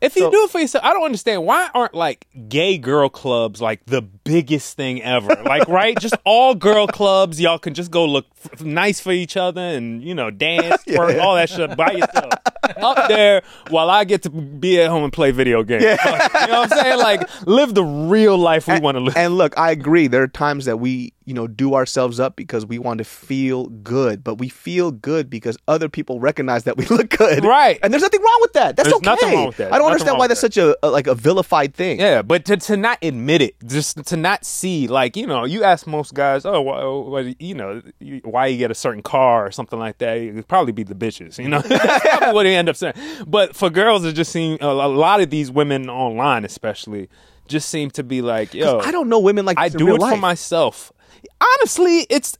If 0.00 0.14
you 0.14 0.22
So- 0.22 0.30
do 0.30 0.44
it 0.44 0.50
for 0.50 0.60
yourself, 0.60 0.84
I 0.84 0.92
don't 0.92 1.04
understand 1.04 1.44
why 1.44 1.68
aren't 1.74 1.94
like 1.94 2.26
gay 2.48 2.76
girl 2.76 3.08
clubs 3.08 3.60
like 3.62 3.84
the 3.86 4.02
biggest 4.02 4.76
thing 4.76 5.02
ever? 5.02 5.34
like, 5.44 5.66
right? 5.68 5.98
Just 5.98 6.14
all 6.24 6.54
girl 6.54 6.86
clubs. 6.86 7.40
Y'all 7.40 7.58
can 7.58 7.72
just 7.74 7.90
go 7.90 8.04
look 8.04 8.26
f- 8.44 8.62
nice 8.62 9.00
for 9.00 9.12
each 9.12 9.36
other 9.36 9.60
and 9.60 10.02
you 10.02 10.14
know 10.14 10.30
dance, 10.30 10.82
twerk, 10.86 11.20
all 11.22 11.34
that 11.36 11.48
shit 11.48 11.76
by 11.76 11.92
yourself 11.92 12.32
up 12.78 13.08
there 13.08 13.42
while 13.70 13.88
I 13.88 14.04
get 14.04 14.22
to 14.24 14.30
be 14.30 14.80
at 14.80 14.90
home 14.90 15.04
and 15.04 15.12
play 15.12 15.30
video 15.30 15.62
games. 15.62 15.82
you 15.84 15.88
know 15.88 15.96
what 16.02 16.52
I'm 16.52 16.68
saying? 16.68 16.98
Like, 16.98 17.46
live 17.46 17.74
the 17.74 17.84
real 17.84 18.36
life 18.36 18.66
we 18.68 18.78
want 18.80 18.96
to 18.96 19.00
live. 19.04 19.16
And 19.16 19.38
look, 19.38 19.56
I 19.56 19.70
agree. 19.70 20.08
There 20.08 20.22
are 20.22 20.28
times 20.28 20.64
that 20.66 20.78
we, 20.78 21.12
you 21.26 21.34
know, 21.34 21.46
do 21.46 21.74
ourselves 21.74 22.18
up 22.20 22.36
because 22.36 22.64
we 22.64 22.78
want 22.78 22.98
to 22.98 23.04
feel 23.04 23.66
good, 23.66 24.24
but 24.24 24.36
we 24.36 24.48
feel 24.48 24.90
good 24.92 25.28
because 25.28 25.58
other 25.68 25.88
people 25.88 26.20
recognize 26.20 26.64
that 26.64 26.76
we 26.76 26.86
look 26.96 27.10
good. 27.10 27.44
Right. 27.44 27.78
And 27.82 27.92
there's 27.92 28.02
nothing 28.02 28.22
wrong 28.22 28.38
with 28.40 28.52
that. 28.54 28.76
That's 28.76 28.88
There's 28.88 28.94
okay. 28.96 29.04
nothing 29.10 29.32
wrong 29.34 29.46
with 29.48 29.56
that. 29.58 29.72
I 29.72 29.78
don't 29.78 29.86
Nothing 29.88 29.92
understand 29.92 30.18
why 30.18 30.26
that's 30.28 30.40
that. 30.40 30.54
such 30.54 30.56
a, 30.64 30.76
a 30.86 30.88
like 30.88 31.06
a 31.06 31.14
vilified 31.14 31.74
thing. 31.74 31.98
Yeah, 32.00 32.22
but 32.22 32.44
to, 32.46 32.56
to 32.56 32.76
not 32.76 32.98
admit 33.02 33.42
it, 33.42 33.56
just 33.66 34.04
to 34.06 34.16
not 34.16 34.44
see, 34.44 34.86
like 34.86 35.16
you 35.16 35.26
know, 35.26 35.44
you 35.44 35.64
ask 35.64 35.86
most 35.86 36.14
guys, 36.14 36.46
oh, 36.46 36.60
why, 36.62 36.84
why, 37.22 37.34
you 37.38 37.54
know, 37.54 37.82
you- 38.00 38.20
why 38.24 38.46
you 38.46 38.56
get 38.58 38.70
a 38.70 38.74
certain 38.74 39.02
car 39.02 39.46
or 39.46 39.50
something 39.50 39.78
like 39.78 39.98
that. 39.98 40.16
It'd 40.16 40.48
probably 40.48 40.72
be 40.72 40.84
the 40.84 40.94
bitches, 40.94 41.38
you 41.42 41.48
know. 41.48 41.60
That's 41.62 42.08
probably 42.08 42.34
what 42.34 42.42
they 42.44 42.56
end 42.56 42.68
up 42.68 42.76
saying. 42.76 42.94
But 43.26 43.56
for 43.56 43.68
girls, 43.68 44.04
it 44.04 44.12
just 44.12 44.30
seem 44.32 44.58
a, 44.60 44.66
a 44.66 44.88
lot 44.88 45.20
of 45.20 45.30
these 45.30 45.50
women 45.50 45.90
online, 45.90 46.44
especially, 46.44 47.08
just 47.48 47.68
seem 47.68 47.90
to 47.92 48.02
be 48.04 48.22
like, 48.22 48.54
yo, 48.54 48.78
I 48.80 48.90
don't 48.90 49.08
know 49.08 49.18
women 49.18 49.44
like 49.44 49.58
I 49.58 49.68
do 49.68 49.94
it 49.94 50.00
life. 50.00 50.14
for 50.14 50.20
myself. 50.20 50.92
Honestly, 51.40 52.06
it's. 52.10 52.36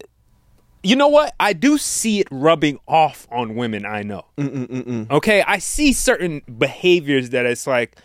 You 0.83 0.95
know 0.95 1.09
what? 1.09 1.35
I 1.41 1.53
do 1.53 1.79
see 1.79 2.21
it 2.21 2.29
rubbing 2.31 2.79
off 2.87 3.27
on 3.33 3.57
women 3.57 3.85
I 3.85 4.03
know. 4.03 4.25
Okay, 5.11 5.43
I 5.43 5.59
see 5.59 5.93
certain 5.93 6.43
behaviors 6.59 7.31
that 7.31 7.45
it's 7.45 7.67
like, 7.67 7.97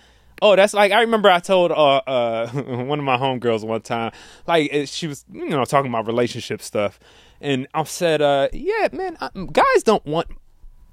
oh, 0.41 0.55
that's 0.55 0.73
like 0.73 0.91
I 0.91 1.01
remember 1.01 1.29
I 1.29 1.39
told 1.39 1.71
uh, 1.71 1.97
uh 1.97 2.47
one 2.49 2.97
of 2.97 3.05
my 3.05 3.17
homegirls 3.17 3.63
one 3.63 3.81
time, 3.81 4.11
like 4.47 4.71
she 4.87 5.07
was 5.07 5.25
you 5.31 5.49
know 5.49 5.63
talking 5.65 5.91
about 5.91 6.07
relationship 6.07 6.61
stuff, 6.61 6.99
and 7.39 7.67
I 7.73 7.83
said, 7.83 8.21
uh, 8.21 8.49
yeah, 8.51 8.87
man, 8.91 9.17
uh, 9.21 9.29
guys 9.29 9.83
don't 9.83 10.05
want 10.05 10.27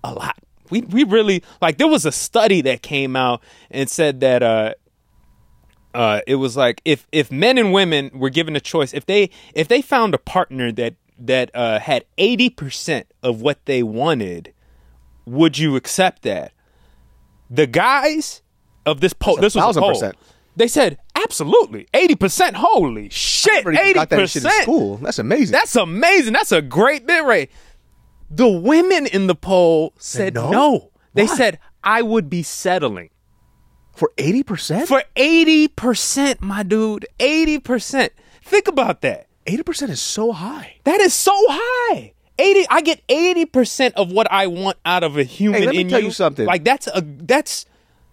a 0.04 0.12
lot. 0.12 0.36
We 0.70 0.82
we 0.82 1.04
really 1.04 1.42
like 1.62 1.78
there 1.78 1.88
was 1.88 2.04
a 2.04 2.12
study 2.12 2.60
that 2.62 2.82
came 2.82 3.16
out 3.16 3.42
and 3.70 3.88
said 3.88 4.20
that 4.20 4.42
uh 5.94 6.20
it 6.26 6.36
was 6.36 6.56
like 6.56 6.80
if 6.84 7.06
if 7.12 7.30
men 7.30 7.58
and 7.58 7.72
women 7.72 8.10
were 8.14 8.30
given 8.30 8.56
a 8.56 8.60
choice, 8.60 8.92
if 8.92 9.06
they 9.06 9.30
if 9.54 9.68
they 9.68 9.82
found 9.82 10.14
a 10.14 10.18
partner 10.18 10.72
that 10.72 10.94
that 11.18 11.50
uh, 11.54 11.80
had 11.80 12.04
eighty 12.16 12.48
percent 12.48 13.12
of 13.22 13.40
what 13.40 13.64
they 13.64 13.82
wanted, 13.82 14.54
would 15.26 15.58
you 15.58 15.76
accept 15.76 16.22
that? 16.22 16.52
The 17.50 17.66
guys 17.66 18.42
of 18.86 19.00
this 19.00 19.12
poll, 19.12 19.36
this 19.36 19.54
was 19.54 19.76
a 19.76 19.80
poll. 19.80 20.12
They 20.56 20.68
said 20.68 20.98
absolutely 21.14 21.88
eighty 21.94 22.14
percent. 22.14 22.56
Holy 22.56 23.08
shit, 23.08 23.66
eighty 23.66 23.94
got 23.94 24.10
that 24.10 24.28
shit 24.30 24.42
percent. 24.42 24.62
school. 24.62 24.96
That's 24.98 25.18
amazing. 25.18 25.52
That's 25.52 25.76
amazing. 25.76 26.32
That's 26.32 26.52
a 26.52 26.62
great 26.62 27.06
bit 27.06 27.24
rate. 27.24 27.50
The 28.30 28.48
women 28.48 29.06
in 29.06 29.26
the 29.26 29.34
poll 29.34 29.94
said 29.98 30.34
no? 30.34 30.50
no. 30.50 30.90
They 31.14 31.24
Why? 31.24 31.36
said 31.36 31.58
I 31.82 32.02
would 32.02 32.28
be 32.28 32.42
settling 32.42 33.10
for 33.98 34.12
eighty 34.16 34.42
percent. 34.42 34.88
for 34.88 35.02
80%, 35.16 36.40
my 36.40 36.62
dude. 36.62 37.06
80%. 37.18 38.10
Think 38.44 38.68
about 38.68 39.02
that. 39.02 39.26
Eighty 39.46 39.62
percent 39.62 39.90
is 39.90 40.00
so 40.00 40.32
high. 40.32 40.76
That 40.84 41.00
is 41.00 41.12
so 41.12 41.32
high. 41.34 42.12
80 42.38 42.66
I 42.70 42.80
get 42.82 43.04
80% 43.08 43.94
of 43.94 44.12
what 44.12 44.30
I 44.30 44.46
want 44.46 44.76
out 44.84 45.02
of 45.02 45.18
a 45.18 45.24
human 45.24 45.60
Hey, 45.60 45.66
let 45.66 45.74
me 45.74 45.80
in 45.80 45.88
tell 45.88 46.00
you 46.00 46.12
something. 46.12 46.46
Like 46.46 46.64
that's 46.64 46.86
a 46.86 47.02
that's 47.04 47.66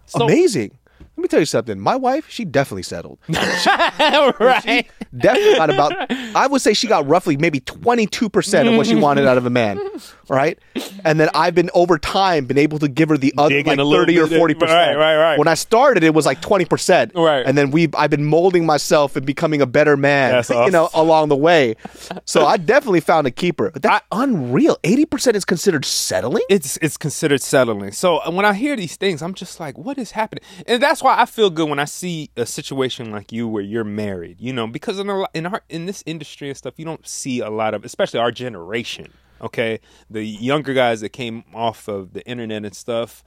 so 0.06 0.24
amazing. 0.24 0.76
Let 1.16 1.22
me 1.22 1.28
tell 1.28 1.40
you 1.40 1.46
something. 1.46 1.78
My 1.80 1.96
wife, 1.96 2.28
she 2.28 2.44
definitely 2.44 2.82
settled. 2.82 3.18
right. 3.28 4.86
definitely 5.16 5.54
got 5.56 5.70
about 5.70 6.10
I 6.36 6.46
would 6.46 6.60
say 6.60 6.74
she 6.74 6.88
got 6.88 7.06
roughly 7.06 7.36
maybe 7.38 7.60
22% 7.60 8.68
of 8.70 8.76
what 8.76 8.86
she 8.86 8.94
wanted 9.06 9.26
out 9.26 9.38
of 9.38 9.46
a 9.46 9.50
man. 9.50 9.80
Right? 10.28 10.58
And 11.04 11.20
then 11.20 11.28
I've 11.34 11.54
been 11.54 11.70
over 11.74 11.98
time 11.98 12.46
been 12.46 12.58
able 12.58 12.78
to 12.80 12.88
give 12.88 13.08
her 13.10 13.16
the 13.16 13.32
other 13.38 13.50
Digging 13.50 13.78
like 13.78 13.86
a 13.86 13.90
30 13.90 14.18
or 14.18 14.26
bit. 14.26 14.40
40%. 14.40 14.60
Right, 14.62 14.94
right, 14.96 15.16
right. 15.16 15.38
When 15.38 15.48
I 15.48 15.54
started 15.54 16.02
it 16.02 16.14
was 16.14 16.26
like 16.26 16.40
20%. 16.40 17.14
Right. 17.14 17.46
And 17.46 17.56
then 17.56 17.70
we 17.70 17.88
I've 17.96 18.10
been 18.10 18.24
molding 18.24 18.66
myself 18.66 19.16
and 19.16 19.24
becoming 19.24 19.60
a 19.60 19.66
better 19.66 19.96
man, 19.96 20.32
That's 20.32 20.50
you 20.66 20.70
know, 20.70 20.88
along 20.94 21.28
the 21.28 21.36
way. 21.36 21.76
So 22.24 22.44
I 22.44 22.56
definitely 22.56 23.00
found 23.00 23.26
a 23.26 23.30
keeper. 23.30 23.70
But 23.70 23.82
that's 23.82 24.04
unreal. 24.12 24.76
80% 24.82 25.34
is 25.34 25.44
considered 25.44 25.84
settling? 25.84 26.42
it's 26.48 26.76
it's 26.78 26.96
considered 26.96 27.40
settling. 27.40 27.92
So 27.92 28.18
uh, 28.18 28.30
when 28.30 28.44
I 28.44 28.52
hear 28.54 28.76
these 28.76 28.96
things, 28.96 29.22
I'm 29.22 29.34
just 29.34 29.60
like, 29.60 29.76
what 29.78 29.98
is 29.98 30.12
happening? 30.12 30.42
And 30.66 30.82
that's 30.82 31.02
why 31.02 31.20
I 31.20 31.26
feel 31.26 31.50
good 31.50 31.68
when 31.68 31.78
I 31.78 31.84
see 31.84 32.30
a 32.36 32.46
situation 32.46 33.10
like 33.10 33.32
you 33.32 33.48
where 33.48 33.62
you're 33.62 33.84
married. 33.84 34.40
You 34.40 34.52
know, 34.52 34.66
because 34.66 34.98
in 34.98 35.08
a, 35.08 35.18
lo- 35.20 35.26
in 35.34 35.46
our 35.46 35.62
in 35.68 35.86
this 35.86 36.02
industry 36.06 36.48
and 36.48 36.56
stuff, 36.56 36.74
you 36.76 36.84
don't 36.84 37.06
see 37.06 37.40
a 37.40 37.50
lot 37.50 37.74
of, 37.74 37.84
especially 37.84 38.20
our 38.20 38.30
generation. 38.32 39.12
Okay, 39.40 39.80
the 40.10 40.22
younger 40.24 40.72
guys 40.74 41.00
that 41.02 41.10
came 41.10 41.44
off 41.54 41.88
of 41.88 42.12
the 42.12 42.26
internet 42.26 42.64
and 42.64 42.74
stuff 42.74 43.22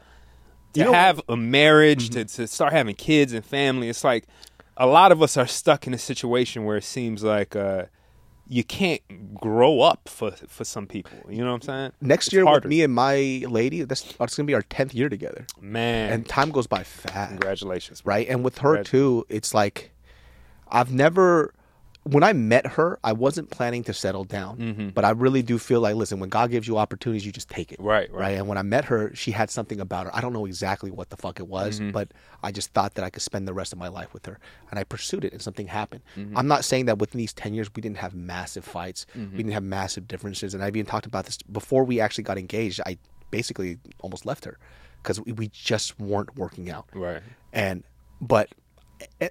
to 0.73 0.79
You 0.79 0.85
know- 0.85 0.91
Mm-hmm. 0.91 0.99
have 0.99 1.21
a 1.29 1.37
marriage, 1.37 2.09
to 2.11 2.25
to 2.25 2.47
start 2.47 2.73
having 2.73 2.95
kids 2.95 3.33
and 3.33 3.45
family. 3.45 3.89
It's 3.89 4.03
like 4.03 4.25
a 4.77 4.85
lot 4.87 5.11
of 5.11 5.21
us 5.21 5.37
are 5.37 5.47
stuck 5.47 5.85
in 5.87 5.93
a 5.93 5.97
situation 5.97 6.65
where 6.65 6.77
it 6.77 6.83
seems 6.83 7.23
like. 7.23 7.55
uh 7.55 7.85
you 8.51 8.63
can't 8.63 9.35
grow 9.35 9.81
up 9.81 10.09
for 10.09 10.31
for 10.47 10.63
some 10.63 10.87
people. 10.87 11.19
You 11.29 11.43
know 11.43 11.51
what 11.53 11.61
I'm 11.69 11.69
saying? 11.69 11.91
Next 12.01 12.27
It's 12.29 12.33
year 12.33 12.45
harder. 12.45 12.61
with 12.65 12.69
me 12.71 12.81
and 12.81 12.91
my 12.91 13.43
lady, 13.47 13.83
that's 13.83 14.01
it's 14.01 14.17
going 14.17 14.27
to 14.27 14.43
be 14.45 14.55
our 14.55 14.63
10th 14.63 14.95
year 14.95 15.07
together. 15.07 15.45
man. 15.61 16.11
And 16.11 16.27
time 16.27 16.49
goes 16.49 16.65
by 16.65 16.81
fast. 16.81 17.29
Congratulations, 17.29 18.01
right? 18.05 18.27
And 18.27 18.43
with 18.43 18.57
her 18.65 18.83
too, 18.83 19.23
it's 19.29 19.53
like 19.53 19.91
I've 20.67 20.91
never 20.91 21.53
when 22.11 22.23
I 22.23 22.33
met 22.33 22.65
her, 22.67 22.99
I 23.03 23.13
wasn't 23.13 23.49
planning 23.49 23.83
to 23.85 23.93
settle 23.93 24.23
down, 24.23 24.91
but 24.95 25.05
I 25.05 25.11
really 25.11 25.41
do 25.41 25.57
feel 25.57 25.81
like, 25.81 25.95
listen, 25.95 26.19
when 26.19 26.29
God 26.29 26.51
gives 26.51 26.67
you 26.67 26.77
opportunities, 26.77 27.25
you 27.25 27.31
just 27.31 27.49
take 27.49 27.71
it. 27.71 27.79
Right, 27.79 28.11
right. 28.11 28.31
And 28.37 28.47
when 28.47 28.57
I 28.57 28.61
met 28.61 28.85
her, 28.85 29.13
she 29.15 29.31
had 29.31 29.49
something 29.49 29.79
about 29.79 30.05
her. 30.05 30.15
I 30.15 30.21
don't 30.21 30.33
know 30.33 30.45
exactly 30.45 30.91
what 30.91 31.09
the 31.09 31.17
fuck 31.17 31.39
it 31.39 31.47
was, 31.47 31.79
Mm-hmm. 31.79 31.91
but 31.91 32.11
I 32.43 32.51
just 32.51 32.71
thought 32.73 32.95
that 32.95 33.05
I 33.05 33.09
could 33.09 33.21
spend 33.21 33.47
the 33.47 33.53
rest 33.53 33.73
of 33.73 33.79
my 33.79 33.87
life 33.89 34.13
with 34.13 34.25
her. 34.25 34.39
And 34.69 34.79
I 34.79 34.83
pursued 34.83 35.23
it 35.25 35.33
and 35.33 35.41
something 35.41 35.67
happened. 35.67 36.01
Mm-hmm. 36.17 36.37
I'm 36.37 36.47
not 36.47 36.63
saying 36.65 36.85
that 36.85 36.99
within 36.99 37.19
these 37.19 37.33
10 37.33 37.53
years, 37.53 37.69
we 37.75 37.81
didn't 37.81 37.97
have 37.97 38.13
massive 38.15 38.63
fights. 38.65 39.05
We 39.15 39.25
didn't 39.37 39.51
have 39.51 39.63
massive 39.63 40.07
differences. 40.07 40.53
And 40.53 40.63
I've 40.63 40.75
even 40.75 40.85
talked 40.89 41.05
about 41.05 41.25
this 41.25 41.37
before 41.51 41.83
we 41.83 41.99
actually 41.99 42.23
got 42.23 42.37
engaged. 42.37 42.79
I 42.85 42.97
basically 43.31 43.77
almost 44.01 44.25
left 44.25 44.45
her 44.45 44.57
because 45.03 45.21
we, 45.21 45.31
we 45.33 45.47
just 45.49 45.99
weren't 45.99 46.35
working 46.35 46.69
out. 46.69 46.87
Right. 46.93 47.21
And 47.53 47.83
but 48.21 48.49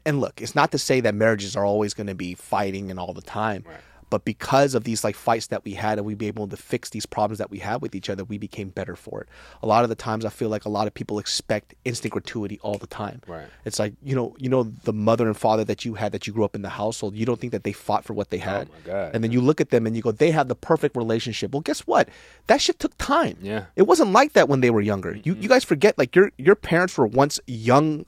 and- 0.04 0.20
look, 0.20 0.40
it's 0.40 0.54
not 0.54 0.70
to 0.72 0.78
say 0.78 1.00
that 1.00 1.14
marriages 1.14 1.56
are 1.56 1.64
always 1.64 1.94
going 1.94 2.06
to 2.08 2.14
be 2.14 2.34
fighting 2.34 2.90
and 2.90 2.98
all 2.98 3.12
the 3.12 3.22
time. 3.22 3.64
Right. 3.66 3.78
But 4.10 4.24
because 4.24 4.74
of 4.74 4.84
these 4.84 5.04
like 5.04 5.14
fights 5.14 5.48
that 5.48 5.66
we 5.66 5.74
had 5.74 5.98
and 5.98 6.06
we 6.06 6.14
be 6.14 6.28
able 6.28 6.48
to 6.48 6.56
fix 6.56 6.88
these 6.88 7.04
problems 7.04 7.38
that 7.38 7.50
we 7.50 7.58
had 7.58 7.82
with 7.82 7.94
each 7.94 8.08
other, 8.08 8.24
we 8.24 8.38
became 8.38 8.70
better 8.70 8.96
for 8.96 9.20
it. 9.20 9.28
A 9.62 9.66
lot 9.66 9.82
of 9.82 9.90
the 9.90 9.94
times 9.94 10.24
I 10.24 10.30
feel 10.30 10.48
like 10.48 10.64
a 10.64 10.70
lot 10.70 10.86
of 10.86 10.94
people 10.94 11.18
expect 11.18 11.74
instant 11.84 12.12
gratuity 12.12 12.58
all 12.62 12.78
the 12.78 12.86
time. 12.86 13.20
Right. 13.26 13.46
It's 13.66 13.78
like, 13.78 13.92
you 14.02 14.16
know, 14.16 14.34
you 14.38 14.48
know 14.48 14.62
the 14.62 14.94
mother 14.94 15.26
and 15.26 15.36
father 15.36 15.62
that 15.64 15.84
you 15.84 15.92
had 15.94 16.12
that 16.12 16.26
you 16.26 16.32
grew 16.32 16.44
up 16.44 16.54
in 16.54 16.62
the 16.62 16.70
household, 16.70 17.16
you 17.16 17.26
don't 17.26 17.38
think 17.38 17.52
that 17.52 17.64
they 17.64 17.72
fought 17.72 18.02
for 18.04 18.14
what 18.14 18.30
they 18.30 18.38
had. 18.38 18.68
Oh 18.68 18.72
my 18.72 18.92
God, 18.92 19.14
And 19.14 19.22
then 19.22 19.30
you 19.30 19.42
look 19.42 19.60
at 19.60 19.68
them 19.68 19.86
and 19.86 19.94
you 19.94 20.00
go, 20.00 20.10
they 20.10 20.30
have 20.30 20.48
the 20.48 20.54
perfect 20.56 20.96
relationship. 20.96 21.52
Well, 21.52 21.60
guess 21.60 21.80
what? 21.80 22.08
That 22.46 22.62
shit 22.62 22.78
took 22.78 22.96
time. 22.96 23.36
Yeah. 23.42 23.64
It 23.76 23.82
wasn't 23.82 24.12
like 24.12 24.32
that 24.32 24.48
when 24.48 24.62
they 24.62 24.70
were 24.70 24.80
younger. 24.80 25.16
You 25.22 25.34
you 25.34 25.50
guys 25.50 25.64
forget 25.64 25.98
like 25.98 26.16
your 26.16 26.32
your 26.38 26.54
parents 26.54 26.96
were 26.96 27.06
once 27.06 27.40
young, 27.46 28.06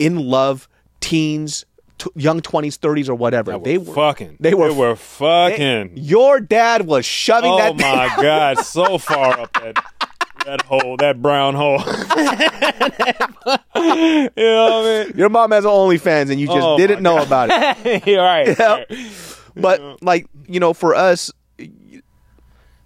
in 0.00 0.16
love, 0.18 0.68
teens, 1.00 1.64
t- 1.98 2.10
young 2.14 2.40
twenties, 2.40 2.76
thirties, 2.76 3.08
or 3.08 3.14
whatever. 3.14 3.58
They 3.58 3.78
were 3.78 3.94
fucking. 3.94 4.36
They 4.40 4.54
were. 4.54 4.68
They 4.72 4.78
were 4.78 4.96
fucking. 4.96 5.92
your 5.96 6.40
dad 6.40 6.86
was 6.86 7.04
shoving 7.06 7.52
oh 7.52 7.58
that. 7.58 7.70
Oh 7.72 7.74
my 7.74 8.22
god, 8.22 8.58
so 8.64 8.98
far 8.98 9.40
up 9.40 9.52
that 9.54 9.84
that 10.46 10.62
hole, 10.62 10.96
that 10.98 11.20
brown 11.20 11.54
hole. 11.54 11.78
you 13.76 14.30
know 14.36 14.70
what 14.70 15.12
I 15.12 15.12
Your 15.16 15.28
mom 15.28 15.50
has 15.50 15.64
OnlyFans 15.64 16.30
and 16.30 16.40
you 16.40 16.46
just 16.46 16.58
Oh 16.60 16.76
didn't 16.78 17.02
know 17.02 17.22
about 17.22 17.50
it. 17.50 17.84
mean? 17.84 18.02
You're 18.14 18.22
right. 18.24 18.56
Yep. 18.58 18.90
But 19.56 20.02
like 20.02 20.26
you 20.46 20.60
know, 20.60 20.72
for 20.72 20.94
us, 20.94 21.32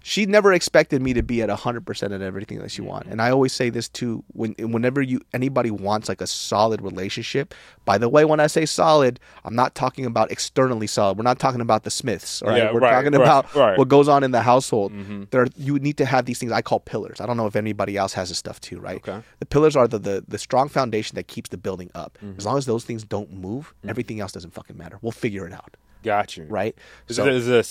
she 0.03 0.25
never 0.25 0.51
expected 0.51 1.01
me 1.01 1.13
to 1.13 1.21
be 1.21 1.41
at 1.41 1.49
hundred 1.49 1.85
percent 1.85 2.11
at 2.13 2.21
everything 2.21 2.59
that 2.59 2.71
she 2.71 2.81
wanted. 2.81 3.03
Mm-hmm. 3.05 3.11
And 3.13 3.21
I 3.21 3.31
always 3.31 3.53
say 3.53 3.69
this 3.69 3.87
too: 3.87 4.23
when 4.33 4.53
whenever 4.59 5.01
you 5.01 5.21
anybody 5.33 5.71
wants 5.71 6.09
like 6.09 6.21
a 6.21 6.27
solid 6.27 6.81
relationship. 6.81 7.53
By 7.85 7.97
the 7.97 8.09
way, 8.09 8.25
when 8.25 8.39
I 8.39 8.47
say 8.47 8.65
solid, 8.65 9.19
I'm 9.43 9.55
not 9.55 9.75
talking 9.75 10.05
about 10.05 10.31
externally 10.31 10.87
solid. 10.87 11.17
We're 11.17 11.23
not 11.23 11.39
talking 11.39 11.61
about 11.61 11.83
the 11.83 11.91
Smiths. 11.91 12.41
right? 12.45 12.57
Yeah, 12.57 12.73
we're 12.73 12.79
right, 12.79 12.91
talking 12.91 13.11
right, 13.13 13.21
about 13.21 13.55
right. 13.55 13.77
what 13.77 13.89
goes 13.89 14.07
on 14.07 14.23
in 14.23 14.31
the 14.31 14.41
household. 14.41 14.91
Mm-hmm. 14.91 15.23
There, 15.31 15.47
you 15.57 15.77
need 15.79 15.97
to 15.97 16.05
have 16.05 16.25
these 16.25 16.39
things 16.39 16.51
I 16.51 16.61
call 16.61 16.79
pillars. 16.79 17.21
I 17.21 17.25
don't 17.25 17.37
know 17.37 17.47
if 17.47 17.55
anybody 17.55 17.97
else 17.97 18.13
has 18.13 18.29
this 18.29 18.37
stuff 18.37 18.59
too, 18.61 18.79
right? 18.79 18.97
Okay. 18.97 19.21
The 19.39 19.45
pillars 19.45 19.75
are 19.75 19.87
the 19.87 19.99
the, 19.99 20.23
the 20.27 20.37
strong 20.37 20.69
foundation 20.69 21.15
that 21.15 21.27
keeps 21.27 21.49
the 21.49 21.57
building 21.57 21.91
up. 21.95 22.17
Mm-hmm. 22.23 22.37
As 22.37 22.45
long 22.45 22.57
as 22.57 22.65
those 22.65 22.83
things 22.85 23.03
don't 23.03 23.31
move, 23.33 23.73
everything 23.87 24.19
else 24.19 24.31
doesn't 24.31 24.51
fucking 24.53 24.77
matter. 24.77 24.97
We'll 25.01 25.11
figure 25.11 25.45
it 25.47 25.53
out, 25.53 25.77
Got 26.03 26.37
you. 26.37 26.45
right? 26.45 26.75
Is 27.07 27.17
So- 27.17 27.25
it 27.25 27.33
is 27.33 27.47
a 27.47 27.63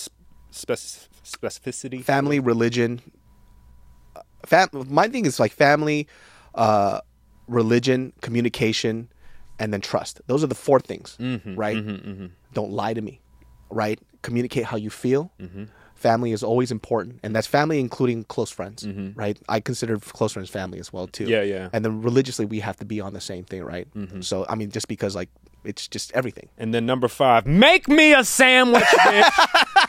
spec- 0.51 1.09
specificity? 1.23 2.03
family, 2.03 2.39
religion. 2.39 3.01
Fam- 4.45 4.69
my 4.89 5.07
thing 5.07 5.25
is 5.25 5.39
like 5.39 5.51
family, 5.51 6.07
uh, 6.55 7.01
religion, 7.47 8.11
communication, 8.21 9.07
and 9.59 9.71
then 9.71 9.81
trust. 9.81 10.21
Those 10.27 10.43
are 10.43 10.47
the 10.47 10.55
four 10.55 10.79
things, 10.79 11.15
mm-hmm, 11.19 11.55
right? 11.55 11.77
Mm-hmm, 11.77 12.09
mm-hmm. 12.09 12.25
Don't 12.53 12.71
lie 12.71 12.93
to 12.93 13.01
me, 13.01 13.21
right? 13.69 13.99
Communicate 14.23 14.65
how 14.65 14.77
you 14.77 14.89
feel. 14.89 15.31
Family 15.93 16.31
is 16.31 16.41
always 16.41 16.71
important, 16.71 17.19
and 17.21 17.35
that's 17.35 17.45
family 17.45 17.79
including 17.79 18.23
close 18.23 18.49
friends, 18.49 18.83
right? 19.13 19.37
I 19.47 19.59
consider 19.59 19.99
close 19.99 20.33
friends 20.33 20.49
family 20.49 20.79
as 20.79 20.91
well 20.91 21.05
too. 21.05 21.25
Yeah, 21.25 21.43
yeah. 21.43 21.69
And 21.73 21.85
then 21.85 22.01
religiously, 22.01 22.45
we 22.45 22.59
have 22.61 22.75
to 22.77 22.85
be 22.85 22.99
on 22.99 23.13
the 23.13 23.21
same 23.21 23.43
thing, 23.43 23.63
right? 23.63 23.87
So 24.21 24.47
I 24.49 24.55
mean, 24.55 24.71
just 24.71 24.87
because 24.87 25.15
like 25.15 25.29
it's 25.63 25.87
just 25.87 26.11
everything. 26.13 26.49
And 26.57 26.73
then 26.73 26.87
number 26.87 27.07
five, 27.07 27.45
make 27.45 27.87
me 27.87 28.13
a 28.15 28.23
sandwich, 28.23 28.83
bitch. 29.05 29.85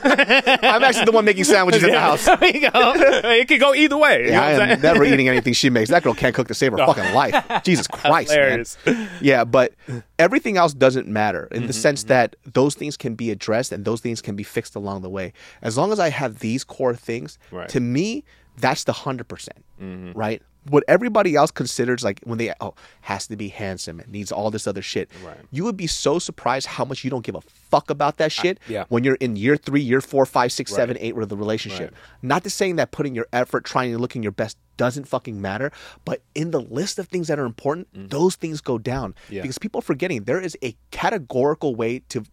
I'm 0.04 0.82
actually 0.84 1.04
the 1.06 1.12
one 1.12 1.24
making 1.24 1.44
sandwiches 1.44 1.82
in 1.82 1.90
the 1.90 2.00
house. 2.00 2.24
there 2.40 2.56
you 2.56 2.70
go. 2.70 2.92
It 2.94 3.48
could 3.48 3.60
go 3.60 3.74
either 3.74 3.96
way. 3.96 4.24
You 4.26 4.30
know 4.30 4.32
Yeah, 4.32 4.46
I 4.46 4.56
saying? 4.56 4.80
never 4.80 5.04
eating 5.04 5.28
anything 5.28 5.52
she 5.52 5.70
makes. 5.70 5.90
That 5.90 6.02
girl 6.02 6.14
can't 6.14 6.34
cook 6.34 6.48
to 6.48 6.54
save 6.54 6.72
her 6.72 6.78
fucking 6.78 7.14
life. 7.14 7.34
Jesus 7.64 7.86
Christ, 7.86 8.30
Hilarious. 8.30 8.76
man. 8.86 9.08
Yeah, 9.20 9.44
but 9.44 9.72
everything 10.18 10.56
else 10.56 10.72
doesn't 10.74 11.06
matter 11.08 11.48
in 11.50 11.58
Mm-hmm, 11.60 11.66
the 11.66 11.72
sense 11.72 12.04
that 12.04 12.36
those 12.44 12.74
things 12.74 12.96
can 12.96 13.14
be 13.14 13.30
addressed 13.30 13.72
and 13.72 13.84
those 13.84 14.00
things 14.00 14.20
can 14.22 14.36
be 14.36 14.42
fixed 14.42 14.74
along 14.74 15.02
the 15.02 15.10
way. 15.10 15.32
As 15.62 15.76
long 15.76 15.92
as 15.92 16.00
I 16.00 16.08
have 16.10 16.38
these 16.40 16.64
core 16.64 16.94
things, 16.94 17.38
Right. 17.50 17.68
to 17.68 17.80
me, 17.80 18.24
that's 18.58 18.84
the 18.84 18.92
100%, 18.92 19.26
percent 19.28 19.64
Mm-hmm. 19.80 20.12
right? 20.18 20.42
What 20.70 20.84
everybody 20.86 21.34
else 21.34 21.50
considers 21.50 22.04
like 22.04 22.20
when 22.24 22.38
they 22.38 22.52
oh 22.60 22.74
has 23.02 23.26
to 23.26 23.36
be 23.36 23.48
handsome 23.48 24.00
and 24.00 24.10
needs 24.10 24.30
all 24.30 24.50
this 24.50 24.66
other 24.66 24.82
shit. 24.82 25.10
Right. 25.24 25.36
You 25.50 25.64
would 25.64 25.76
be 25.76 25.86
so 25.86 26.18
surprised 26.18 26.66
how 26.66 26.84
much 26.84 27.04
you 27.04 27.10
don't 27.10 27.24
give 27.24 27.34
a 27.34 27.40
fuck 27.40 27.90
about 27.90 28.18
that 28.18 28.32
shit 28.32 28.58
yeah. 28.68 28.84
when 28.88 29.04
you're 29.04 29.16
in 29.16 29.36
year 29.36 29.56
three, 29.56 29.80
year 29.80 30.00
four, 30.00 30.24
five, 30.26 30.52
six, 30.52 30.72
seven, 30.72 30.96
Right. 30.96 31.06
eight 31.06 31.16
with 31.16 31.28
the 31.28 31.36
relationship. 31.36 31.92
Right. 31.92 32.22
Not 32.22 32.44
to 32.44 32.50
saying 32.50 32.76
that 32.76 32.90
putting 32.90 33.14
your 33.14 33.26
effort, 33.32 33.64
trying 33.64 33.92
to 33.92 33.98
looking 33.98 34.22
your 34.22 34.32
best 34.32 34.56
doesn't 34.76 35.06
fucking 35.06 35.40
matter, 35.40 35.70
but 36.06 36.22
in 36.34 36.52
the 36.52 36.60
list 36.60 36.98
of 36.98 37.06
things 37.08 37.28
that 37.28 37.38
are 37.38 37.44
important, 37.44 37.92
mm. 37.92 38.08
those 38.08 38.34
things 38.36 38.60
go 38.62 38.78
down. 38.78 39.14
Yeah. 39.28 39.42
because 39.42 39.58
people 39.58 39.80
are 39.80 39.82
forgetting 39.82 40.24
there 40.24 40.40
is 40.40 40.56
a 40.62 40.74
categorical 40.90 41.74
way 41.74 41.98
to 42.08 42.24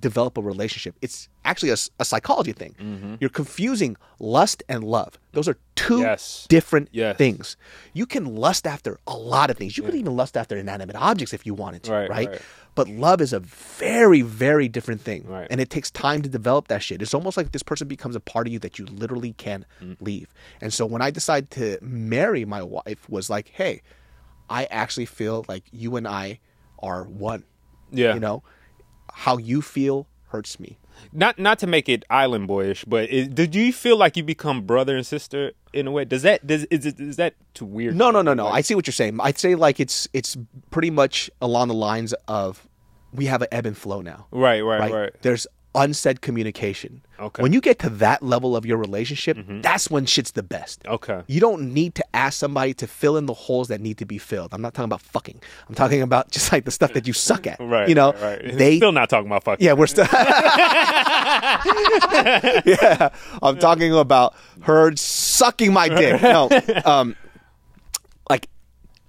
develop 0.00 0.38
a 0.38 0.42
relationship. 0.42 0.94
It's 1.02 1.28
actually 1.44 1.70
a 1.70 2.04
psychology 2.04 2.52
thing. 2.52 3.16
You're 3.20 3.30
confusing 3.30 3.96
lust 4.18 4.62
and 4.68 4.82
love. 4.84 5.18
Those 5.32 5.48
are 5.48 5.56
two 5.74 5.94
Mm-hmm. 5.94 6.02
Yes. 6.02 6.46
different 6.48 6.88
Yes. 6.92 7.16
things. 7.18 7.56
You 7.92 8.06
can 8.06 8.36
lust 8.36 8.66
after 8.66 8.98
a 9.06 9.16
lot 9.16 9.50
of 9.50 9.56
things. 9.58 9.76
You 9.76 9.82
could 9.82 9.94
even 9.94 10.14
lust 10.16 10.36
after 10.36 10.56
inanimate 10.56 10.96
objects 10.96 11.32
if 11.34 11.44
you 11.44 11.54
wanted 11.54 11.82
to, 11.84 11.92
Right, 11.92 12.08
right? 12.10 12.28
right. 12.30 12.40
But 12.74 12.88
love 12.88 13.20
is 13.20 13.32
a 13.34 13.40
very, 13.40 14.22
very 14.22 14.68
different 14.68 15.02
thing. 15.02 15.26
Right. 15.26 15.46
And 15.50 15.60
it 15.60 15.68
takes 15.68 15.90
time 15.90 16.22
to 16.22 16.28
develop 16.28 16.68
that 16.68 16.82
shit. 16.82 17.02
It's 17.02 17.12
almost 17.12 17.36
like 17.36 17.52
this 17.52 17.62
person 17.62 17.88
becomes 17.88 18.16
a 18.16 18.20
part 18.20 18.46
of 18.46 18.52
you 18.52 18.58
that 18.60 18.78
you 18.78 18.86
literally 18.86 19.32
can't 19.34 19.64
Mm. 19.82 19.96
leave. 20.00 20.32
And 20.62 20.72
so 20.72 20.86
when 20.86 21.02
I 21.02 21.10
decided 21.10 21.50
to 21.52 21.78
marry 21.82 22.44
my 22.46 22.62
wife 22.62 23.08
was 23.10 23.28
like, 23.28 23.48
hey, 23.48 23.82
I 24.48 24.64
actually 24.66 25.06
feel 25.06 25.44
like 25.48 25.64
you 25.72 25.96
and 25.96 26.06
I 26.08 26.38
are 26.78 27.04
one. 27.04 27.44
Yeah. 27.90 28.14
You 28.14 28.20
know, 28.20 28.42
how 29.12 29.36
you 29.36 29.62
feel 29.62 30.06
hurts 30.28 30.58
me. 30.58 30.78
not 31.12 31.38
not 31.38 31.58
to 31.58 31.66
make 31.66 31.88
it 31.88 32.04
island 32.10 32.46
boyish, 32.46 32.84
but 32.84 33.10
it, 33.12 33.34
did 33.34 33.54
you 33.54 33.72
feel 33.72 33.96
like 33.96 34.16
you 34.16 34.22
become 34.22 34.62
brother 34.62 34.96
and 34.96 35.06
sister 35.06 35.52
in 35.72 35.86
a 35.86 35.90
way? 35.90 36.04
Does 36.04 36.22
that 36.22 36.46
does 36.46 36.64
is 36.66 36.86
it 36.86 36.98
is 37.00 37.16
that 37.16 37.34
too 37.54 37.64
weird? 37.66 37.96
No, 37.96 38.10
no, 38.10 38.22
no, 38.22 38.34
no. 38.34 38.46
I 38.46 38.60
see 38.60 38.74
what 38.74 38.86
you're 38.86 38.92
saying. 38.92 39.18
I'd 39.20 39.38
say 39.38 39.54
like 39.54 39.80
it's 39.80 40.08
it's 40.12 40.36
pretty 40.70 40.90
much 40.90 41.30
along 41.40 41.68
the 41.68 41.74
lines 41.74 42.14
of 42.28 42.66
we 43.12 43.26
have 43.26 43.42
an 43.42 43.48
ebb 43.52 43.66
and 43.66 43.76
flow 43.76 44.00
now. 44.00 44.26
Right, 44.30 44.62
right, 44.62 44.80
right? 44.80 44.92
right. 44.92 45.12
There's 45.22 45.46
unsaid 45.74 46.20
communication. 46.20 47.02
Okay. 47.18 47.42
When 47.42 47.52
you 47.52 47.60
get 47.60 47.78
to 47.80 47.88
that 47.90 48.22
level 48.22 48.56
of 48.56 48.66
your 48.66 48.76
relationship, 48.76 49.38
that's 49.62 49.88
when 49.90 50.06
shit's 50.06 50.32
the 50.32 50.42
best. 50.42 50.82
Okay. 50.86 51.22
You 51.28 51.40
don't 51.40 51.72
need 51.72 51.94
to 51.94 52.04
ask 52.14 52.38
somebody 52.38 52.74
to 52.74 52.86
fill 52.86 53.16
in 53.16 53.26
the 53.26 53.32
holes 53.34 53.68
that 53.68 53.80
need 53.80 53.96
to 53.98 54.04
be 54.04 54.18
filled. 54.18 54.52
I'm 54.52 54.60
not 54.60 54.74
talking 54.74 54.86
about 54.86 55.00
fucking. 55.02 55.40
I'm 55.68 55.74
talking 55.74 56.02
about 56.02 56.30
just 56.30 56.50
like 56.52 56.64
the 56.64 56.70
stuff 56.70 56.92
that 56.94 57.06
you 57.06 57.12
suck 57.12 57.46
at. 57.46 57.58
Right. 57.60 57.88
You 57.88 57.94
know, 57.94 58.12
right, 58.14 58.42
right. 58.44 58.58
they 58.58 58.76
still 58.78 58.92
not 58.92 59.08
talking 59.08 59.26
about 59.26 59.44
fucking. 59.44 59.64
yeah, 59.64 59.72
we're 59.72 59.86
still. 59.86 60.04
yeah, 62.64 63.08
I'm 63.42 63.58
talking 63.58 63.92
about 63.94 64.34
her 64.62 64.94
sucking 64.96 65.72
my 65.72 65.88
dick. 65.88 66.20
No, 66.22 66.48
um, 66.84 67.16
like 68.28 68.48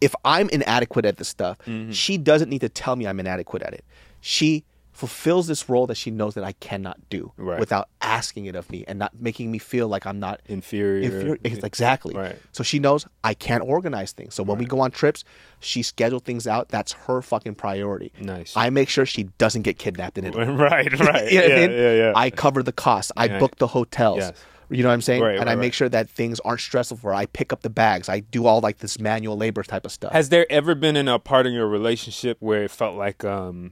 if 0.02 0.14
I'm 0.26 0.50
inadequate 0.50 1.06
at 1.06 1.18
this 1.18 1.28
stuff, 1.30 1.58
Mm-hmm. 1.66 1.92
she 1.92 2.18
doesn't 2.18 2.50
need 2.50 2.62
to 2.62 2.70
tell 2.70 2.96
me 2.96 3.08
I'm 3.08 3.20
inadequate 3.20 3.62
at 3.64 3.74
it. 3.74 3.84
She 4.22 4.64
fulfills 4.94 5.48
this 5.48 5.68
role 5.68 5.88
that 5.88 5.96
she 5.96 6.12
knows 6.12 6.36
that 6.36 6.44
I 6.44 6.52
cannot 6.54 6.98
do 7.10 7.32
Right. 7.36 7.60
without 7.60 7.90
asking 8.02 8.46
it 8.46 8.56
of 8.56 8.70
me 8.72 8.86
and 8.88 9.00
not 9.00 9.12
making 9.20 9.52
me 9.52 9.58
feel 9.58 9.88
like 9.88 10.06
I'm 10.06 10.20
not 10.20 10.40
Inferior. 10.46 11.04
inferior. 11.04 11.38
Exactly. 11.44 12.14
Right. 12.14 12.38
So 12.52 12.64
she 12.64 12.78
knows 12.80 13.06
I 13.24 13.34
can't 13.34 13.64
organize 13.64 14.12
things. 14.12 14.36
So 14.36 14.44
when 14.44 14.58
we 14.60 14.66
go 14.66 14.80
on 14.80 14.92
trips, 14.92 15.24
she 15.60 15.82
schedules 15.82 16.22
things 16.24 16.46
out. 16.48 16.70
That's 16.70 16.92
her 16.94 17.22
fucking 17.22 17.56
priority. 17.56 18.14
Nice. 18.22 18.54
I 18.56 18.70
make 18.70 18.88
sure 18.88 19.06
she 19.06 19.24
doesn't 19.40 19.64
get 19.64 19.80
kidnapped 19.80 20.18
in 20.18 20.26
Italy. 20.26 20.46
right, 20.56 20.92
right. 21.00 21.32
You 21.32 21.40
know 21.40 21.46
yeah, 21.48 21.56
I 21.56 21.68
mean? 21.68 21.72
yeah, 21.72 21.94
yeah. 21.94 22.14
I 22.16 22.30
cover 22.30 22.62
the 22.62 22.72
costs. 22.72 23.12
I 23.18 23.26
Yeah. 23.26 23.40
book 23.40 23.58
the 23.58 23.68
hotels. 23.68 24.18
Yes. 24.20 24.34
You 24.70 24.82
know 24.82 24.90
what 24.90 24.94
I'm 24.94 25.02
saying? 25.02 25.22
Right, 25.22 25.36
and 25.38 25.46
right, 25.46 25.52
I 25.52 25.56
make 25.56 25.66
right. 25.66 25.74
sure 25.76 25.90
that 25.90 26.10
things 26.10 26.40
aren't 26.40 26.62
stressful 26.62 26.98
for 26.98 27.10
her. 27.12 27.14
I 27.16 27.26
pick 27.28 27.52
up 27.54 27.62
the 27.64 27.70
bags. 27.70 28.10
I 28.10 28.22
do 28.22 28.46
all 28.48 28.60
like 28.62 28.78
this 28.80 29.00
manual 29.00 29.38
labor 29.38 29.62
type 29.62 29.86
of 29.86 29.92
stuff. 29.92 30.14
Has 30.14 30.30
there 30.30 30.46
ever 30.52 30.74
been 30.74 30.96
in 30.96 31.08
a 31.08 31.20
part 31.20 31.46
of 31.46 31.54
your 31.54 31.68
relationship 31.68 32.38
where 32.40 32.64
it 32.64 32.72
felt 32.72 32.96
like 32.96 33.24
um 33.24 33.72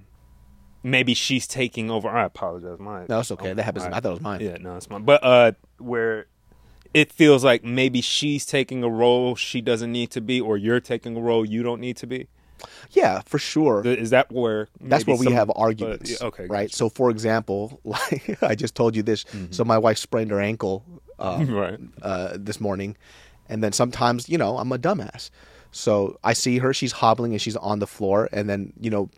maybe 0.84 1.13
she's 1.13 1.47
taking 1.47 1.89
over? 1.91 2.09
I 2.09 2.25
apologize, 2.25 2.79
mine. 2.79 3.05
no, 3.09 3.19
it's 3.19 3.32
okay. 3.32 3.53
that 3.53 3.63
happens. 3.63 3.86
right. 3.86 3.93
I 3.93 3.99
thought 3.99 4.09
it 4.09 4.13
was 4.13 4.21
mine. 4.21 4.41
Yeah, 4.41 4.57
no, 4.59 4.75
it's 4.75 4.89
mine. 4.89 5.03
But 5.03 5.23
uh, 5.23 5.51
where 5.77 6.27
it 6.93 7.11
feels 7.11 7.43
like 7.43 7.63
maybe 7.63 8.01
she's 8.01 8.45
taking 8.45 8.84
a 8.84 8.89
role 8.89 9.36
she 9.36 9.61
doesn't 9.61 9.91
need 9.91 10.11
to 10.11 10.21
be, 10.21 10.41
or 10.41 10.57
you're 10.57 10.79
taking 10.79 11.15
a 11.15 11.21
role 11.21 11.45
you 11.45 11.63
don't 11.63 11.79
need 11.82 11.97
to 11.97 12.07
be. 12.07 12.27
Yeah, 12.91 13.21
for 13.25 13.39
sure. 13.39 13.82
Is 13.88 14.11
that 14.11 14.32
where 14.32 14.67
That's 14.79 15.07
where 15.07 15.15
we 15.17 15.23
some- 15.25 15.34
have 15.34 15.47
but- 15.47 15.57
arguments. 15.57 16.11
yeah, 16.11 16.27
okay, 16.27 16.45
Right. 16.45 16.71
So, 16.71 16.89
for 16.89 17.09
example, 17.09 17.79
like 17.86 18.38
I 18.43 18.53
just 18.55 18.75
told 18.75 18.95
you 18.95 19.01
this. 19.03 19.25
So, 19.49 19.63
my 19.63 19.77
wife 19.79 19.97
sprained 19.97 20.29
her 20.32 20.39
ankle 20.39 20.84
uh, 21.17 21.43
Right. 21.49 21.79
uh, 22.03 22.38
this 22.39 22.59
morning. 22.61 22.97
And 23.49 23.63
then 23.63 23.71
sometimes, 23.73 24.29
you 24.29 24.38
know, 24.38 24.57
I'm 24.57 24.71
a 24.71 24.77
dumbass. 24.77 25.29
So 25.71 26.17
I 26.23 26.34
see 26.34 26.57
her, 26.59 26.73
she's 26.73 26.91
hobbling 26.91 27.32
and 27.32 27.41
she's 27.41 27.55
on 27.55 27.79
the 27.79 27.88
floor. 27.88 28.29
And 28.32 28.47
then, 28.49 28.73
you 28.79 28.89
know, 28.89 29.09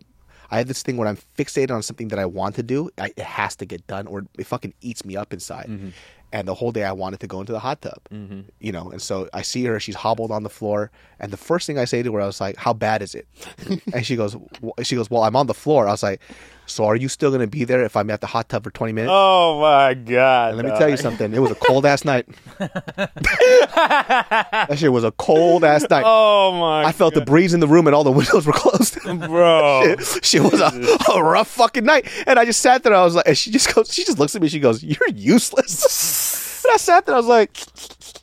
I 0.50 0.58
have 0.58 0.68
this 0.68 0.82
thing 0.82 0.96
where 0.96 1.08
I'm 1.08 1.18
fixated 1.38 1.70
on 1.70 1.82
something 1.82 2.08
that 2.08 2.18
I 2.18 2.26
want 2.26 2.54
to 2.56 2.62
do. 2.62 2.90
I, 2.98 3.06
it 3.16 3.20
has 3.20 3.56
to 3.56 3.64
get 3.66 3.86
done 3.86 4.06
or 4.06 4.24
it 4.38 4.46
fucking 4.46 4.74
eats 4.80 5.04
me 5.04 5.16
up 5.16 5.32
inside. 5.32 5.66
Mm-hmm. 5.68 5.88
And 6.32 6.48
the 6.48 6.54
whole 6.54 6.72
day 6.72 6.82
I 6.82 6.90
wanted 6.90 7.20
to 7.20 7.28
go 7.28 7.38
into 7.38 7.52
the 7.52 7.60
hot 7.60 7.80
tub, 7.80 7.98
mm-hmm. 8.12 8.40
you 8.58 8.72
know. 8.72 8.90
And 8.90 9.00
so 9.00 9.28
I 9.32 9.42
see 9.42 9.64
her, 9.66 9.78
she's 9.78 9.94
hobbled 9.94 10.32
on 10.32 10.42
the 10.42 10.50
floor. 10.50 10.90
And 11.20 11.32
the 11.32 11.36
first 11.36 11.64
thing 11.66 11.78
I 11.78 11.84
say 11.84 12.02
to 12.02 12.12
her, 12.14 12.20
I 12.20 12.26
was 12.26 12.40
like, 12.40 12.56
How 12.56 12.72
bad 12.72 13.02
is 13.02 13.14
it? 13.14 13.28
and 13.94 14.04
she 14.04 14.16
goes, 14.16 14.34
"Wh- 14.62 14.82
She 14.82 14.96
goes, 14.96 15.08
Well, 15.08 15.22
I'm 15.22 15.36
on 15.36 15.46
the 15.46 15.54
floor. 15.54 15.86
I 15.86 15.92
was 15.92 16.02
like, 16.02 16.20
So 16.66 16.86
are 16.86 16.96
you 16.96 17.08
still 17.08 17.30
going 17.30 17.42
to 17.42 17.46
be 17.46 17.64
there 17.64 17.84
if 17.84 17.96
I'm 17.96 18.10
at 18.10 18.20
the 18.20 18.26
hot 18.26 18.48
tub 18.48 18.64
for 18.64 18.70
20 18.70 18.92
minutes? 18.92 19.10
Oh 19.12 19.60
my 19.60 19.94
god! 19.94 20.54
And 20.54 20.56
let 20.56 20.66
me 20.66 20.78
tell 20.78 20.88
you 20.88 20.96
something. 20.96 21.32
It 21.32 21.38
was 21.38 21.50
a 21.50 21.56
cold 21.56 21.84
ass 21.84 22.04
night. 22.04 22.26
that 22.58 23.10
shit 24.76 24.92
was 24.92 25.04
a 25.04 25.12
cold 25.12 25.64
ass 25.64 25.88
night. 25.90 26.04
Oh 26.06 26.52
my! 26.58 26.84
I 26.84 26.92
felt 26.92 27.14
the 27.14 27.20
breeze 27.20 27.54
in 27.54 27.60
the 27.60 27.68
room 27.68 27.86
and 27.86 27.94
all 27.94 28.04
the 28.04 28.10
windows 28.12 28.46
were 28.46 28.52
closed. 28.54 28.98
bro. 29.02 29.96
she 30.22 30.40
was 30.40 30.60
a, 30.60 31.12
a 31.12 31.22
rough 31.22 31.48
fucking 31.48 31.84
night. 31.84 32.08
And 32.26 32.38
I 32.38 32.44
just 32.44 32.60
sat 32.60 32.82
there. 32.82 32.94
I 32.94 33.04
was 33.04 33.14
like, 33.14 33.28
and 33.28 33.36
she 33.36 33.50
just 33.50 33.74
goes, 33.74 33.92
she 33.92 34.04
just 34.04 34.18
looks 34.18 34.34
at 34.34 34.42
me. 34.42 34.48
She 34.48 34.60
goes, 34.60 34.82
"You're 34.82 35.08
useless." 35.14 36.53
And 36.64 36.72
I 36.74 36.76
sat 36.76 37.06
there. 37.06 37.14
I 37.14 37.18
was 37.18 37.26
like, 37.26 37.56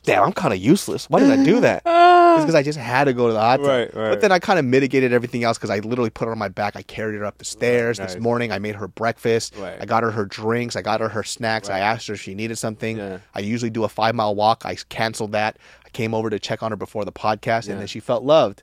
"Damn, 0.02 0.24
I'm 0.24 0.32
kind 0.32 0.52
of 0.54 0.60
useless. 0.60 1.08
Why 1.08 1.20
did 1.20 1.30
I 1.30 1.42
do 1.44 1.60
that?" 1.60 1.82
Ah. 2.24 2.36
It's 2.36 2.44
because 2.44 2.54
I 2.54 2.62
just 2.62 2.78
had 2.78 3.04
to 3.04 3.12
go 3.12 3.26
to 3.26 3.34
the 3.34 3.40
hot 3.40 3.58
tub. 3.58 3.66
Right, 3.66 3.94
right. 3.94 4.08
But 4.10 4.22
then 4.22 4.32
I 4.32 4.38
kind 4.38 4.58
of 4.58 4.64
mitigated 4.64 5.12
everything 5.12 5.44
else 5.44 5.58
because 5.58 5.68
I 5.68 5.80
literally 5.80 6.08
put 6.08 6.24
her 6.26 6.32
on 6.32 6.38
my 6.38 6.48
back. 6.48 6.76
I 6.76 6.82
carried 6.82 7.18
her 7.18 7.26
up 7.26 7.36
the 7.36 7.44
stairs 7.44 7.98
Nice. 7.98 8.14
this 8.14 8.22
morning. 8.22 8.50
I 8.52 8.58
made 8.58 8.74
her 8.76 8.88
breakfast. 8.88 9.54
Right. 9.58 9.76
I 9.78 9.84
got 9.84 10.02
her 10.02 10.10
her 10.10 10.24
drinks. 10.24 10.74
I 10.74 10.80
got 10.80 11.00
her 11.00 11.08
her 11.10 11.22
snacks. 11.22 11.68
I 11.68 11.80
asked 11.80 12.06
her 12.08 12.14
if 12.14 12.22
she 12.22 12.34
needed 12.34 12.56
something. 12.56 12.96
Yeah. 12.96 13.18
I 13.34 13.40
usually 13.40 13.68
do 13.70 13.84
a 13.84 13.88
five 13.88 14.14
mile 14.14 14.34
walk. 14.34 14.62
I 14.64 14.76
canceled 14.88 15.32
that. 15.32 15.58
Came 15.92 16.14
over 16.14 16.30
to 16.30 16.38
check 16.38 16.62
on 16.62 16.70
her 16.72 16.76
before 16.76 17.04
the 17.04 17.12
podcast, 17.12 17.66
Yeah. 17.66 17.72
and 17.72 17.80
then 17.80 17.86
she 17.86 18.00
felt 18.00 18.22
loved. 18.24 18.62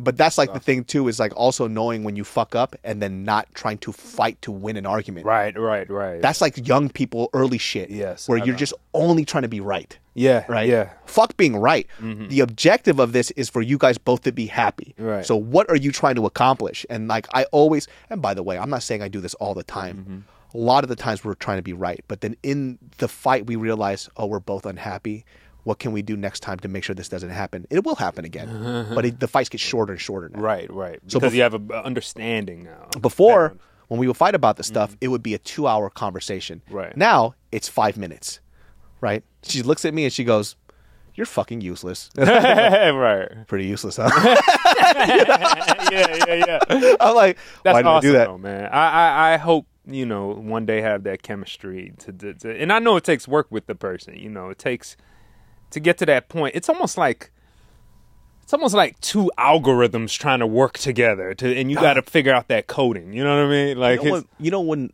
But 0.00 0.16
that's 0.16 0.38
like 0.38 0.52
the 0.54 0.60
thing 0.60 0.84
too 0.84 1.08
is 1.08 1.18
like 1.20 1.32
also 1.36 1.66
knowing 1.68 2.04
when 2.04 2.16
you 2.16 2.24
fuck 2.24 2.54
up 2.54 2.74
and 2.84 3.02
then 3.02 3.22
not 3.24 3.48
trying 3.54 3.76
to 3.78 3.92
fight 3.92 4.40
to 4.42 4.50
win 4.50 4.76
an 4.78 4.86
argument. 4.86 5.26
Right, 5.26 5.58
right, 5.58 5.88
right. 5.90 6.22
That's 6.22 6.40
like 6.40 6.66
young 6.66 6.88
people 6.88 7.28
early 7.34 7.58
shit. 7.58 7.90
Yes, 7.90 8.26
where 8.28 8.40
I 8.40 8.44
you're 8.44 8.54
know. 8.54 8.58
just 8.58 8.72
only 8.94 9.24
trying 9.26 9.42
to 9.42 9.48
be 9.48 9.60
right. 9.60 9.98
yeah, 10.14 10.44
Right. 10.48 10.68
Yeah, 10.68 10.84
Mm-hmm. 10.84 11.06
Fuck 11.06 11.36
being 11.36 11.56
right. 11.56 11.86
The 12.00 12.40
objective 12.40 12.98
of 12.98 13.12
this 13.12 13.30
is 13.32 13.48
for 13.50 13.60
you 13.60 13.76
guys 13.76 13.98
both 13.98 14.22
to 14.22 14.32
be 14.32 14.46
happy. 14.46 14.94
Right. 14.98 15.26
So 15.26 15.36
what 15.36 15.68
are 15.68 15.76
you 15.76 15.92
trying 15.92 16.14
to 16.14 16.24
accomplish? 16.24 16.86
And 16.88 17.06
like 17.08 17.26
I 17.34 17.44
always 17.52 17.86
and 18.08 18.22
by 18.22 18.32
the 18.32 18.42
way, 18.42 18.56
I'm 18.58 18.70
not 18.70 18.82
saying 18.82 19.02
I 19.02 19.08
do 19.08 19.20
this 19.20 19.34
all 19.34 19.52
the 19.54 19.64
time. 19.64 19.96
Mm-hmm. 19.98 20.18
A 20.56 20.58
lot 20.58 20.82
of 20.82 20.88
the 20.88 20.96
times 20.96 21.24
we're 21.24 21.34
trying 21.34 21.58
to 21.58 21.62
be 21.62 21.72
right, 21.74 22.02
but 22.08 22.22
then 22.22 22.36
in 22.42 22.78
the 22.98 23.06
fight 23.06 23.46
we 23.46 23.54
realize, 23.54 24.08
oh, 24.16 24.26
we're 24.26 24.40
both 24.40 24.64
unhappy. 24.66 25.24
What 25.64 25.78
can 25.78 25.92
we 25.92 26.02
do 26.02 26.16
next 26.16 26.40
time 26.40 26.58
to 26.60 26.68
make 26.68 26.84
sure 26.84 26.94
this 26.94 27.08
doesn't 27.08 27.30
happen? 27.30 27.66
It 27.70 27.84
will 27.84 27.94
happen 27.96 28.24
again, 28.24 28.86
but 28.94 29.04
it, 29.04 29.20
the 29.20 29.28
fights 29.28 29.48
get 29.48 29.60
shorter 29.60 29.92
and 29.92 30.00
shorter 30.00 30.28
now. 30.30 30.40
right, 30.40 30.72
right. 30.72 30.98
So 31.06 31.18
Because 31.18 31.32
bef- 31.32 31.36
you 31.36 31.42
have 31.42 31.54
a 31.54 31.60
a 31.74 31.82
understanding 31.82 32.64
now. 32.64 32.88
Before, 33.00 33.54
when 33.88 34.00
we 34.00 34.06
would 34.06 34.16
fight 34.16 34.34
about 34.34 34.56
this 34.56 34.66
stuff, 34.66 34.96
it 35.00 35.08
would 35.08 35.22
be 35.22 35.34
a 35.34 35.38
two-hour 35.38 35.90
conversation. 35.90 36.62
Mm-hmm. 36.66 36.74
Right. 36.76 36.96
Now 36.96 37.34
it's 37.52 37.68
five 37.68 37.96
minutes. 37.96 38.40
Right? 39.00 39.22
She 39.42 39.62
looks 39.62 39.84
at 39.84 39.92
me 39.94 40.04
and 40.04 40.12
she 40.12 40.24
goes, 40.24 40.56
"You're 41.14 41.26
fucking 41.26 41.60
useless." 41.62 42.10
right. 42.16 43.28
Pretty 43.46 43.66
useless, 43.66 43.96
huh? 44.02 44.10
yeah, 45.90 46.16
yeah, 46.26 46.34
yeah. 46.46 46.94
I'm 47.00 47.14
like, 47.14 47.38
That's 47.64 47.74
why 47.74 47.82
did 47.82 47.88
awesome, 47.88 48.08
do 48.08 48.12
that? 48.12 48.26
though, 48.26 48.38
man. 48.38 48.66
I, 48.72 48.88
I, 48.90 49.34
I 49.34 49.36
hope 49.36 49.66
you 49.86 50.06
know 50.06 50.28
one 50.28 50.66
day 50.66 50.80
have 50.82 51.04
that 51.04 51.22
chemistry 51.22 51.92
to, 52.00 52.12
to, 52.12 52.34
to, 52.34 52.60
and 52.60 52.72
I 52.72 52.78
know 52.78 52.96
it 52.96 53.04
takes 53.04 53.26
work 53.26 53.46
with 53.50 53.66
the 53.66 53.74
person. 53.74 54.14
You 54.16 54.28
know, 54.30 54.50
it 54.50 54.58
takes 54.58 54.96
to 55.70 55.80
get 55.80 55.98
to 55.98 56.06
that 56.06 56.28
point. 56.28 56.54
It's 56.54 56.68
almost 56.68 56.98
like 56.98 57.30
it's 58.42 58.52
almost 58.52 58.74
like 58.74 58.98
two 59.00 59.30
algorithms 59.38 60.18
trying 60.18 60.40
to 60.40 60.46
work 60.46 60.76
together 60.76 61.34
to, 61.34 61.56
and 61.56 61.70
you 61.70 61.76
got 61.76 61.94
to 61.94 62.02
figure 62.02 62.34
out 62.34 62.48
that 62.48 62.66
coding. 62.66 63.12
You 63.12 63.22
know 63.22 63.36
what 63.36 63.46
I 63.46 63.50
mean? 63.50 63.78
Like, 63.78 64.00
You 64.00 64.06
know, 64.06 64.12
when, 64.12 64.24
you 64.40 64.50
know 64.50 64.60
when 64.60 64.92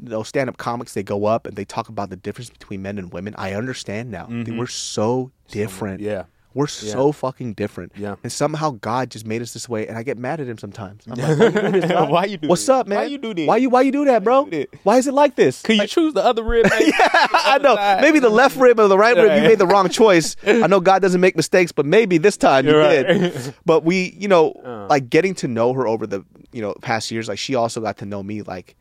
those 0.00 0.28
stand-up 0.28 0.56
comics 0.58 0.94
they 0.94 1.02
go 1.02 1.24
up 1.24 1.46
and 1.46 1.56
they 1.56 1.64
talk 1.64 1.88
about 1.88 2.10
the 2.10 2.16
difference 2.16 2.50
between 2.50 2.82
men 2.82 2.98
and 2.98 3.12
women. 3.12 3.34
I 3.38 3.54
understand 3.54 4.10
now. 4.10 4.26
We're 4.28 4.66
so 4.66 5.30
different. 5.48 6.00
Mm-hmm. 6.00 6.10
yeah. 6.10 6.24
We're 6.54 6.66
so 6.66 7.12
fucking 7.12 7.52
different. 7.54 7.92
Yeah. 7.96 8.16
And 8.22 8.32
somehow 8.32 8.70
God 8.80 9.10
just 9.10 9.26
made 9.26 9.42
us 9.42 9.52
this 9.52 9.68
way, 9.68 9.86
and 9.86 9.96
I 9.98 10.02
get 10.02 10.18
mad 10.18 10.40
at 10.40 10.48
him 10.48 10.58
sometimes. 10.58 11.04
I'm 11.06 11.14
like, 11.18 11.38
why 11.84 12.06
you 12.06 12.10
Why 12.10 12.24
you 12.24 12.36
do 12.38 12.48
What's 12.48 12.62
this? 12.62 12.68
up, 12.70 12.86
man? 12.88 12.98
Why 12.98 13.04
you 13.04 13.18
do 13.18 13.34
this? 13.34 13.46
Why 13.46 13.56
you 13.58 13.70
why 13.70 13.82
you 13.82 13.92
do 13.92 14.04
that, 14.06 14.24
bro? 14.24 14.46
do? 14.46 14.66
Why 14.82 14.96
is 14.98 15.06
it 15.06 15.14
like 15.14 15.36
this? 15.36 15.62
could 15.62 15.76
you 15.76 15.86
choose 15.86 16.14
the 16.14 16.24
other 16.24 16.42
rib? 16.42 16.66
maybe? 16.70 16.92
I 16.98 17.58
know. 17.62 17.76
Maybe 18.00 18.18
the 18.18 18.30
left 18.30 18.56
rib 18.56 18.80
or 18.80 18.88
the 18.88 18.98
right 18.98 19.16
rib, 19.16 19.42
you 19.42 19.48
made 19.48 19.58
the 19.58 19.66
wrong 19.66 19.88
choice. 19.88 20.36
I 20.46 20.66
know 20.66 20.80
God 20.80 21.02
doesn't 21.02 21.20
make 21.20 21.36
mistakes, 21.36 21.70
but 21.70 21.86
maybe 21.86 22.18
this 22.18 22.36
time 22.36 22.64
you 22.66 22.72
You're 22.72 22.80
right. 22.80 23.06
did. 23.06 23.54
But 23.66 23.84
we, 23.84 24.14
you 24.18 24.28
know, 24.28 24.52
Uh. 24.64 24.86
like 24.88 25.10
getting 25.10 25.34
to 25.36 25.48
know 25.48 25.72
her 25.74 25.86
over 25.86 26.06
the, 26.06 26.24
you 26.52 26.62
know, 26.62 26.74
past 26.80 27.10
years, 27.10 27.28
like 27.28 27.38
she 27.38 27.54
also 27.54 27.80
got 27.80 27.98
to 27.98 28.06
know 28.06 28.22
me. 28.22 28.42
Like 28.42 28.74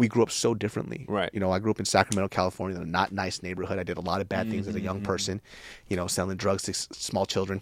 we 0.00 0.08
grew 0.08 0.22
up 0.22 0.30
so 0.30 0.54
differently. 0.54 1.04
Right. 1.08 1.28
You 1.34 1.40
know, 1.40 1.52
I 1.52 1.58
grew 1.58 1.70
up 1.70 1.78
in 1.78 1.84
Sacramento, 1.84 2.28
California, 2.28 2.76
in 2.76 2.82
a 2.82 2.86
not 2.86 3.12
nice 3.12 3.42
neighborhood. 3.42 3.78
I 3.78 3.82
did 3.82 3.98
a 3.98 4.00
lot 4.00 4.20
of 4.22 4.28
bad 4.28 4.48
things 4.50 4.66
as 4.66 4.74
a 4.74 4.78
Mm-hmm. 4.78 4.84
young 4.86 5.00
person, 5.02 5.40
you 5.88 5.96
know, 5.98 6.06
selling 6.06 6.38
drugs 6.38 6.62
to 6.64 6.70
s- 6.72 6.88
small 6.92 7.26
children. 7.26 7.60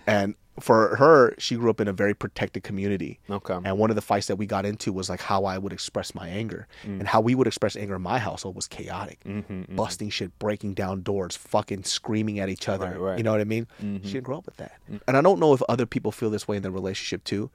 and 0.06 0.36
for 0.60 0.94
her, 0.96 1.34
she 1.36 1.56
grew 1.56 1.68
up 1.68 1.80
in 1.80 1.88
a 1.88 1.92
very 1.92 2.14
protected 2.14 2.62
community. 2.62 3.18
Okay. 3.28 3.58
And 3.64 3.76
one 3.76 3.90
of 3.90 3.96
the 3.96 4.02
fights 4.02 4.28
that 4.28 4.36
we 4.36 4.46
got 4.46 4.64
into 4.64 4.92
was 4.92 5.10
like 5.10 5.20
how 5.20 5.44
I 5.46 5.58
would 5.58 5.72
express 5.72 6.14
my 6.14 6.28
anger. 6.28 6.68
Mm. 6.84 7.00
And 7.00 7.08
how 7.08 7.20
we 7.20 7.34
would 7.34 7.48
express 7.48 7.74
anger 7.76 7.96
in 7.96 8.02
my 8.02 8.20
household 8.20 8.54
was 8.54 8.68
chaotic. 8.68 9.18
Mm-hmm, 9.24 9.74
Busting 9.74 10.10
shit, 10.10 10.38
breaking 10.38 10.74
down 10.74 11.02
doors, 11.02 11.34
fucking 11.34 11.82
screaming 11.82 12.38
at 12.38 12.48
each 12.48 12.68
other. 12.68 12.86
Right, 12.90 13.00
right. 13.00 13.18
You 13.18 13.24
know 13.24 13.32
what 13.32 13.40
I 13.40 13.44
mean? 13.44 13.66
Mm-hmm. 13.82 14.06
She 14.06 14.12
didn't 14.12 14.26
grow 14.26 14.38
up 14.38 14.46
with 14.46 14.58
that. 14.58 14.74
Mm. 14.88 15.00
And 15.08 15.16
I 15.16 15.22
don't 15.22 15.40
know 15.40 15.52
if 15.54 15.62
other 15.68 15.86
people 15.86 16.12
feel 16.12 16.30
this 16.30 16.46
way 16.46 16.56
in 16.56 16.62
their 16.62 16.70
relationship 16.70 17.24
too. 17.24 17.50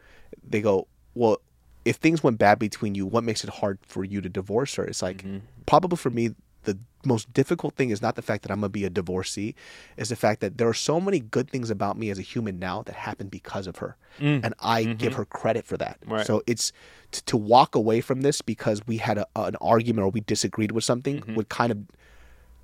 They 0.45 0.59
go, 0.61 0.87
well, 1.15 1.37
if 1.85 1.95
things 1.97 2.23
went 2.23 2.37
bad 2.37 2.59
between 2.59 2.95
you, 2.95 3.05
what 3.05 3.23
makes 3.23 3.43
it 3.43 3.49
hard 3.49 3.79
for 3.83 4.03
you 4.03 4.21
to 4.21 4.29
divorce 4.29 4.75
her? 4.75 4.85
It's 4.85 5.01
like, 5.01 5.23
Mm-hmm. 5.23 5.37
probably 5.65 5.97
for 5.97 6.09
me, 6.09 6.35
the 6.63 6.77
most 7.05 7.31
difficult 7.33 7.75
thing 7.75 7.89
is 7.89 8.01
not 8.01 8.15
the 8.15 8.21
fact 8.21 8.43
that 8.43 8.51
I'm 8.51 8.59
gonna 8.59 8.69
be 8.69 8.83
a 8.83 8.89
divorcee, 8.89 9.55
is 9.95 10.09
the 10.09 10.17
fact 10.17 10.41
that 10.41 10.57
there 10.57 10.67
are 10.67 10.73
so 10.73 10.99
many 10.99 11.19
good 11.21 11.49
things 11.49 11.69
about 11.69 11.97
me 11.97 12.09
as 12.09 12.19
a 12.19 12.21
human 12.21 12.59
now 12.59 12.83
that 12.83 12.95
happened 12.95 13.31
because 13.31 13.65
of 13.65 13.77
her, 13.77 13.95
and 14.19 14.53
I 14.59 14.83
give 14.83 15.13
her 15.13 15.23
credit 15.23 15.65
for 15.65 15.77
that. 15.77 15.99
Mm. 16.01 16.03
Mm-hmm. 16.03 16.13
Right. 16.13 16.25
So 16.27 16.43
it's 16.47 16.73
to, 17.11 17.23
to 17.25 17.37
walk 17.37 17.75
away 17.75 18.01
from 18.01 18.21
this 18.21 18.41
because 18.41 18.85
we 18.85 18.97
had 18.97 19.17
a, 19.17 19.25
an 19.37 19.55
argument 19.61 20.05
or 20.05 20.09
we 20.11 20.19
disagreed 20.21 20.71
with 20.73 20.83
something 20.83 21.21
Mm-hmm. 21.21 21.35
would 21.35 21.47
kind 21.49 21.71
of 21.71 21.77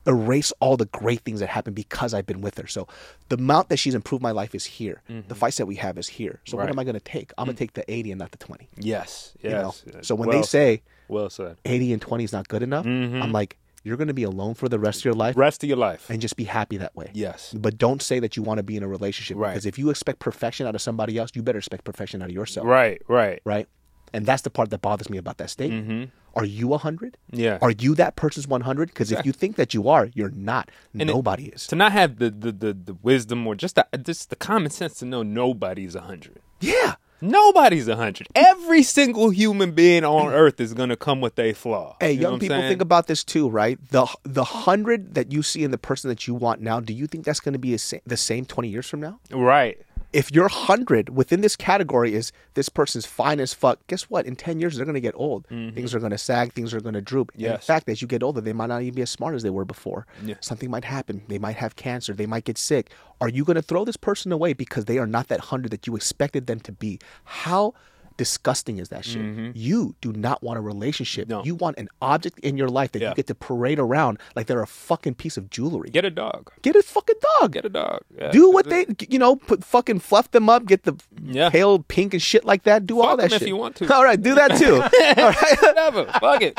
erase 0.08 0.54
all 0.60 0.78
the 0.78 0.86
great 0.86 1.22
things 1.22 1.40
that 1.40 1.50
happened 1.50 1.76
because 1.76 2.14
I've 2.14 2.26
been 2.26 2.42
with 2.42 2.58
her. 2.58 2.68
So 2.68 2.88
the 3.30 3.36
amount 3.38 3.70
that 3.70 3.78
she's 3.78 3.96
improved 3.96 4.22
my 4.22 4.32
life 4.32 4.54
is 4.54 4.66
here. 4.66 5.02
The 5.28 5.36
fights 5.36 5.58
that 5.58 5.66
we 5.66 5.76
have 5.76 5.98
is 5.98 6.08
here. 6.08 6.40
So 6.46 6.58
what 6.58 6.62
Mm-hmm. 6.66 6.68
Right. 6.68 6.68
Mm. 6.70 6.72
am 6.76 6.80
I 6.80 6.84
going 6.84 6.94
to 6.96 7.00
take? 7.00 7.32
I'm 7.38 7.46
going 7.46 7.56
to 7.56 7.60
take 7.60 7.74
the 7.74 7.90
80 7.92 8.12
and 8.12 8.20
not 8.20 8.32
the 8.32 8.38
20. 8.38 8.68
yes, 8.78 9.34
yes. 9.42 9.84
You 9.86 9.92
know? 9.94 10.02
So 10.02 10.16
when 10.16 10.30
Well 10.30 10.38
they 10.40 10.44
say 10.46 10.82
well 11.08 11.30
said, 11.30 11.58
80 11.66 11.94
and 11.94 12.02
20 12.02 12.24
is 12.24 12.34
not 12.34 12.48
good 12.48 12.64
enough, 12.64 12.86
I'm 12.86 13.32
like, 13.32 13.58
you're 13.84 13.98
going 13.98 14.08
to 14.08 14.14
be 14.16 14.24
alone 14.24 14.56
for 14.56 14.68
the 14.68 14.80
rest 14.80 15.02
of 15.02 15.06
your 15.06 15.14
life 15.14 15.38
rest 15.38 15.62
of 15.64 15.70
your 15.70 15.78
life. 15.78 16.10
and 16.10 16.20
just 16.20 16.36
be 16.38 16.44
happy 16.46 16.78
that 16.78 16.96
way. 16.96 17.12
Yes. 17.14 17.54
But 17.56 17.78
don't 17.78 18.02
say 18.02 18.20
that 18.20 18.36
you 18.36 18.42
want 18.42 18.58
to 18.58 18.64
be 18.64 18.76
in 18.78 18.82
a 18.84 18.88
relationship 18.88 19.38
Right. 19.38 19.52
because 19.52 19.68
if 19.68 19.78
you 19.78 19.92
expect 19.92 20.18
perfection 20.20 20.66
out 20.66 20.74
of 20.74 20.82
somebody 20.82 21.18
else, 21.20 21.30
you 21.36 21.44
better 21.44 21.60
expect 21.60 21.84
perfection 21.84 22.22
out 22.24 22.30
of 22.30 22.34
yourself. 22.36 22.66
Right, 22.66 23.00
right. 23.08 23.42
Right? 23.46 23.68
And 24.14 24.26
that's 24.26 24.42
the 24.44 24.50
part 24.50 24.70
that 24.72 24.82
bothers 24.82 25.10
me 25.10 25.18
about 25.20 25.38
that 25.38 25.50
statement. 25.52 26.10
Are 26.36 26.46
you 26.46 26.68
100? 26.68 27.18
Mm-hmm. 27.32 27.40
Yeah. 27.40 27.58
Are 27.62 27.72
you 27.72 27.96
that 27.96 28.16
person's 28.16 28.48
100? 28.48 28.90
Because 28.90 29.12
if 29.12 29.26
you 29.26 29.32
think 29.32 29.56
that 29.56 29.74
you 29.74 29.88
are, 29.90 30.10
you're 30.14 30.32
not. 30.32 30.70
it- 30.94 31.06
Nobody 31.06 31.46
is. 31.46 31.68
to 31.68 31.76
not 31.76 31.92
have 31.94 32.18
the, 32.20 32.30
the, 32.30 32.52
the, 32.52 32.74
the 32.74 32.94
wisdom 33.02 33.46
or 33.48 33.56
just 33.56 33.76
the, 33.76 33.88
just 34.04 34.30
the 34.30 34.36
common 34.36 34.70
sense 34.72 34.96
to 35.00 35.06
know 35.06 35.24
nobody's 35.24 35.96
a 35.96 36.02
hundred. 36.02 36.40
Yeah. 36.60 36.96
Nobody's 37.22 37.88
a 37.88 37.96
hundred. 37.96 38.28
Every 38.36 38.84
single 38.84 39.30
human 39.30 39.72
being 39.72 40.04
on 40.04 40.32
earth 40.44 40.60
is 40.60 40.74
gonna 40.74 40.98
come 40.98 41.22
with 41.22 41.40
a 41.40 41.54
flaw. 41.54 41.96
Hey, 42.02 42.12
You 42.12 42.22
young 42.22 42.40
people 42.40 42.58
saying? 42.58 42.70
think 42.70 42.82
about 42.82 43.08
this 43.08 43.24
too, 43.24 43.50
right? 43.50 43.80
The 43.92 44.06
the 44.24 44.44
hundred 44.44 45.16
that 45.16 45.32
you 45.32 45.42
see 45.42 45.64
in 45.64 45.72
the 45.72 45.78
person 45.78 46.10
that 46.10 46.28
you 46.28 46.36
want 46.36 46.60
now, 46.62 46.80
do 46.82 46.94
you 46.94 47.08
think 47.08 47.24
that's 47.24 47.40
going 47.40 47.54
to 47.54 47.60
be 47.60 47.76
sa- 47.78 47.98
the 48.06 48.18
same 48.18 48.46
twenty 48.46 48.68
years 48.68 48.86
from 48.88 49.00
now? 49.00 49.20
right. 49.32 49.80
If 50.16 50.32
your 50.32 50.48
hundred 50.48 51.10
within 51.10 51.42
this 51.42 51.56
category 51.58 52.14
is 52.14 52.32
this 52.54 52.70
person's 52.70 53.06
fine 53.06 53.42
as 53.42 53.54
fuck, 53.54 53.86
guess 53.88 54.04
what? 54.04 54.26
In 54.26 54.36
ten 54.38 54.60
years, 54.62 54.78
they're 54.78 54.86
going 54.86 54.96
to 54.96 55.02
get 55.02 55.14
old. 55.18 55.46
Things 55.48 55.94
are 55.94 56.00
going 56.00 56.12
to 56.12 56.18
sag. 56.18 56.54
Things 56.54 56.74
are 56.74 56.80
going 56.80 56.94
to 56.94 57.02
droop. 57.02 57.32
And 57.34 57.44
in 57.44 57.52
Mm-hmm. 57.52 57.62
Fact, 57.62 57.90
as 57.90 58.02
you 58.02 58.08
get 58.08 58.24
older, 58.24 58.42
they 58.42 58.54
might 58.54 58.68
not 58.68 58.82
even 58.82 58.96
be 58.96 59.02
as 59.02 59.10
smart 59.10 59.36
as 59.36 59.44
they 59.44 59.50
were 59.50 59.66
before. 59.66 60.08
Yeah. 60.24 60.36
Something 60.40 60.72
might 60.72 60.86
happen. 60.86 61.24
They 61.28 61.38
might 61.38 61.58
have 61.58 61.76
cancer. 61.76 62.14
They 62.14 62.26
might 62.26 62.46
get 62.46 62.58
sick. 62.58 62.92
Are 63.20 63.30
you 63.30 63.44
going 63.44 63.56
to 63.56 63.62
throw 63.62 63.84
this 63.84 63.98
person 63.98 64.32
away 64.32 64.54
because 64.54 64.86
they 64.86 64.98
are 64.98 65.08
not 65.08 65.28
that 65.28 65.40
hundred 65.52 65.72
that 65.72 65.86
you 65.86 65.96
expected 65.96 66.48
them 66.48 66.60
to 66.62 66.72
be? 66.72 67.00
How 67.26 67.74
disgusting 68.18 68.78
is 68.80 68.90
that 68.90 69.06
shit? 69.06 69.22
Mm-hmm. 69.22 69.52
You 69.56 69.96
do 70.02 70.14
not 70.14 70.42
want 70.44 70.58
a 70.58 70.62
relationship. 70.62 71.28
No. 71.28 71.44
You 71.44 71.56
want 71.56 71.78
an 71.78 71.90
object 72.02 72.40
in 72.40 72.58
your 72.58 72.70
life 72.70 72.92
that 72.94 73.02
Yeah. 73.02 73.10
you 73.10 73.16
get 73.16 73.28
to 73.28 73.36
parade 73.36 73.80
around 73.80 74.20
like 74.36 74.48
they're 74.48 74.62
a 74.62 74.68
fucking 74.68 75.16
piece 75.16 75.38
of 75.38 75.50
jewelry. 75.50 75.90
Get 75.90 76.06
a 76.06 76.10
dog. 76.10 76.52
Get 76.62 76.76
a 76.76 76.84
fucking 76.84 77.16
dog. 77.40 77.52
Get 77.54 77.66
a 77.66 77.70
dog. 77.70 78.02
Yeah. 78.18 78.32
do 78.32 78.52
what 78.52 78.70
they, 78.70 78.86
you 79.10 79.20
know, 79.20 79.36
put 79.36 79.64
fucking 79.64 80.00
fluff 80.00 80.32
them 80.32 80.50
up, 80.50 80.66
get 80.66 80.84
the 80.84 80.94
Yeah. 81.24 81.50
pale 81.50 81.80
pink 81.80 82.14
and 82.14 82.22
shit 82.22 82.46
like 82.46 82.64
that. 82.64 82.86
Do 82.86 83.02
all 83.02 83.18
that 83.18 83.32
shit. 83.32 83.42
if 83.42 83.48
you 83.48 83.56
want 83.58 83.76
to. 83.78 83.94
All 83.94 84.04
right, 84.04 84.22
do 84.22 84.36
that 84.36 84.58
too. 84.58 84.76
all 84.82 85.30
right, 85.30 85.62
Whatever. 85.62 86.06
Fuck 86.20 86.42
it. 86.42 86.54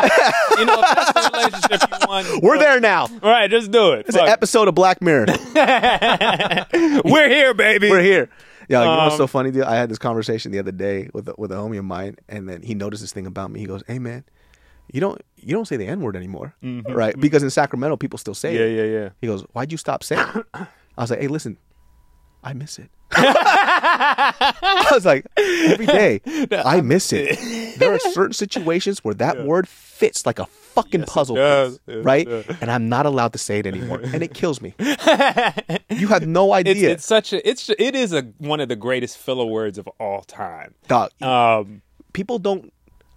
You 0.58 0.64
know, 0.64 0.80
if 0.80 0.94
that's 0.94 1.12
the 1.12 1.30
relationship 1.32 1.90
you 2.02 2.08
want. 2.08 2.42
we're 2.42 2.58
there 2.58 2.80
now. 2.80 3.02
All 3.22 3.30
right, 3.30 3.50
just 3.50 3.70
do 3.70 3.92
it. 3.92 4.06
It's 4.08 4.16
an 4.16 4.26
episode 4.28 4.68
of 4.68 4.74
Black 4.74 5.00
Mirror. 5.02 5.26
We're 7.04 7.28
here, 7.28 7.54
baby. 7.54 7.90
We're 7.90 8.02
here. 8.02 8.28
Yeah, 8.68 8.80
you 8.80 8.86
know 8.86 8.96
what's 9.04 9.12
Um, 9.14 9.18
so 9.18 9.26
funny? 9.26 9.50
Dude? 9.50 9.62
I 9.64 9.76
had 9.76 9.88
this 9.88 9.98
conversation 9.98 10.52
the 10.52 10.58
other 10.58 10.72
day 10.72 11.08
with 11.12 11.28
a, 11.28 11.34
with 11.38 11.52
a 11.52 11.56
homie 11.56 11.78
of 11.78 11.84
mine, 11.84 12.16
and 12.28 12.48
then 12.48 12.62
he 12.62 12.74
noticed 12.74 13.02
this 13.02 13.12
thing 13.12 13.26
about 13.26 13.50
me. 13.50 13.60
He 13.60 13.66
goes, 13.66 13.82
"Hey, 13.86 13.98
man, 13.98 14.24
you 14.92 15.00
don't 15.00 15.20
you 15.36 15.54
don't 15.54 15.66
say 15.66 15.76
the 15.76 15.86
n 15.86 16.00
word 16.00 16.16
anymore, 16.16 16.54
right? 16.88 17.18
Because 17.18 17.42
in 17.42 17.50
Sacramento, 17.50 17.96
people 17.96 18.18
still 18.18 18.34
say 18.34 18.54
Mm-hmm. 18.54 18.76
Yeah, 18.76 18.82
yeah, 18.82 19.00
yeah. 19.02 19.08
He 19.20 19.26
goes, 19.26 19.42
"Why'd 19.52 19.70
you 19.72 19.78
stop 19.78 20.02
saying?" 20.02 20.26
it? 20.34 20.46
I 20.54 20.66
was 21.02 21.10
like, 21.10 21.20
"Hey, 21.20 21.28
listen, 21.28 21.58
I 22.46 22.52
miss 22.54 22.78
it." 22.78 22.88
I 23.12 24.88
was 24.92 25.04
like, 25.06 25.26
every 25.36 25.86
day, 25.86 26.20
I 26.52 26.80
miss 26.80 27.12
it. 27.12 27.78
There 27.78 27.92
are 27.92 27.98
certain 27.98 28.32
situations 28.32 29.04
where 29.04 29.14
that 29.14 29.44
word 29.44 29.68
fits 29.68 30.26
like 30.26 30.38
a 30.38 30.46
fucking 30.46 31.04
puzzle 31.04 31.36
does. 31.36 31.78
piece, 31.78 31.96
Yes, 31.96 32.04
right? 32.04 32.26
does. 32.28 32.44
And 32.60 32.70
I'm 32.70 32.88
not 32.88 33.06
allowed 33.06 33.32
to 33.32 33.38
say 33.38 33.58
it 33.60 33.66
anymore, 33.66 34.00
and 34.02 34.22
it 34.22 34.34
kills 34.34 34.60
me. 34.60 34.74
you 34.78 36.08
have 36.08 36.26
no 36.26 36.52
It's, 36.54 36.68
idea, 36.68 36.90
it's 36.90 37.06
such 37.06 37.32
a 37.32 37.48
it's 37.48 37.70
it 37.78 37.94
is 37.94 38.12
a 38.12 38.22
one 38.38 38.60
of 38.60 38.68
the 38.68 38.76
greatest 38.76 39.18
filler 39.18 39.46
words 39.46 39.78
of 39.78 39.88
all 40.00 40.22
time. 40.22 40.74
dog. 40.88 41.10
Um, 41.22 41.82
people 42.12 42.38
don't 42.38 42.72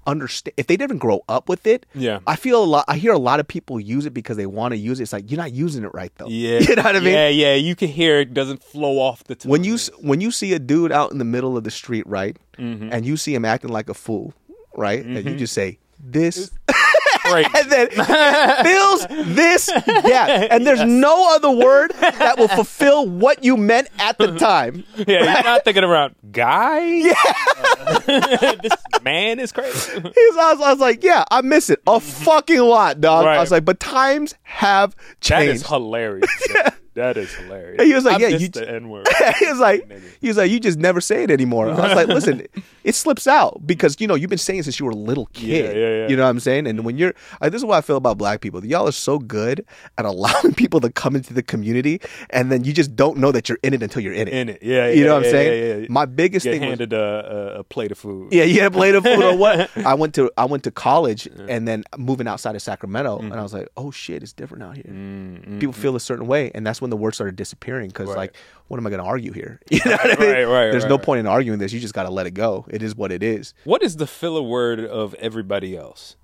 understand 0.09 0.53
if 0.57 0.67
they 0.67 0.75
didn't 0.77 0.97
grow 0.97 1.21
up 1.29 1.47
with 1.49 1.65
it. 1.65 1.85
Yeah. 1.95 2.19
I 2.27 2.35
feel 2.35 2.63
a 2.63 2.65
lot. 2.65 2.85
I 2.87 2.97
hear 2.97 3.13
a 3.13 3.17
lot 3.19 3.39
of 3.39 3.47
people 3.47 3.79
use 3.79 4.05
it 4.05 4.13
because 4.13 4.35
they 4.37 4.45
want 4.45 4.73
to 4.73 4.77
use 4.77 4.99
it. 4.99 5.03
It's 5.03 5.13
like 5.13 5.29
you're 5.31 5.39
not 5.39 5.53
using 5.53 5.83
it 5.83 5.91
right 5.93 6.11
though. 6.17 6.27
yeah, 6.27 6.59
you 6.67 6.75
know 6.75 6.83
what 6.83 6.95
I 6.95 6.99
mean. 6.99 7.13
Yeah, 7.13 7.29
yeah. 7.29 7.53
You 7.55 7.75
can 7.75 7.87
hear 7.89 8.19
it 8.19 8.33
doesn't 8.33 8.63
flow 8.63 8.99
off 8.99 9.23
the 9.25 9.35
tongue. 9.35 9.49
When 9.51 9.63
you 9.63 9.77
when 10.01 10.21
you 10.21 10.31
see 10.31 10.53
a 10.53 10.59
dude 10.59 10.91
out 10.91 11.11
in 11.11 11.17
the 11.17 11.25
middle 11.25 11.55
of 11.57 11.63
the 11.63 11.71
street, 11.71 12.05
right, 12.07 12.35
Mm-hmm. 12.57 12.89
and 12.91 13.05
you 13.05 13.15
see 13.15 13.33
him 13.33 13.45
acting 13.45 13.69
like 13.71 13.87
a 13.89 13.93
fool, 13.93 14.33
right, 14.75 15.03
and 15.05 15.25
you 15.25 15.35
just 15.37 15.53
say 15.53 15.79
this. 15.99 16.51
Great. 17.31 17.47
And 17.55 17.71
then 17.71 17.87
it 17.91 18.63
fills 18.63 19.35
this 19.35 19.69
gap, 19.69 20.29
and 20.51 20.65
there's 20.65 20.83
no 20.83 21.35
other 21.35 21.51
word 21.51 21.91
that 21.99 22.37
will 22.37 22.47
fulfill 22.47 23.05
what 23.07 23.43
you 23.43 23.57
meant 23.57 23.87
at 23.99 24.17
the 24.17 24.35
time. 24.37 24.83
yeah, 24.95 25.05
you're 25.23 25.43
not 25.43 25.63
thinking 25.63 25.83
around 25.83 26.15
guy. 26.31 26.79
Yeah, 26.79 28.55
this 28.61 28.71
man 29.03 29.39
is 29.39 29.51
crazy. 29.51 29.91
I, 29.97 30.53
was, 30.53 30.61
I 30.61 30.71
was 30.71 30.79
like, 30.79 31.03
yeah, 31.03 31.23
I 31.31 31.41
miss 31.41 31.69
it 31.69 31.81
a 31.87 31.99
fucking 31.99 32.59
lot, 32.59 33.01
dog. 33.01 33.25
I 33.25 33.39
was 33.39 33.51
like, 33.51 33.65
but 33.65 33.79
times 33.79 34.35
have 34.43 34.95
changed. 35.21 35.55
is 35.63 35.67
hilarious. 35.67 36.29
yeah. 36.53 36.69
That 36.95 37.15
is 37.17 37.33
hilarious. 37.33 37.77
And 37.79 37.87
he 37.87 37.93
was 37.93 38.03
like, 38.03 38.15
I 38.15 38.27
yeah, 38.27 38.37
you- 38.37 38.49
the 38.49 38.69
N 38.69 38.89
word. 38.89 39.07
he 39.39 39.47
was 39.47 39.59
like, 39.59 39.89
he 40.19 40.27
was 40.27 40.37
like, 40.37 40.51
you 40.51 40.59
just 40.59 40.77
never 40.79 40.99
say 40.99 41.23
it 41.23 41.31
anymore. 41.31 41.69
I 41.69 41.73
was 41.87 41.95
like, 41.95 42.07
listen, 42.07 42.45
it 42.89 42.95
slips 42.95 43.27
out 43.27 43.65
because 43.67 44.01
you 44.01 44.07
know 44.07 44.15
you've 44.15 44.31
been 44.31 44.39
saying 44.39 44.61
it 44.61 44.63
since 44.63 44.79
you 44.79 44.85
were 44.85 44.91
a 44.91 44.95
little 44.95 45.27
kid. 45.27 45.75
Yeah, 45.75 45.79
yeah, 45.79 45.89
yeah. 45.89 46.07
You 46.07 46.15
know 46.15 46.23
what 46.23 46.29
I'm 46.29 46.39
saying? 46.39 46.65
And 46.65 46.83
when 46.83 46.97
you're, 46.97 47.13
like, 47.39 47.51
this 47.51 47.61
is 47.61 47.65
what 47.65 47.77
I 47.77 47.81
feel 47.81 47.97
about 47.97 48.17
black 48.17 48.41
people. 48.41 48.65
Y'all 48.65 48.87
are 48.87 48.91
so 48.91 49.19
good 49.19 49.63
at 49.99 50.05
allowing 50.13 50.55
people 50.55 50.79
to 50.81 50.91
come 50.91 51.15
into 51.15 51.33
the 51.33 51.43
community, 51.43 52.01
and 52.31 52.51
then 52.51 52.63
you 52.63 52.73
just 52.73 52.95
don't 52.95 53.19
know 53.19 53.31
that 53.31 53.47
you're 53.47 53.59
in 53.61 53.75
it 53.75 53.83
until 53.83 54.01
you're 54.01 54.13
in 54.13 54.27
it. 54.27 54.33
In 54.33 54.49
it, 54.49 54.63
yeah, 54.63 54.89
You 54.89 55.05
know 55.05 55.15
what 55.15 55.25
I'm 55.25 55.31
saying? 55.31 55.87
My 55.89 56.05
biggest 56.05 56.45
Get 56.45 56.53
thing 56.53 56.61
was 56.61 56.69
handed 56.69 56.93
a, 56.93 57.55
a, 57.57 57.59
a 57.59 57.63
plate 57.63 57.91
of 57.91 57.99
food. 57.99 58.33
yeah, 58.33 58.43
you 58.43 58.59
had 58.59 58.73
a 58.73 58.75
plate 58.75 58.95
of 58.95 59.03
food 59.03 59.23
or 59.23 59.37
what? 59.37 59.69
I 59.85 59.93
went 59.93 60.15
to 60.15 60.31
I 60.35 60.45
went 60.45 60.63
to 60.63 60.71
college 60.71 61.27
and 61.47 61.67
then 61.67 61.83
moving 61.95 62.27
outside 62.27 62.55
of 62.55 62.61
Sacramento, 62.63 63.19
and 63.19 63.27
I 63.27 63.35
mm-hmm. 63.35 63.43
was 63.43 63.53
like, 63.53 63.69
oh 63.77 63.91
shit, 63.91 64.23
it's 64.23 64.33
different 64.33 64.63
out 64.63 64.75
here. 64.75 64.85
Mm-hmm. 64.85 65.59
People 65.59 65.73
feel 65.73 65.95
a 65.95 65.99
certain 65.99 66.25
way, 66.25 66.49
and 66.55 66.65
that's 66.65 66.81
when 66.81 66.89
the 66.89 66.97
words 66.97 67.17
started 67.17 67.35
disappearing 67.35 67.89
because 67.89 68.09
Right. 68.09 68.17
like, 68.17 68.35
what 68.69 68.77
am 68.79 68.87
I 68.87 68.89
going 68.89 69.01
to 69.01 69.05
argue 69.05 69.33
here? 69.33 69.59
You 69.69 69.81
know 69.83 69.91
what 69.91 70.05
I 70.05 70.21
mean? 70.21 70.31
Right, 70.31 70.43
right, 70.45 70.71
There's 70.71 70.83
right, 70.83 70.89
no 70.89 70.97
point 70.97 71.19
in 71.19 71.27
arguing 71.27 71.59
this. 71.59 71.73
You 71.73 71.79
just 71.79 71.93
got 71.93 72.03
to 72.03 72.09
let 72.09 72.27
it 72.27 72.31
go. 72.31 72.65
It 72.69 72.81
is 72.81 72.95
what 72.95 73.11
it 73.11 73.21
is. 73.21 73.53
What 73.65 73.83
is 73.83 73.97
the 73.97 74.07
filler 74.07 74.41
word 74.41 74.79
of 74.79 75.13
everybody 75.15 75.75
else? 75.75 76.15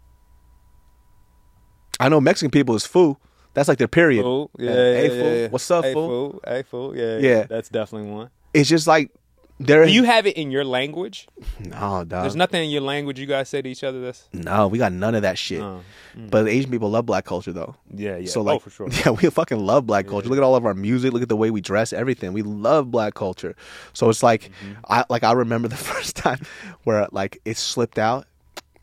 I 2.00 2.10
know 2.10 2.22
Mexican 2.22 2.52
people 2.52 2.76
is 2.76 2.86
foo. 2.86 3.18
That's 3.54 3.68
like 3.68 3.78
their 3.78 3.88
period. 3.88 4.24
Fool. 4.24 4.52
Yeah, 4.58 4.70
yeah, 4.70 4.76
hey, 4.76 5.04
yeah, 5.04 5.22
fool. 5.22 5.50
What's 5.50 5.72
up, 5.72 5.86
hey, 5.86 5.94
fool? 5.94 6.08
fool? 6.08 6.42
Hey, 6.46 6.64
fool. 6.64 6.96
Yeah. 6.96 7.18
yeah. 7.18 7.44
That's 7.44 7.70
definitely 7.70 8.12
one. 8.12 8.30
It's 8.54 8.70
just 8.70 8.86
like 8.86 9.12
there. 9.60 9.86
Do 9.86 9.92
you 9.92 10.04
have 10.04 10.26
it 10.28 10.36
in 10.38 10.52
your 10.52 10.64
language? 10.66 11.28
no, 11.60 12.04
dog. 12.04 12.08
There's 12.10 12.36
nothing 12.36 12.64
in 12.66 12.70
your 12.70 12.82
language 12.82 13.20
you 13.20 13.26
guys 13.26 13.48
say 13.50 13.62
to 13.62 13.70
each 13.70 13.84
other 13.84 14.02
that's 14.02 14.28
no, 14.34 14.68
we 14.68 14.78
got 14.78 14.92
none 14.92 15.16
of 15.16 15.22
that 15.22 15.38
shit. 15.38 15.62
Oh, 15.62 15.82
But 16.16 16.48
Asian 16.48 16.70
people 16.72 16.90
love 16.90 17.06
black 17.06 17.26
culture 17.26 17.54
though. 17.54 17.76
yeah, 17.94 18.18
yeah. 18.18 18.28
So 18.30 18.48
oh, 18.50 18.60
for 18.60 18.70
sure. 18.70 18.88
yeah, 18.92 19.12
we 19.12 19.30
fucking 19.30 19.60
love 19.60 19.86
black 19.86 20.08
culture. 20.08 20.28
Look 20.30 20.38
at 20.38 20.44
all 20.44 20.56
of 20.56 20.66
our 20.66 20.74
music. 20.74 21.14
Look 21.14 21.22
at 21.24 21.30
the 21.30 21.38
way 21.38 21.52
we 21.52 21.62
dress. 21.62 21.94
Everything. 21.94 22.34
We 22.34 22.42
love 22.42 22.92
black 22.92 23.14
culture. 23.14 23.56
So 23.94 24.10
it's 24.10 24.24
like, 24.24 24.52
Mm-hmm. 24.64 24.74
I 24.90 25.06
like 25.10 25.24
I 25.24 25.32
remember 25.32 25.68
the 25.76 25.78
first 25.78 26.16
time 26.16 26.40
where 26.84 27.08
like 27.12 27.40
it 27.46 27.58
slipped 27.58 27.98
out. 28.00 28.28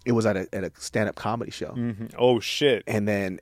It 0.04 0.12
was 0.12 0.26
at 0.26 0.36
a 0.36 0.48
at 0.52 0.64
a 0.64 0.72
stand 0.78 1.08
up 1.08 1.14
comedy 1.14 1.50
show, 1.52 1.72
Mhm. 1.72 2.12
Oh 2.18 2.40
shit. 2.40 2.82
and 2.88 3.06
then, 3.06 3.38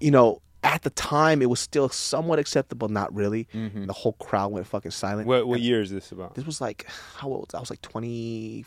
you 0.00 0.10
know, 0.10 0.40
at 0.64 0.82
the 0.82 0.90
time 0.90 1.40
it 1.42 1.48
was 1.48 1.60
still 1.60 1.88
somewhat 1.88 2.38
acceptable. 2.38 2.88
Not 2.88 3.14
really. 3.14 3.46
Mm-hmm. 3.54 3.86
The 3.86 3.92
whole 3.92 4.14
crowd 4.14 4.52
went 4.52 4.66
fucking 4.66 4.90
silent. 4.90 5.26
What 5.28 5.46
what 5.46 5.60
year 5.60 5.80
is 5.80 5.90
this 5.90 6.10
about? 6.12 6.34
This 6.34 6.44
was 6.46 6.60
like 6.60 6.86
how 7.16 7.28
old? 7.28 7.52
I 7.54 7.60
was 7.60 7.70
like 7.70 7.82
twenty 7.82 8.64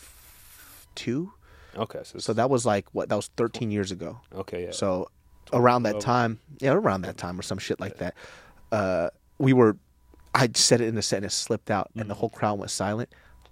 two. 0.95 1.31
Okay, 1.75 2.01
so, 2.03 2.19
So 2.19 2.33
that 2.33 2.49
was 2.49 2.65
like 2.65 2.85
what? 2.91 3.09
That 3.09 3.15
was 3.15 3.27
thirteen 3.37 3.71
years 3.71 3.91
ago. 3.91 4.19
okay, 4.35 4.65
yeah. 4.65 4.71
So 4.71 5.09
around 5.53 5.83
that 5.83 5.91
12. 5.91 6.03
time, 6.03 6.39
yeah, 6.59 6.71
around 6.73 7.01
that 7.01 7.17
time 7.17 7.37
or 7.39 7.43
some 7.43 7.57
shit 7.57 7.79
like 7.79 7.97
that, 7.97 8.13
uh, 8.71 9.09
we 9.37 9.53
were. 9.53 9.77
I 10.33 10.49
said 10.53 10.79
it 10.79 10.87
in 10.87 10.97
a 10.97 11.01
sentence, 11.01 11.33
slipped 11.33 11.69
out, 11.71 11.89
and 11.93 12.01
Mm-hmm. 12.03 12.07
the 12.09 12.15
whole 12.15 12.29
crowd 12.29 12.57
went 12.59 12.71
silent. 12.71 13.09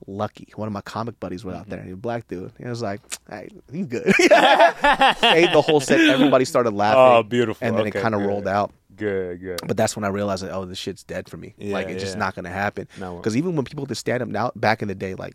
Lucky, 0.07 0.47
one 0.55 0.67
of 0.67 0.73
my 0.73 0.81
comic 0.81 1.19
buddies 1.19 1.43
went 1.45 1.57
out 1.57 1.69
there. 1.69 1.81
He 1.81 1.89
was 1.89 1.93
a 1.93 1.97
black 1.97 2.27
dude. 2.27 2.51
He 2.57 2.65
was 2.65 2.81
like, 2.81 3.01
"Hey, 3.29 3.49
he's 3.71 3.85
good." 3.85 4.11
Stayed 4.19 5.51
the 5.53 5.63
whole 5.65 5.79
set. 5.79 5.99
Everybody 5.99 6.45
started 6.45 6.71
laughing. 6.73 6.99
Oh, 6.99 7.23
beautiful. 7.23 7.65
And 7.67 7.77
then 7.77 7.87
it 7.87 7.91
kind 7.91 8.15
of 8.15 8.21
rolled 8.21 8.47
out. 8.47 8.71
good, 8.95 9.39
good. 9.41 9.59
But 9.67 9.77
that's 9.77 9.95
when 9.95 10.03
I 10.03 10.09
realized 10.09 10.43
that 10.43 10.51
oh, 10.51 10.65
this 10.65 10.77
shit's 10.77 11.03
dead 11.03 11.29
for 11.29 11.37
me. 11.37 11.53
Yeah, 11.57 11.73
like 11.73 11.87
it's 11.87 12.03
just 12.03 12.17
not 12.17 12.35
gonna 12.35 12.49
happen. 12.49 12.87
No. 12.99 13.17
Because 13.17 13.35
even 13.37 13.55
when 13.55 13.65
people 13.65 13.85
did 13.85 13.95
stand 13.95 14.23
up 14.23 14.29
now, 14.29 14.51
back 14.55 14.81
in 14.81 14.87
the 14.87 14.95
day, 14.95 15.15
like 15.15 15.33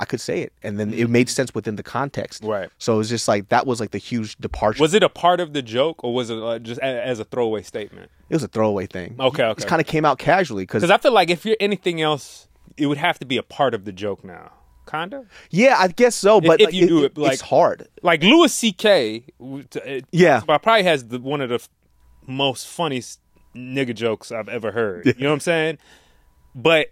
I 0.00 0.04
could 0.04 0.20
say 0.20 0.42
it, 0.42 0.52
and 0.62 0.78
then 0.78 0.90
Mm-hmm. 0.92 1.00
it 1.00 1.10
made 1.10 1.28
sense 1.28 1.54
within 1.54 1.76
the 1.76 1.82
context. 1.82 2.44
Right. 2.44 2.70
So 2.78 2.94
it 2.94 2.98
was 2.98 3.08
just 3.08 3.28
like 3.28 3.48
that 3.50 3.66
was 3.66 3.80
like 3.80 3.90
the 3.92 3.98
huge 3.98 4.36
departure. 4.36 4.80
Was 4.82 4.94
it 4.94 5.02
a 5.02 5.08
part 5.08 5.40
of 5.40 5.52
the 5.52 5.62
joke 5.62 6.02
or 6.04 6.14
was 6.14 6.30
it 6.30 6.38
uh, 6.38 6.58
just 6.58 6.80
a, 6.80 6.84
as 6.84 7.18
a 7.20 7.24
throwaway 7.24 7.62
statement? 7.62 8.10
It 8.30 8.34
was 8.34 8.42
a 8.42 8.48
throwaway 8.48 8.86
thing. 8.86 9.16
Okay, 9.18 9.42
It 9.42 9.46
okay. 9.46 9.58
just 9.60 9.68
kind 9.68 9.80
of 9.80 9.86
came 9.86 10.04
out 10.04 10.18
casually 10.18 10.64
Because 10.64 10.88
I 10.90 10.98
feel 10.98 11.12
like 11.12 11.30
if 11.30 11.46
you're 11.46 11.56
anything 11.60 12.00
else, 12.02 12.46
it 12.76 12.86
would 12.86 12.98
have 12.98 13.18
to 13.20 13.26
be 13.26 13.36
a 13.36 13.42
part 13.42 13.74
of 13.74 13.84
the 13.84 13.92
joke 13.92 14.24
now. 14.24 14.52
Kinda. 14.90 15.26
yeah, 15.50 15.76
I 15.78 15.88
guess 15.88 16.14
so. 16.14 16.40
But 16.40 16.60
if 16.62 16.66
like, 16.68 16.74
you 16.74 16.84
it- 16.84 16.88
do 16.88 16.98
it, 17.04 17.04
it's 17.14 17.18
like- 17.18 17.40
hard. 17.40 17.88
Like 18.02 18.22
Louis 18.22 18.50
C.K. 18.52 19.24
it- 19.74 20.04
Yeah. 20.12 20.40
probably 20.40 20.82
has 20.84 21.04
the, 21.08 21.18
one 21.20 21.42
of 21.42 21.50
the 21.50 21.56
f- 21.56 21.68
most 22.26 22.66
funniest 22.66 23.20
nigga 23.54 23.94
jokes 23.94 24.32
I've 24.32 24.48
ever 24.48 24.72
heard. 24.72 25.04
You 25.04 25.12
know 25.18 25.28
what 25.28 25.34
I'm 25.34 25.40
saying? 25.40 25.78
But 26.54 26.86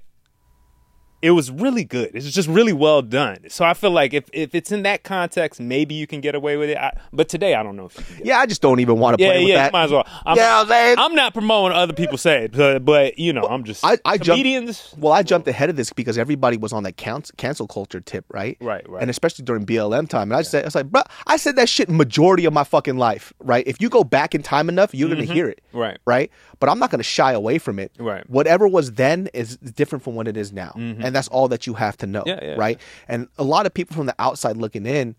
it 1.23 1.31
was 1.31 1.51
really 1.51 1.85
good. 1.85 2.11
It's 2.15 2.31
just 2.31 2.49
really 2.49 2.73
well 2.73 3.03
done. 3.03 3.39
So 3.49 3.65
I 3.65 3.75
feel 3.75 3.91
like 3.91 4.13
if, 4.15 4.29
if 4.33 4.55
it's 4.55 4.71
in 4.71 4.83
that 4.83 5.03
context, 5.03 5.61
maybe 5.61 5.95
you 5.95 6.07
can 6.07 6.21
get 6.21 6.35
away 6.35 6.57
with 6.57 6.71
it. 6.71 6.77
I, 6.77 6.97
but 7.13 7.29
today, 7.29 7.55
I 7.55 7.63
don't 7.63 7.77
know 7.77 7.87
if 7.87 7.97
you 7.99 8.05
can 8.05 8.17
get 8.19 8.27
Yeah, 8.27 8.39
I 8.39 8.47
just 8.47 8.61
don't 8.63 8.81
even 8.81 8.99
want 8.99 9.17
to 9.19 9.25
Yeah, 9.25 9.31
play 9.31 9.41
with 9.41 9.49
yeah, 9.49 9.57
that. 9.65 9.73
might 9.73 9.85
as 9.85 9.91
well. 9.93 10.07
I'm, 10.25 10.37
Yeah, 10.37 10.95
I'm 10.99 11.15
not 11.15 11.33
promoting 11.33 11.73
what 11.73 11.73
other 11.73 11.93
people 11.95 12.19
say 12.19 12.45
it, 12.45 12.53
but, 12.53 12.85
but 12.85 13.19
you 13.19 13.33
know, 13.33 13.45
I'm 13.45 13.65
just 13.65 13.85
I- 13.85 13.99
I 14.05 14.19
jumped- 14.19 14.27
comedians. 14.41 14.95
Well, 14.99 15.13
I 15.13 15.23
jumped 15.23 15.49
ahead 15.49 15.71
of 15.71 15.77
this 15.77 15.93
because 15.93 16.19
everybody 16.19 16.57
was 16.59 16.73
on 16.73 16.83
that 16.85 16.97
cancel, 16.97 17.35
cancel 17.39 17.67
culture 17.67 18.01
tip, 18.01 18.25
right? 18.31 18.57
Right, 18.61 18.89
right. 18.89 19.01
And 19.01 19.11
especially 19.11 19.45
during 19.45 19.65
BLM 19.67 20.09
time. 20.09 20.31
And 20.31 20.39
I 20.39 20.43
said, 20.43 20.65
I 20.65 20.67
was 20.67 20.75
like, 20.75 20.87
bro, 20.91 21.03
I 21.27 21.37
said 21.39 21.57
that 21.57 21.69
shit 21.69 21.89
majority 21.89 22.45
of 22.45 22.53
my 22.53 22.65
fucking 22.65 22.99
life, 22.99 23.33
right? 23.41 23.67
If 23.67 23.81
you 23.81 23.89
go 23.89 24.05
back 24.05 24.35
in 24.35 24.43
time 24.43 24.69
enough, 24.69 24.95
you're 24.95 25.09
gonna 25.09 25.25
hear 25.25 25.49
it, 25.49 25.61
Mm-hmm. 25.69 25.79
Right. 25.79 25.99
Right. 26.07 26.31
But 26.59 26.69
I'm 26.71 26.79
not 26.79 26.91
gonna 26.91 27.03
shy 27.03 27.33
away 27.33 27.59
from 27.59 27.79
it. 27.79 27.93
Right. 27.99 28.23
Mm-hmm. 28.25 28.33
Whatever 28.33 28.69
was 28.69 28.93
then 28.93 29.29
is 29.35 29.57
different 29.59 30.03
from 30.05 30.15
what 30.15 30.27
it 30.29 30.37
is 30.37 30.53
now, 30.53 30.73
and 31.07 31.17
that's 31.17 31.29
all 31.29 31.49
that 31.49 31.67
you 31.67 31.75
have 31.75 31.97
to 31.99 32.07
know, 32.07 32.23
Yeah, 32.27 32.39
yeah, 32.43 32.55
right? 32.57 32.81
And 33.09 33.29
a 33.39 33.45
lot 33.45 33.67
of 33.67 33.75
people 33.75 33.97
from 33.97 34.07
the 34.07 34.15
outside 34.19 34.57
looking 34.57 34.87
in. 34.87 35.17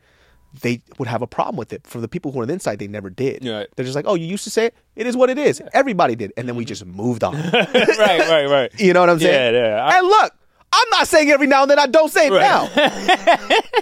They 0.62 0.82
would 0.98 1.10
have 1.10 1.22
a 1.22 1.28
problem 1.28 1.58
with 1.58 1.74
it. 1.74 1.86
For 1.86 2.00
the 2.00 2.08
people 2.08 2.32
who 2.32 2.40
are 2.40 2.44
on 2.44 2.48
the 2.48 2.54
inside, 2.54 2.80
they 2.80 2.88
never 2.88 3.10
did. 3.10 3.44
Yeah. 3.44 3.66
They're 3.76 3.86
just 3.86 3.96
like, 3.98 4.06
"Oh, 4.08 4.16
you 4.16 4.26
used 4.26 4.46
to 4.46 4.50
say 4.50 4.68
it. 4.68 4.76
It 4.96 5.06
is 5.06 5.16
what 5.16 5.30
it 5.30 5.38
is. 5.38 5.62
Everybody 5.74 6.16
did." 6.16 6.32
And 6.38 6.48
then 6.48 6.56
we 6.56 6.64
mm-hmm. 6.64 6.70
just 6.70 6.86
moved 6.86 7.24
on. 7.24 7.36
right, 7.54 8.20
right, 8.30 8.46
right. 8.50 8.72
You 8.80 8.94
know 8.94 9.02
what 9.02 9.10
I'm 9.10 9.20
saying? 9.20 9.54
Yeah, 9.54 9.76
yeah. 9.76 9.86
I- 9.86 10.00
and 10.00 10.08
look, 10.08 10.34
I'm 10.72 10.90
not 10.92 11.08
saying 11.08 11.30
every 11.32 11.48
now 11.48 11.64
and 11.64 11.72
then 11.72 11.80
I 11.80 11.88
don't 11.88 12.12
say 12.12 12.28
it 12.28 12.32
Right. 12.32 12.42
now. 12.42 12.70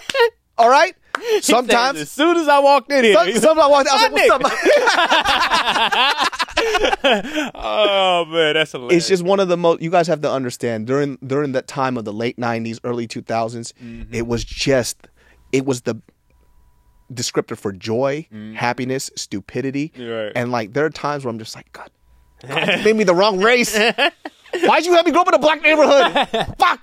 All 0.57 0.69
right? 0.69 0.95
Sometimes 1.41 1.99
as 1.99 2.11
soon 2.11 2.37
as 2.37 2.47
I 2.47 2.59
walked 2.59 2.91
in 2.91 3.03
here, 3.03 3.13
Some, 3.13 3.31
sometimes 3.33 3.59
I 3.59 3.67
walk 3.67 3.87
I 3.87 3.93
was 3.93 4.01
like, 4.01 4.41
what's 4.41 4.51
up? 6.41 6.44
oh 7.55 8.25
man, 8.29 8.53
that's 8.55 8.71
hilarious. 8.71 8.97
it's 9.03 9.07
just 9.07 9.23
one 9.23 9.39
of 9.39 9.47
the 9.47 9.57
most 9.57 9.81
you 9.81 9.89
guys 9.89 10.07
have 10.07 10.21
to 10.21 10.31
understand 10.31 10.87
during 10.87 11.17
during 11.25 11.51
that 11.53 11.67
time 11.67 11.97
of 11.97 12.05
the 12.05 12.13
late 12.13 12.37
90s 12.37 12.79
early 12.83 13.07
2000s 13.07 13.73
Mm-hmm. 13.73 14.13
it 14.13 14.27
was 14.27 14.43
just 14.43 15.07
it 15.51 15.65
was 15.65 15.81
the 15.81 15.95
descriptor 17.13 17.55
for 17.57 17.71
joy, 17.71 18.27
happiness, 18.55 19.11
stupidity. 19.15 19.91
Right. 19.97 20.31
And 20.35 20.51
like 20.51 20.73
there 20.73 20.85
are 20.85 20.89
times 20.89 21.23
where 21.23 21.29
I'm 21.31 21.37
just 21.39 21.55
like, 21.55 21.71
God, 21.71 21.89
God 22.41 22.83
made 22.83 22.95
me 22.95 23.03
the 23.03 23.13
wrong 23.13 23.39
race. 23.41 23.77
Why'd 24.63 24.85
you 24.85 24.93
have 24.93 25.05
me 25.05 25.11
grow 25.11 25.21
up 25.21 25.27
in 25.27 25.33
a 25.33 25.39
black 25.39 25.61
neighborhood? 25.61 26.13
Fuck. 26.57 26.79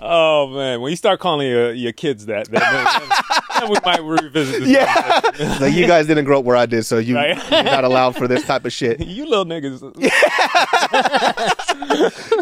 Oh 0.00 0.48
man, 0.54 0.80
when 0.80 0.90
you 0.90 0.96
start 0.96 1.20
calling 1.20 1.48
your, 1.48 1.72
your 1.72 1.92
kids 1.92 2.26
that, 2.26 2.50
that 2.50 2.60
then, 2.60 3.60
then 3.60 3.70
we 3.70 3.76
might 3.84 4.02
revisit 4.02 4.60
this. 4.62 4.68
Yeah. 4.70 5.56
like 5.60 5.74
you 5.74 5.86
guys 5.86 6.06
didn't 6.06 6.24
grow 6.24 6.38
up 6.40 6.44
where 6.44 6.56
I 6.56 6.66
did, 6.66 6.84
so 6.84 6.98
you, 6.98 7.14
Right. 7.16 7.36
you're 7.50 7.62
not 7.64 7.84
allowed 7.84 8.16
for 8.16 8.26
this 8.28 8.44
type 8.44 8.64
of 8.64 8.72
shit. 8.72 9.00
You 9.06 9.28
little 9.28 9.44
niggas. 9.44 9.82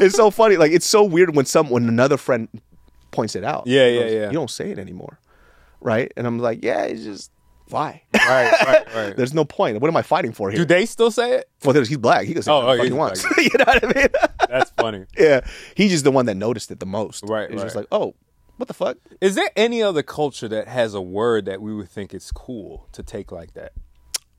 It's 0.03 0.17
so 0.17 0.31
funny. 0.31 0.57
Like 0.57 0.73
it's 0.73 0.87
so 0.87 1.05
weird 1.05 1.35
when 1.35 1.47
some 1.47 1.71
when 1.71 1.89
another 1.89 2.17
friend 2.17 2.49
points 3.11 3.35
it 3.37 3.45
out. 3.45 3.67
Yeah, 3.67 3.87
yeah, 3.89 4.01
goes, 4.03 4.13
yeah. 4.13 4.27
You 4.27 4.33
don't 4.33 4.51
say 4.51 4.71
it 4.71 4.79
anymore. 4.79 5.19
Right? 5.81 6.13
And 6.17 6.27
I'm 6.27 6.39
like, 6.39 6.65
yeah, 6.65 6.83
it's 6.83 7.05
just 7.05 7.31
why? 7.69 8.03
right, 8.15 8.53
right, 8.67 8.95
right. 8.95 9.17
There's 9.17 9.35
no 9.35 9.45
point. 9.45 9.81
What 9.81 9.89
am 9.89 9.97
I 9.97 10.03
fighting 10.03 10.33
for 10.33 10.51
here? 10.51 10.59
Do 10.59 10.65
they 10.65 10.87
still 10.87 11.11
say 11.11 11.33
it? 11.35 11.49
well, 11.65 11.75
he's 11.75 11.97
black. 11.97 12.27
He 12.27 12.33
can 12.33 12.43
say 12.43 12.53
Oh, 12.53 12.65
what 12.65 12.81
oh, 12.81 12.83
he 12.83 12.93
wants. 12.93 13.25
you 13.39 13.51
know 13.59 13.65
what 13.67 13.85
I 13.85 14.01
mean? 14.01 14.09
That's 14.49 14.71
funny. 14.71 15.05
yeah. 15.19 15.41
He's 15.75 15.91
just 15.91 16.05
the 16.05 16.13
one 16.13 16.27
that 16.27 16.37
noticed 16.37 16.71
it 16.71 16.81
the 16.81 16.87
most. 16.87 17.25
Right, 17.25 17.51
It's 17.51 17.63
just 17.63 17.77
like, 17.77 17.87
oh, 17.91 18.15
what 18.57 18.69
the 18.69 18.75
fuck? 18.75 18.99
Is 19.21 19.35
there 19.35 19.51
any 19.57 19.83
other 19.83 20.03
culture 20.03 20.49
that 20.49 20.69
has 20.69 20.95
a 20.95 21.01
word 21.01 21.45
that 21.47 21.61
we 21.61 21.75
would 21.75 21.91
think 21.91 22.15
it's 22.15 22.31
cool 22.31 22.89
to 22.93 23.03
take 23.03 23.33
like 23.33 23.55
that? 23.55 23.73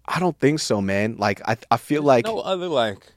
I 0.06 0.20
don't 0.20 0.40
think 0.40 0.60
so, 0.60 0.82
man. 0.82 1.18
Like 1.18 1.42
I, 1.48 1.58
I 1.70 1.78
feel 1.78 2.02
like 2.02 2.26
No 2.26 2.40
other 2.40 2.68
like. 2.68 3.14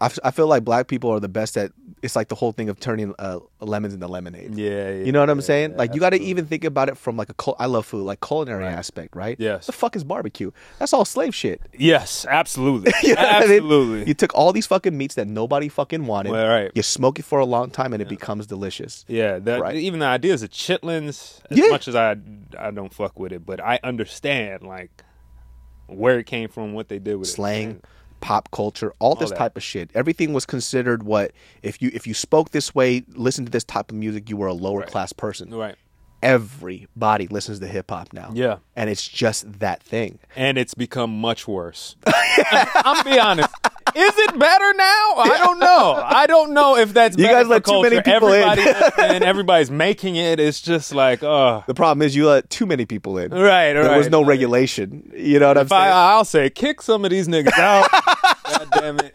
I, 0.00 0.06
f- 0.06 0.18
I 0.24 0.30
feel 0.32 0.48
like 0.48 0.64
black 0.64 0.88
people 0.88 1.10
are 1.10 1.20
the 1.20 1.28
best 1.28 1.56
at. 1.56 1.70
It's 2.02 2.14
like 2.16 2.28
the 2.28 2.34
whole 2.34 2.52
thing 2.52 2.68
of 2.68 2.78
turning 2.80 3.14
uh, 3.18 3.38
lemons 3.60 3.94
into 3.94 4.06
lemonade. 4.06 4.54
Yeah, 4.54 4.90
yeah. 4.90 5.04
You 5.04 5.12
know 5.12 5.20
what 5.20 5.30
I'm 5.30 5.38
yeah, 5.38 5.44
saying? 5.44 5.70
yeah, 5.70 5.76
like 5.78 5.94
you 5.94 6.00
got 6.00 6.10
to 6.10 6.20
even 6.20 6.44
think 6.46 6.64
about 6.64 6.88
it 6.90 6.98
from 6.98 7.16
like 7.16 7.30
a 7.30 7.34
cul- 7.34 7.56
I 7.58 7.66
love 7.66 7.86
food, 7.86 8.02
like 8.02 8.20
culinary 8.20 8.66
aspect, 8.66 9.16
right? 9.16 9.36
Yes. 9.38 9.66
The 9.66 9.72
fuck 9.72 9.96
is 9.96 10.04
barbecue? 10.04 10.50
That's 10.78 10.92
all 10.92 11.04
slave 11.06 11.34
shit. 11.34 11.62
Yes, 11.78 12.26
absolutely. 12.28 12.92
You 13.02 13.14
know 13.14 13.22
what 13.22 13.34
I 13.34 13.40
mean? 13.46 13.50
absolutely. 13.52 14.04
You 14.08 14.14
took 14.14 14.34
all 14.34 14.52
these 14.52 14.66
fucking 14.66 14.96
meats 14.98 15.14
that 15.14 15.28
nobody 15.28 15.68
fucking 15.68 16.04
wanted. 16.06 16.32
Well, 16.32 16.48
right. 16.48 16.70
You 16.74 16.82
smoke 16.82 17.18
it 17.18 17.24
for 17.24 17.38
a 17.38 17.46
long 17.46 17.70
time 17.70 17.92
and 17.92 18.02
it 18.02 18.08
becomes 18.08 18.46
delicious. 18.46 19.04
Yeah, 19.08 19.38
that, 19.38 19.60
Right. 19.60 19.76
even 19.76 20.00
the 20.00 20.06
ideas 20.06 20.42
of 20.42 20.50
chitlins, 20.50 21.40
as 21.50 21.58
much 21.70 21.88
as 21.88 21.94
I 21.94 22.16
I 22.58 22.70
don't 22.72 22.92
fuck 22.92 23.18
with 23.18 23.32
it, 23.32 23.46
but 23.46 23.60
I 23.62 23.78
understand 23.84 24.62
like 24.64 25.04
where 25.86 26.18
it 26.18 26.24
came 26.26 26.48
from, 26.48 26.72
what 26.74 26.88
they 26.88 26.98
did 26.98 27.16
with 27.16 27.28
Slang, 27.28 27.70
it. 27.70 27.84
Pop 28.24 28.50
culture, 28.50 28.94
all 29.00 29.14
this 29.14 29.28
that. 29.28 29.36
type 29.36 29.56
of 29.56 29.62
shit. 29.62 29.90
Everything 29.94 30.32
was 30.32 30.46
considered 30.46 31.02
what 31.02 31.32
if 31.62 31.82
you 31.82 31.90
if 31.92 32.06
you 32.06 32.14
spoke 32.14 32.52
this 32.52 32.74
way, 32.74 33.02
listened 33.08 33.46
to 33.46 33.50
this 33.50 33.64
type 33.64 33.90
of 33.90 33.98
music, 33.98 34.30
you 34.30 34.38
were 34.38 34.46
a 34.46 34.54
lower 34.54 34.82
class 34.82 35.12
person. 35.12 35.54
Right. 35.54 35.76
Everybody 36.24 37.26
listens 37.28 37.60
to 37.60 37.66
hip 37.66 37.90
hop 37.90 38.12
now. 38.14 38.30
Yeah. 38.32 38.56
And 38.74 38.88
it's 38.88 39.06
just 39.06 39.60
that 39.60 39.82
thing. 39.82 40.18
And 40.34 40.56
it's 40.56 40.72
become 40.74 41.20
much 41.20 41.46
worse. 41.46 41.96
I'm 42.06 43.04
be 43.04 43.18
honest. 43.18 43.50
Is 43.94 44.12
it 44.18 44.38
better 44.38 44.72
now? 44.74 45.14
I 45.18 45.36
don't 45.38 45.58
know. 45.60 46.02
I 46.04 46.26
don't 46.26 46.52
know 46.54 46.76
if 46.76 46.94
that's 46.94 47.16
You 47.18 47.26
guys 47.26 47.46
let 47.46 47.64
too 47.64 47.82
many 47.82 48.00
people 48.00 48.32
in. 48.32 48.42
Everybody 48.42 49.02
and 49.02 49.22
everybody's 49.22 49.70
making 49.70 50.16
it. 50.16 50.40
It's 50.40 50.60
just 50.62 50.92
like, 50.94 51.22
oh, 51.22 51.62
The 51.66 51.74
problem 51.74 52.00
is 52.00 52.16
you 52.16 52.26
let 52.26 52.48
too 52.50 52.64
many 52.66 52.86
people 52.86 53.18
in. 53.18 53.30
right, 53.30 53.40
right. 53.42 53.72
There 53.74 53.96
was 53.98 54.08
no 54.10 54.24
regulation. 54.24 55.12
You 55.14 55.38
know 55.38 55.48
what 55.48 55.58
I'm 55.58 55.66
If 55.66 55.72
I, 55.72 55.84
saying? 55.84 55.92
I'll 55.94 56.24
say, 56.24 56.50
kick 56.50 56.80
some 56.82 57.04
of 57.04 57.10
these 57.10 57.28
niggas 57.28 57.56
out. 57.58 57.88
God 58.44 58.68
damn 58.72 58.98
it. 58.98 59.14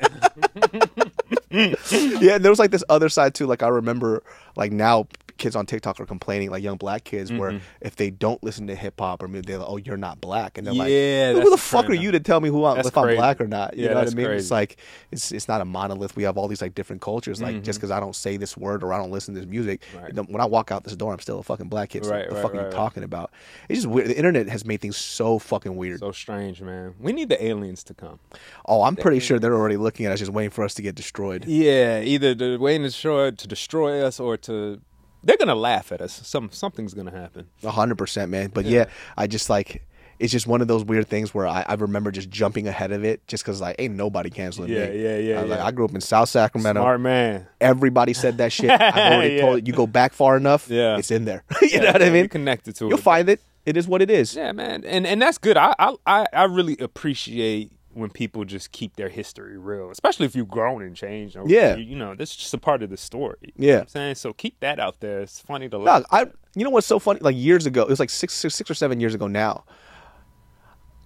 yeah, 2.21 2.35
and 2.35 2.45
there 2.45 2.51
was 2.51 2.59
like 2.59 2.71
this 2.71 2.83
other 2.89 3.09
side 3.09 3.33
too. 3.35 3.47
Like 3.47 3.63
I 3.63 3.67
remember, 3.67 4.23
like 4.55 4.71
now 4.71 5.07
kids 5.39 5.55
on 5.55 5.65
TikTok 5.65 5.99
are 5.99 6.05
complaining, 6.05 6.51
like 6.51 6.61
young 6.61 6.77
black 6.77 7.03
kids, 7.03 7.31
where 7.33 7.49
Mm-hmm. 7.53 7.63
if 7.81 7.95
they 7.95 8.11
don't 8.11 8.43
listen 8.43 8.67
to 8.67 8.75
hip 8.75 8.99
hop 8.99 9.23
or 9.23 9.27
maybe 9.27 9.47
they're 9.47 9.57
like, 9.57 9.67
oh, 9.69 9.77
you're 9.77 9.97
not 9.97 10.21
black, 10.21 10.57
and 10.57 10.67
they're 10.67 10.73
like, 10.73 10.87
who 10.89 11.43
the 11.45 11.49
the 11.49 11.57
fuck 11.57 11.89
are 11.89 11.93
you 11.93 12.11
to 12.11 12.19
tell 12.19 12.39
me 12.39 12.49
who 12.49 12.63
I'm, 12.65 12.75
That's 12.75 12.89
if 12.89 12.97
I'm 12.97 13.15
black 13.15 13.41
or 13.41 13.47
not? 13.47 13.75
You 13.75 13.85
Yeah, 13.85 13.93
know 13.93 13.99
what 14.03 14.11
I 14.11 14.15
mean? 14.15 14.29
It's 14.31 14.51
like 14.51 14.77
it's 15.11 15.31
it's 15.31 15.47
not 15.47 15.61
a 15.61 15.65
monolith. 15.65 16.15
We 16.15 16.23
have 16.23 16.37
all 16.37 16.47
these 16.47 16.61
like 16.61 16.75
different 16.75 17.01
cultures. 17.01 17.41
Like 17.41 17.55
Mm-hmm. 17.55 17.63
just 17.63 17.79
because 17.79 17.89
I 17.91 17.99
don't 17.99 18.15
say 18.15 18.37
this 18.37 18.55
word 18.55 18.83
or 18.83 18.93
I 18.93 18.97
don't 18.97 19.09
listen 19.11 19.33
to 19.33 19.39
this 19.39 19.49
music, 19.49 19.81
Right. 19.95 20.13
when 20.29 20.41
I 20.41 20.45
walk 20.45 20.71
out 20.71 20.83
this 20.83 20.95
door, 20.95 21.11
I'm 21.13 21.19
still 21.19 21.39
a 21.39 21.43
fucking 21.43 21.69
black 21.69 21.89
kid. 21.89 22.05
So 22.05 22.11
Right, 22.11 22.19
what 22.19 22.29
the 22.29 22.35
right, 22.35 22.41
fuck 22.43 22.51
are 22.53 22.57
you 22.57 22.61
right. 22.63 22.71
talking 22.71 23.03
about? 23.03 23.31
It's 23.69 23.79
just 23.79 23.87
weird. 23.87 24.07
The 24.09 24.17
internet 24.17 24.47
has 24.49 24.65
made 24.65 24.81
things 24.81 24.97
so 24.97 25.39
fucking 25.39 25.75
weird. 25.75 25.99
So 25.99 26.11
strange, 26.11 26.61
man. 26.61 26.93
We 26.99 27.13
need 27.13 27.29
the 27.29 27.43
aliens 27.43 27.83
to 27.85 27.93
come. 27.93 28.19
oh, 28.65 28.83
I'm 28.83 28.95
pretty 28.95 29.19
sure 29.19 29.39
they're 29.39 29.55
already 29.55 29.77
looking 29.77 30.05
at 30.05 30.11
us, 30.11 30.19
just 30.19 30.31
waiting 30.31 30.51
for 30.51 30.63
us 30.63 30.73
to 30.75 30.81
get 30.81 30.95
destroyed. 30.95 31.45
Yeah, 31.45 32.01
either 32.01 32.35
the 32.35 32.57
waiting 32.59 32.83
to 32.83 32.89
destroy 32.89 33.31
to 33.31 33.47
destroy 33.47 34.01
us 34.03 34.19
or 34.19 34.37
to 34.37 34.81
they're 35.23 35.37
gonna 35.37 35.55
laugh 35.55 35.91
at 35.91 36.01
us. 36.01 36.21
Some 36.27 36.49
something's 36.51 36.93
gonna 36.93 37.11
happen. 37.11 37.47
A 37.63 37.71
hundred 37.71 37.97
percent, 37.97 38.31
man. 38.31 38.51
But 38.53 38.65
yeah. 38.65 38.85
I 39.17 39.27
just 39.27 39.49
like 39.49 39.85
it's 40.19 40.33
just 40.33 40.47
one 40.47 40.59
of 40.61 40.67
those 40.67 40.83
weird 40.83 41.07
things 41.07 41.33
where 41.33 41.47
I, 41.47 41.63
I 41.65 41.75
remember 41.75 42.11
just 42.11 42.29
jumping 42.29 42.67
ahead 42.67 42.91
of 42.91 43.05
it 43.05 43.25
just 43.27 43.41
because 43.43 43.61
like 43.61 43.77
ain't 43.79 43.95
nobody 43.95 44.29
canceling 44.29 44.69
Yeah, 44.69 44.89
me. 44.89 45.01
yeah, 45.01 45.17
yeah, 45.17 45.39
I, 45.39 45.41
was 45.43 45.49
like, 45.49 45.59
yeah. 45.59 45.65
I 45.65 45.71
grew 45.71 45.85
up 45.85 45.95
in 45.95 46.01
South 46.01 46.27
Sacramento. 46.27 46.81
Smart 46.81 46.99
man. 46.99 47.47
Everybody 47.61 48.11
said 48.13 48.37
that 48.39 48.51
shit. 48.51 48.69
I've 48.69 48.81
already 49.13 49.35
Yeah. 49.35 49.41
told 49.41 49.57
it. 49.59 49.67
You 49.67 49.71
go 49.73 49.87
back 49.87 50.11
far 50.11 50.35
enough, 50.35 50.67
Yeah. 50.69 50.97
it's 50.97 51.09
in 51.09 51.23
there. 51.25 51.43
you 51.61 51.79
know 51.79 51.87
what 51.93 52.01
I 52.01 52.05
Yeah, 52.07 52.11
mean? 52.11 52.27
connected 52.27 52.75
to 52.77 52.85
You'll 52.89 52.97
it. 52.99 53.01
find 53.03 53.29
it. 53.29 53.39
It 53.65 53.77
is 53.77 53.87
what 53.87 54.01
it 54.01 54.09
is. 54.11 54.35
Yeah, 54.35 54.51
man, 54.51 54.83
and 54.83 55.05
and 55.07 55.21
that's 55.21 55.37
good. 55.37 55.55
I 55.55 55.73
I 55.79 55.95
I 56.05 56.25
I 56.33 56.43
really 56.45 56.75
appreciate 56.79 57.71
when 57.99 58.09
people 58.09 58.45
just 58.45 58.71
keep 58.71 58.95
their 58.95 59.09
history 59.09 59.57
real, 59.57 59.89
especially 59.91 60.25
if 60.25 60.35
you've 60.35 60.47
grown 60.47 60.81
and 60.81 60.95
changed. 60.95 61.37
Yeah. 61.45 61.75
you, 61.75 61.83
you 61.83 61.95
know, 61.95 62.15
that's 62.15 62.35
just 62.35 62.53
a 62.53 62.57
part 62.57 62.81
of 62.83 62.89
the 62.89 62.97
story. 62.97 63.37
You 63.41 63.53
know 63.57 63.67
Yeah. 63.67 63.73
what 63.75 63.81
I'm 63.81 63.87
saying 63.89 64.15
so. 64.15 64.33
Keep 64.33 64.59
that 64.61 64.79
out 64.79 64.99
there. 64.99 65.21
It's 65.21 65.39
funny 65.39 65.69
to 65.69 65.77
No, 65.77 65.83
look. 65.83 66.05
I. 66.11 66.27
You 66.55 66.63
know 66.63 66.71
what's 66.71 66.87
so 66.87 66.97
funny? 66.99 67.19
Like 67.21 67.35
years 67.35 67.65
ago, 67.67 67.83
it 67.83 67.89
was 67.89 67.99
like 67.99 68.09
six, 68.09 68.33
six, 68.33 68.55
six 68.55 68.71
or 68.71 68.73
seven 68.73 68.99
years 68.99 69.13
ago 69.13 69.27
now. 69.27 69.65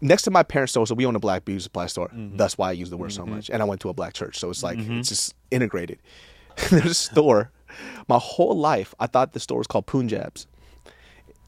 Next 0.02 0.24
to 0.24 0.32
my 0.32 0.44
parents' 0.44 0.72
store, 0.74 0.86
so 0.86 0.96
we 0.96 1.06
own 1.06 1.16
a 1.16 1.20
black 1.20 1.46
beauty 1.46 1.62
supply 1.62 1.86
store. 1.88 2.10
Mm-hmm. 2.10 2.36
That's 2.38 2.58
why 2.58 2.70
I 2.70 2.72
use 2.74 2.90
the 2.90 2.98
word 2.98 3.14
so 3.14 3.26
much. 3.26 3.50
And 3.50 3.62
I 3.62 3.66
went 3.66 3.80
to 3.82 3.90
a 3.90 3.94
black 3.94 4.14
church, 4.14 4.38
so 4.38 4.50
it's 4.50 4.62
like 4.64 4.78
it's 4.80 5.10
just 5.10 5.34
integrated. 5.52 6.00
There's 6.70 6.86
a 6.86 6.94
store. 6.94 7.52
My 8.08 8.20
whole 8.20 8.56
life, 8.58 8.94
I 9.00 9.08
thought 9.08 9.32
the 9.34 9.40
store 9.40 9.58
was 9.60 9.68
called 9.68 9.86
Punjabs. 9.86 10.46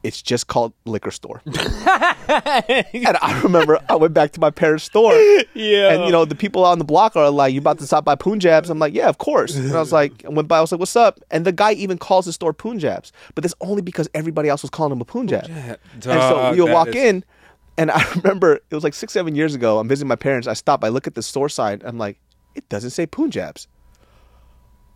It's 0.06 0.22
just 0.22 0.46
called 0.46 0.72
liquor 0.84 1.10
store. 1.10 1.42
and 1.46 3.16
I 3.20 3.40
remember 3.42 3.80
I 3.88 3.96
went 3.96 4.14
back 4.14 4.30
to 4.32 4.40
my 4.40 4.50
parents' 4.50 4.84
store. 4.84 5.12
Yeah. 5.54 5.92
And 5.92 6.04
you 6.04 6.12
know, 6.12 6.24
the 6.24 6.34
people 6.34 6.64
on 6.64 6.78
the 6.78 6.84
block 6.84 7.16
are 7.16 7.28
like, 7.30 7.52
You 7.52 7.60
about 7.60 7.78
to 7.78 7.86
stop 7.86 8.04
by 8.04 8.14
Punjabs? 8.14 8.70
I'm 8.70 8.78
like, 8.78 8.94
Yeah, 8.94 9.08
of 9.08 9.18
course. 9.18 9.56
And 9.56 9.72
I 9.72 9.80
was 9.80 9.92
like, 9.92 10.24
I 10.24 10.28
went 10.28 10.46
by, 10.48 10.58
I 10.58 10.60
was 10.60 10.70
like, 10.70 10.78
What's 10.78 10.94
up? 10.96 11.18
And 11.30 11.44
the 11.44 11.52
guy 11.52 11.72
even 11.72 11.98
calls 11.98 12.26
the 12.26 12.32
store 12.32 12.52
Punjabs. 12.52 13.12
But 13.34 13.42
that's 13.42 13.54
only 13.60 13.82
because 13.82 14.08
everybody 14.14 14.48
else 14.48 14.62
was 14.62 14.70
calling 14.70 14.92
him 14.92 15.00
a 15.00 15.04
Punjab. 15.04 15.46
And 15.46 15.78
so 16.02 16.52
you'll 16.52 16.72
walk 16.72 16.88
is- 16.88 16.94
in, 16.96 17.24
and 17.76 17.90
I 17.90 18.04
remember 18.22 18.54
it 18.54 18.74
was 18.74 18.84
like 18.84 18.94
six, 18.94 19.12
seven 19.12 19.34
years 19.34 19.54
ago. 19.54 19.78
I'm 19.80 19.88
visiting 19.88 20.08
my 20.08 20.16
parents. 20.16 20.46
I 20.46 20.52
stop, 20.54 20.84
I 20.84 20.88
look 20.88 21.06
at 21.06 21.14
the 21.14 21.22
store 21.22 21.48
sign, 21.48 21.82
I'm 21.84 21.98
like, 21.98 22.18
It 22.54 22.68
doesn't 22.68 22.90
say 22.90 23.06
Punjabs. 23.06 23.66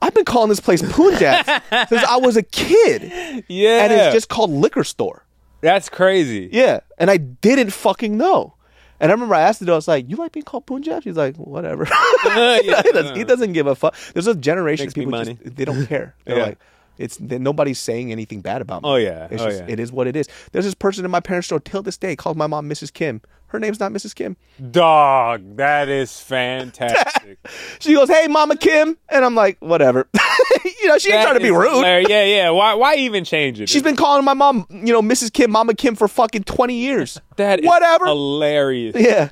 I've 0.02 0.14
been 0.14 0.24
calling 0.24 0.48
this 0.48 0.60
place 0.60 0.82
Punjabs 0.82 1.46
since 1.88 2.02
I 2.04 2.16
was 2.16 2.36
a 2.36 2.42
kid. 2.42 3.44
yeah, 3.48 3.84
And 3.84 3.92
it's 3.92 4.14
just 4.14 4.28
called 4.28 4.50
liquor 4.50 4.84
store. 4.84 5.24
that's 5.60 5.88
crazy. 5.88 6.48
Yeah, 6.52 6.80
and 6.98 7.10
I 7.10 7.18
didn't 7.18 7.70
fucking 7.70 8.16
know. 8.16 8.54
And 8.98 9.10
I 9.10 9.14
remember 9.14 9.34
I 9.34 9.40
asked 9.42 9.60
the 9.60 9.66
dude, 9.66 9.72
I 9.72 9.76
was 9.76 9.88
like, 9.88 10.10
"You 10.10 10.16
like 10.16 10.32
being 10.32 10.44
called 10.44 10.66
Punjab?" 10.66 11.04
He's 11.04 11.16
like, 11.16 11.36
"Whatever." 11.36 11.86
Yeah. 12.26 12.60
he, 12.82 12.92
doesn't, 12.92 13.16
he 13.16 13.24
doesn't 13.24 13.52
give 13.54 13.66
a 13.66 13.74
fuck. 13.74 13.94
There's 14.12 14.26
a 14.26 14.34
generation 14.34 14.84
Makes 14.84 14.92
of 14.92 14.94
people 14.96 15.24
just 15.24 15.56
they 15.56 15.64
don't 15.64 15.86
care. 15.86 16.14
They're 16.26 16.36
Yeah. 16.36 16.44
like, 16.44 16.58
it's 16.98 17.16
they, 17.16 17.38
nobody's 17.38 17.78
saying 17.78 18.12
anything 18.12 18.42
bad 18.42 18.60
about 18.60 18.82
me. 18.82 18.90
Oh, 18.90 18.96
yeah. 18.96 19.26
it's 19.30 19.40
Oh, 19.42 19.46
just, 19.46 19.60
yeah. 19.60 19.72
it 19.72 19.80
is 19.80 19.90
what 19.90 20.06
it 20.06 20.16
is. 20.16 20.28
There's 20.52 20.66
this 20.66 20.74
person 20.74 21.06
in 21.06 21.10
my 21.10 21.20
parents' 21.20 21.46
store 21.46 21.60
till 21.60 21.80
this 21.82 21.96
day 21.96 22.14
called 22.14 22.36
my 22.36 22.46
mom 22.46 22.68
Mrs. 22.68 22.92
Kim. 22.92 23.22
Her 23.50 23.58
name's 23.60 23.78
not 23.80 23.92
Mrs. 23.92 24.14
Kim. 24.14 24.36
Dog, 24.70 25.56
that 25.56 25.88
is 25.88 26.18
fantastic. 26.20 27.38
She 27.78 27.94
goes, 27.94 28.08
"Hey, 28.08 28.26
Mama 28.28 28.56
Kim," 28.56 28.98
and 29.08 29.24
I'm 29.24 29.34
like, 29.34 29.56
"Whatever." 29.60 30.06
you 30.82 30.88
know, 30.88 30.98
she 30.98 31.10
ain't 31.12 31.22
trying 31.22 31.34
to 31.38 31.40
be 31.40 31.50
rude. 31.50 31.70
hilarious. 31.70 32.08
Yeah, 32.10 32.24
yeah. 32.24 32.50
Why 32.50 32.74
why 32.74 32.96
even 32.96 33.24
change 33.24 33.60
it? 33.60 33.68
She's 33.68 33.82
been 33.82 33.96
calling 33.96 34.24
my 34.24 34.34
mom, 34.34 34.66
you 34.70 34.92
know, 34.92 35.00
Mrs. 35.02 35.32
Kim, 35.32 35.50
Mama 35.50 35.74
Kim 35.74 35.94
for 35.94 36.06
fucking 36.08 36.44
20 36.44 36.74
years. 36.74 37.20
that 37.36 37.60
is 37.60 37.66
whatever. 37.66 38.06
hilarious. 38.06 38.94
yeah. 38.98 39.30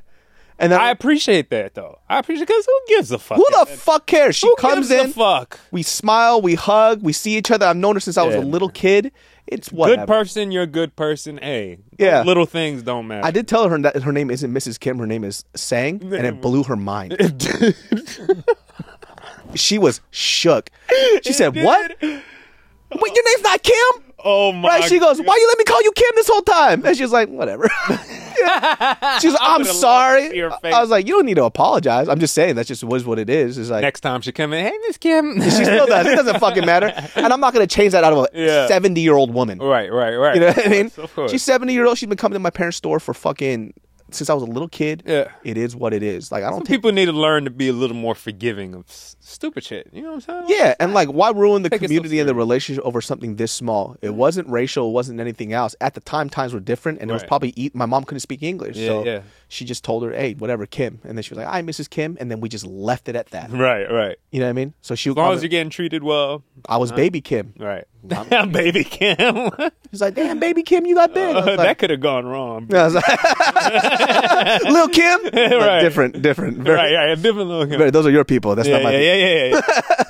And 0.61 0.73
then 0.73 0.81
I 0.81 0.91
appreciate 0.91 1.51
that 1.51 1.75
though. 1.75 1.99
I 2.09 2.19
appreciate 2.19 2.47
because 2.49 2.65
who 2.67 2.81
gives 2.89 3.13
a 3.13 3.19
fuck? 3.19 3.37
who 3.39 3.45
the 3.61 3.67
fuck 3.67 4.07
cares? 4.07 4.35
She 4.37 4.47
Who 4.49 4.57
comes 4.57 4.89
gives 4.89 5.01
a 5.01 5.05
in. 5.05 5.13
fuck? 5.13 5.61
We 5.71 5.83
smile, 5.83 6.41
we 6.43 6.55
hug, 6.57 7.03
we 7.03 7.13
see 7.13 7.37
each 7.37 7.51
other. 7.51 7.67
I've 7.67 7.77
known 7.77 7.95
her 7.95 8.01
since 8.01 8.17
I 8.17 8.23
was 8.25 8.35
Yeah, 8.35 8.41
a 8.41 8.45
little 8.45 8.69
kid. 8.71 9.13
It's 9.51 9.73
whatever. 9.73 10.03
Good 10.03 10.09
person, 10.09 10.51
you're 10.53 10.63
a 10.65 10.67
good 10.67 10.95
person. 10.97 11.39
Hey, 11.39 11.79
Yeah. 11.99 12.23
little 12.23 12.47
things 12.47 12.83
don't 12.83 13.07
matter. 13.09 13.27
I 13.27 13.31
did 13.31 13.49
tell 13.49 13.69
her 13.69 13.79
that 13.79 14.03
her 14.03 14.13
name 14.13 14.31
isn't 14.31 14.53
Mrs. 14.53 14.79
Kim. 14.79 14.99
Her 14.99 15.07
name 15.07 15.25
is 15.25 15.45
Sang, 15.55 16.01
and 16.15 16.27
it 16.27 16.41
blew 16.41 16.63
her 16.65 16.77
mind. 16.77 17.17
she 19.55 19.79
was 19.79 20.01
shook. 20.11 20.71
She 21.23 21.33
said, 21.33 21.55
"What? 21.57 21.97
Wait, 22.01 22.13
your 22.13 23.25
name's 23.25 23.43
not 23.43 23.63
Kim?" 23.63 23.75
oh 24.25 24.53
my! 24.53 24.69
Right? 24.69 24.85
She 24.85 24.99
goes, 24.99 25.19
"Why 25.21 25.37
you 25.37 25.47
let 25.49 25.59
me 25.59 25.65
call 25.65 25.83
you 25.83 25.93
Kim 25.93 26.11
this 26.15 26.29
whole 26.29 26.43
time?" 26.43 26.85
And 26.85 26.97
she's 26.97 27.13
like, 27.13 27.29
"Whatever." 27.29 27.69
She's 29.21 29.33
like, 29.33 29.41
I'm 29.43 29.65
sorry. 29.65 30.25
to 30.25 30.31
see 30.31 30.39
her 30.39 30.51
face. 30.63 30.75
I 30.75 30.81
was 30.81 30.91
like, 30.91 31.07
you 31.07 31.15
don't 31.15 31.27
need 31.27 31.35
to 31.37 31.45
apologize. 31.45 32.09
I'm 32.09 32.19
just 32.21 32.35
saying 32.35 32.55
that's 32.57 32.69
just 32.69 32.85
was 32.85 33.05
what 33.05 33.19
it 33.19 33.29
is. 33.31 33.59
It's 33.59 33.71
like 33.71 33.83
Next 33.83 34.01
time 34.01 34.21
she 34.21 34.33
come 34.33 34.53
in, 34.53 34.65
hey 34.65 34.79
Miss 34.87 34.97
Kim. 34.99 35.41
she 35.43 35.51
still 35.51 35.87
does. 35.87 36.07
It 36.07 36.17
doesn't 36.17 36.41
fucking 36.41 36.65
matter. 36.67 36.93
And 37.17 37.33
I'm 37.33 37.41
not 37.41 37.53
gonna 37.53 37.67
change 37.67 37.93
that 37.93 38.05
out 38.05 38.13
of 38.13 38.19
a 38.25 38.29
Yeah. 38.35 38.67
70 38.69 39.01
year 39.01 39.15
old 39.15 39.33
woman. 39.33 39.59
right, 39.59 39.93
right, 39.93 40.17
right. 40.17 40.35
You 40.35 40.41
know 40.41 40.47
what 40.49 40.67
I 40.67 40.69
mean? 40.69 40.91
course, 40.91 40.99
of 41.05 41.15
course. 41.15 41.31
She's 41.31 41.43
70 41.43 41.73
year 41.73 41.87
old. 41.87 41.99
She's 41.99 42.09
been 42.09 42.19
coming 42.19 42.35
to 42.35 42.41
my 42.41 42.51
parents' 42.51 42.77
store 42.79 43.01
for 43.01 43.15
fucking 43.15 43.75
since 44.11 44.31
I 44.31 44.35
was 44.35 44.43
a 44.43 44.47
little 44.47 44.69
kid. 44.69 45.03
Yeah. 45.07 45.29
It 45.45 45.57
is 45.57 45.77
what 45.77 45.93
it 45.93 46.03
is. 46.03 46.33
Like 46.33 46.43
I 46.45 46.49
don't 46.51 46.59
Some 46.61 46.67
take 46.67 46.77
people 46.77 46.93
need 46.93 47.07
to 47.07 47.13
learn 47.13 47.45
to 47.45 47.51
be 47.51 47.69
a 47.69 47.73
little 47.73 47.97
more 47.97 48.15
forgiving 48.15 48.75
of 48.75 48.85
s- 48.89 49.17
stupid 49.21 49.65
shit. 49.65 49.89
You 49.93 50.03
know 50.03 50.13
what 50.15 50.29
I'm 50.29 50.47
saying? 50.47 50.59
Yeah, 50.61 50.75
and 50.81 50.95
like, 50.95 51.09
why 51.09 51.31
ruin 51.31 51.63
the 51.63 51.71
community 51.71 52.19
and 52.21 52.29
the 52.29 52.35
relationship 52.35 52.85
over 52.85 53.01
something 53.01 53.37
this 53.37 53.53
small? 53.53 53.97
It 54.03 54.15
wasn't 54.15 54.49
racial. 54.49 54.89
It 54.89 54.93
wasn't 54.93 55.21
anything 55.21 55.53
else. 55.53 55.75
At 55.81 55.95
the 55.95 56.01
time, 56.01 56.29
times 56.31 56.53
were 56.55 56.61
different, 56.61 57.01
and 57.01 57.11
it 57.11 57.15
was 57.15 57.25
probably 57.25 57.53
eat. 57.57 57.75
My 57.75 57.87
mom 57.87 58.05
couldn't 58.05 58.21
speak 58.21 58.43
English, 58.43 58.77
Yeah, 58.77 58.87
so 58.89 59.05
yeah. 59.05 59.21
she 59.49 59.65
just 59.65 59.85
told 59.85 60.03
her, 60.05 60.13
"Hey, 60.13 60.35
whatever, 60.35 60.67
Kim," 60.67 61.01
and 61.05 61.17
then 61.19 61.23
she 61.23 61.31
was 61.35 61.39
like, 61.39 61.47
"Hi, 61.47 61.63
Mrs. 61.63 61.89
Kim," 61.91 62.17
and 62.21 62.31
then 62.31 62.41
we 62.41 62.49
just 62.49 62.67
left 62.67 63.09
it 63.09 63.17
at 63.17 63.27
that. 63.29 63.51
Right, 63.51 63.91
right. 63.91 64.17
You 64.33 64.41
know 64.41 64.47
what 64.47 64.51
I 64.51 64.55
mean? 64.55 64.75
So 64.83 64.95
she, 64.95 65.11
As 65.11 65.17
long 65.17 65.35
as 65.35 65.43
you're 65.43 65.49
getting 65.51 65.71
treated 65.71 66.03
well. 66.03 66.43
I 66.69 66.77
was 66.79 66.93
baby 66.93 67.21
Kim. 67.21 67.55
Right. 67.59 67.85
Baby 68.53 68.85
Kim. 68.85 69.51
He's 69.91 70.01
like, 70.01 70.15
"Damn, 70.15 70.39
baby 70.39 70.63
Kim, 70.63 70.85
you 70.87 70.95
got 70.95 71.15
big." 71.15 71.35
I 71.35 71.41
was 71.41 71.47
uh, 71.49 71.57
that 71.57 71.79
could 71.79 71.91
have 71.91 72.01
gone 72.01 72.27
wrong. 72.27 72.69
I 72.75 72.85
was 72.85 72.95
like, 72.95 74.63
"Lil 74.65 74.89
Kim, 74.89 75.21
Right. 75.33 75.81
different, 75.81 76.21
different. 76.23 76.59
Very, 76.59 76.77
right, 76.77 76.95
right. 77.09 77.23
Different 77.23 77.49
little 77.49 77.67
Kim. 77.67 77.79
very- 77.79 77.91
those 77.91 78.07
are 78.07 78.11
your 78.11 78.25
people. 78.25 78.55
That's 78.55 78.69
Yeah, 78.69 78.77
not 78.79 78.85
my 78.85 78.93
yeah, 78.97 78.99
people." 78.99 79.19
yeah, 79.19 79.45
yeah, 79.45 80.05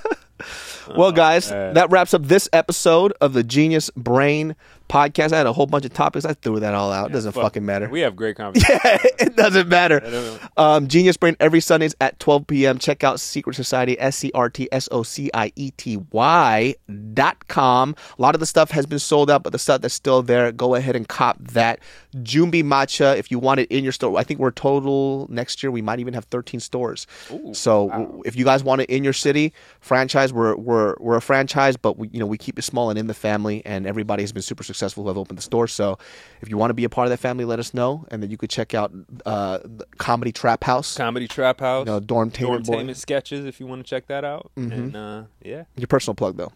yeah. 0.91 0.97
Well, 0.97 1.13
guys, 1.13 1.53
oh, 1.53 1.55
man. 1.55 1.75
that 1.75 1.91
wraps 1.91 2.15
up 2.15 2.23
this 2.25 2.49
episode 2.53 3.13
of 3.21 3.35
the 3.35 3.43
Genius 3.45 3.91
Brain 3.95 4.57
podcast. 4.89 5.33
I 5.33 5.39
had 5.39 5.47
a 5.47 5.53
whole 5.53 5.67
bunch 5.67 5.85
of 5.85 5.93
topics. 5.93 6.25
I 6.25 6.35
threw 6.35 6.61
that 6.61 6.75
all 6.75 6.91
out. 6.93 7.11
It 7.11 7.13
doesn't 7.13 7.33
Fuck. 7.33 7.43
fucking 7.45 7.65
matter. 7.67 7.89
We 7.89 8.01
have 8.01 8.17
great 8.17 8.37
conversations. 8.39 8.81
Yeah, 8.85 8.99
it 9.19 9.37
doesn't 9.37 9.69
matter. 9.69 10.39
Um, 10.57 10.89
Genius 10.89 11.17
Brain 11.17 11.37
every 11.41 11.61
Sundays 11.61 11.95
at 12.01 12.19
12 12.21 12.47
p.m. 12.47 12.79
Check 12.79 13.05
out 13.05 13.21
Secret 13.21 13.55
Society, 13.55 13.99
S 14.01 14.17
C 14.17 14.31
R 14.35 14.49
T 14.51 14.69
S 14.73 14.89
O 14.91 15.03
C 15.03 15.31
I 15.35 15.53
E 15.57 15.71
T 15.73 15.99
Y 16.13 16.75
dot 17.15 17.47
com. 17.49 17.95
A 18.19 18.23
lot 18.23 18.35
of 18.35 18.41
the 18.41 18.47
stuff 18.47 18.71
has 18.71 18.87
been 18.87 18.99
sold 18.99 19.31
out, 19.31 19.43
but 19.43 19.53
the 19.53 19.59
stuff 19.59 19.81
that's 19.83 19.95
still 19.95 20.23
there, 20.23 20.51
go 20.53 20.75
ahead 20.75 20.97
and 20.97 21.07
cop 21.07 21.37
that. 21.39 21.81
Jumbi 22.17 22.65
Matcha, 22.65 23.17
if 23.19 23.31
you 23.31 23.39
want 23.39 23.61
it 23.61 23.71
in 23.71 23.85
your 23.85 23.93
store, 23.93 24.19
I 24.19 24.25
think 24.25 24.41
we're 24.41 24.51
total 24.51 25.27
next 25.31 25.63
year. 25.63 25.71
We 25.71 25.83
might 25.83 26.01
even 26.01 26.15
have 26.15 26.25
13 26.25 26.59
stores. 26.61 27.07
so 27.53 27.89
w- 27.91 28.23
if 28.25 28.35
you 28.35 28.45
guys 28.45 28.65
want 28.65 28.81
it 28.81 28.89
in 28.91 29.05
your 29.05 29.13
city, 29.13 29.53
franchise, 29.81 30.33
we're 30.33 30.57
we're 30.57 30.95
we're 30.99 31.17
a 31.17 31.21
franchise, 31.23 31.77
but 31.77 31.99
we 31.99 32.09
you 32.13 32.19
know 32.19 32.27
we 32.27 32.39
keep 32.39 32.59
it 32.59 32.63
small 32.63 32.89
and 32.91 32.99
in 32.99 33.07
the 33.09 33.15
family, 33.15 33.63
and 33.67 33.87
everybody 33.87 34.23
has 34.23 34.33
been 34.33 34.43
super 34.43 34.63
successful 34.63 34.78
who 34.81 35.09
have 35.09 35.19
opened 35.19 35.39
the 35.39 35.43
store. 35.43 35.67
So 35.67 35.99
if 36.41 36.49
you 36.49 36.57
want 36.57 36.71
to 36.71 36.75
be 36.75 36.85
a 36.85 36.89
part 36.89 37.07
of 37.07 37.11
that 37.11 37.19
family, 37.19 37.45
let 37.45 37.59
us 37.59 37.75
know, 37.75 38.07
and 38.11 38.23
then 38.23 38.31
you 38.31 38.37
could 38.37 38.51
check 38.51 38.75
out 38.75 38.93
uh, 39.27 39.59
Comedy 39.99 40.33
Trap 40.33 40.65
House, 40.65 40.97
Comedy 40.97 41.29
Trap 41.29 41.61
House. 41.61 41.87
you 41.87 41.93
know, 41.93 42.01
Dorm 42.01 42.31
Boy. 42.31 42.93
Sketches 42.93 43.45
if 43.45 43.61
you 43.61 43.67
want 43.67 43.85
to 43.85 43.89
check 43.89 44.07
that 44.07 44.25
out. 44.25 44.51
And 44.57 44.97
uh, 44.97 45.25
yeah. 45.43 45.65
Your 45.77 45.87
personal 45.87 46.15
plug 46.15 46.37
though. 46.37 46.53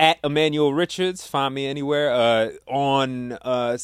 At 0.00 0.20
Ammanuel 0.22 0.74
Richards. 0.74 1.26
Find 1.26 1.54
me 1.54 1.66
anywhere. 1.66 2.10
Uh, 2.10 2.50
on 2.66 3.32
uh, 3.42 3.78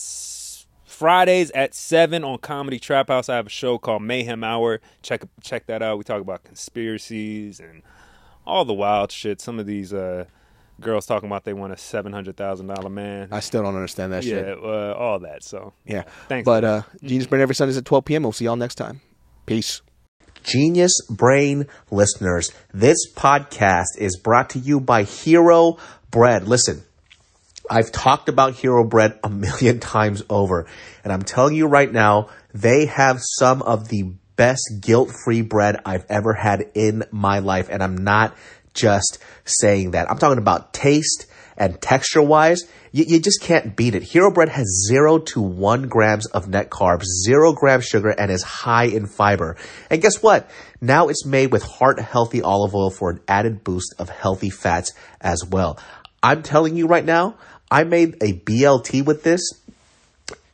Fridays 0.85 1.51
at 1.53 1.75
seven 1.75 2.25
on 2.25 2.39
Comedy 2.39 2.79
Trap 2.79 3.09
House, 3.09 3.29
I 3.29 3.37
have 3.37 3.47
a 3.47 3.51
show 3.51 3.79
called 3.79 4.03
Mayhem 4.03 4.43
Hour. 4.43 4.81
Check 5.03 5.23
check 5.41 5.67
that 5.67 5.83
out. 5.83 5.99
We 5.99 6.05
talk 6.05 6.21
about 6.21 6.45
conspiracies 6.45 7.61
and 7.61 7.83
all 8.47 8.65
the 8.65 8.73
wild 8.73 9.13
shit. 9.13 9.41
Some 9.41 9.59
of 9.59 9.67
these 9.67 9.93
uh, 9.93 10.25
girls 10.81 11.07
talking 11.07 11.29
about 11.29 11.45
they 11.45 11.53
want 11.53 11.73
a 11.73 11.77
seven 11.77 12.13
hundred 12.13 12.37
thousand 12.37 12.67
dollar 12.67 12.89
man. 12.89 13.29
I 13.31 13.41
still 13.41 13.63
don't 13.63 13.75
understand 13.75 14.13
that 14.13 14.25
yeah, 14.25 14.35
shit. 14.35 14.59
uh, 14.59 14.93
all 14.93 15.21
that. 15.21 15.45
So 15.45 15.73
Yeah. 15.85 16.03
Thanks, 16.29 16.45
But 16.45 16.65
uh, 16.65 16.83
Genius 17.03 17.27
Brain 17.27 17.43
every 17.43 17.55
Sundays 17.55 17.77
at 17.77 17.85
12 17.85 18.05
p.m. 18.05 18.23
We'll 18.23 18.33
see 18.33 18.45
y'all 18.45 18.57
next 18.57 18.77
time. 18.77 19.01
Peace. 19.47 19.83
Genius 20.45 20.93
Brain 21.11 21.67
listeners, 21.91 22.51
this 22.73 22.97
podcast 23.15 23.99
is 23.99 24.19
brought 24.19 24.51
to 24.51 24.59
you 24.59 24.81
by 24.81 25.03
Hero 25.03 25.79
Bread. 26.11 26.47
Listen, 26.47 26.83
I've 27.71 27.93
talked 27.93 28.29
about 28.29 28.55
Hero 28.55 28.85
Bread 28.85 29.19
a 29.23 29.29
million 29.29 29.81
times 29.81 30.23
over, 30.31 30.67
and 31.05 31.13
I'm 31.13 31.23
telling 31.23 31.55
you 31.55 31.67
right 31.67 31.93
now, 31.93 32.29
they 32.55 32.87
have 32.87 33.19
some 33.21 33.63
of 33.63 33.89
the 33.89 34.15
best 34.37 34.63
guilt-free 34.81 35.43
bread 35.43 35.81
I've 35.85 36.07
ever 36.09 36.33
had 36.33 36.71
in 36.75 37.05
my 37.11 37.41
life, 37.41 37.69
and 37.71 37.83
I'm 37.83 37.97
not 37.97 38.35
just 38.75 39.19
saying 39.45 39.93
that. 39.93 40.11
I'm 40.11 40.19
talking 40.19 40.39
about 40.39 40.73
taste 40.73 41.27
and 41.57 41.81
texture 41.81 42.23
wise. 42.23 42.63
You, 42.93 43.05
you 43.07 43.21
just 43.21 43.43
can't 43.43 43.77
beat 43.77 43.95
it. 43.95 44.03
Hero 44.03 44.33
Bread 44.33 44.49
has 44.49 44.87
zero 44.89 45.19
to 45.19 45.41
one 45.41 45.89
grams 45.89 46.27
of 46.27 46.49
net 46.49 46.71
carbs, 46.71 47.05
zero 47.25 47.53
grams 47.53 47.85
sugar, 47.85 48.11
and 48.11 48.31
is 48.31 48.43
high 48.43 48.85
in 48.85 49.07
fiber. 49.07 49.57
And 49.91 50.01
guess 50.01 50.23
what? 50.23 50.51
Now 50.81 51.09
it's 51.09 51.27
made 51.27 51.53
with 51.53 51.63
heart 51.63 52.01
healthy 52.01 52.41
olive 52.41 52.75
oil 52.75 52.91
for 52.91 53.11
an 53.11 53.21
added 53.29 53.65
boost 53.65 53.95
of 53.99 54.09
healthy 54.09 54.51
fats 54.51 54.93
as 55.21 55.45
well. 55.45 55.79
I'm 56.23 56.43
telling 56.43 56.77
you 56.77 56.87
right 56.87 57.05
now, 57.05 57.37
I 57.71 57.85
made 57.85 58.23
a 58.23 58.33
BLT 58.33 59.05
with 59.05 59.23
this 59.23 59.43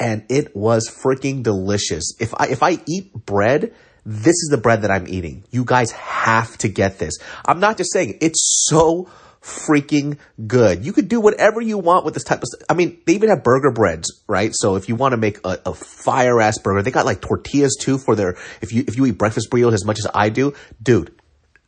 and 0.01 0.25
it 0.29 0.55
was 0.57 0.91
freaking 0.91 1.43
delicious. 1.43 2.15
If 2.19 2.35
I 2.37 2.47
if 2.47 2.63
I 2.63 2.79
eat 2.87 3.13
bread, 3.13 3.75
this 4.05 4.35
is 4.35 4.49
the 4.51 4.59
bread 4.59 4.83
that 4.83 4.91
I'm 4.91 5.09
eating. 5.09 5.45
You 5.51 5.65
guys 5.65 5.91
have 5.93 6.57
to 6.59 6.69
get 6.69 6.99
this. 6.99 7.15
I'm 7.45 7.61
not 7.61 7.77
just 7.77 7.93
saying 7.93 8.19
it's 8.21 8.67
so 8.69 9.09
freaking 9.45 10.19
good. 10.47 10.85
You 10.85 10.93
could 10.93 11.09
do 11.09 11.21
whatever 11.21 11.61
you 11.61 11.79
want 11.79 12.05
with 12.05 12.15
this 12.15 12.25
type 12.25 12.39
of 12.39 12.49
stuff. 12.49 12.63
I 12.69 12.75
mean, 12.75 12.99
they 13.07 13.15
even 13.15 13.29
have 13.29 13.45
burger 13.45 13.71
breads, 13.71 14.23
right? 14.27 14.53
So 14.55 14.77
if 14.77 14.89
you 14.89 14.97
want 14.97 15.13
to 15.13 15.19
make 15.19 15.39
a, 15.45 15.59
a 15.67 15.75
fire 15.75 16.41
ass 16.41 16.59
burger, 16.59 16.83
they 16.83 16.91
got 16.91 17.05
like 17.05 17.21
tortillas 17.21 17.77
too 17.79 17.99
for 17.99 18.17
their 18.17 18.37
if 18.63 18.73
you 18.73 18.85
if 18.89 18.97
you 18.97 19.07
eat 19.07 19.19
breakfast 19.19 19.51
burritos 19.51 19.75
as 19.75 19.85
much 19.85 19.99
as 19.99 20.07
I 20.15 20.31
do, 20.31 20.55
dude, 20.83 21.15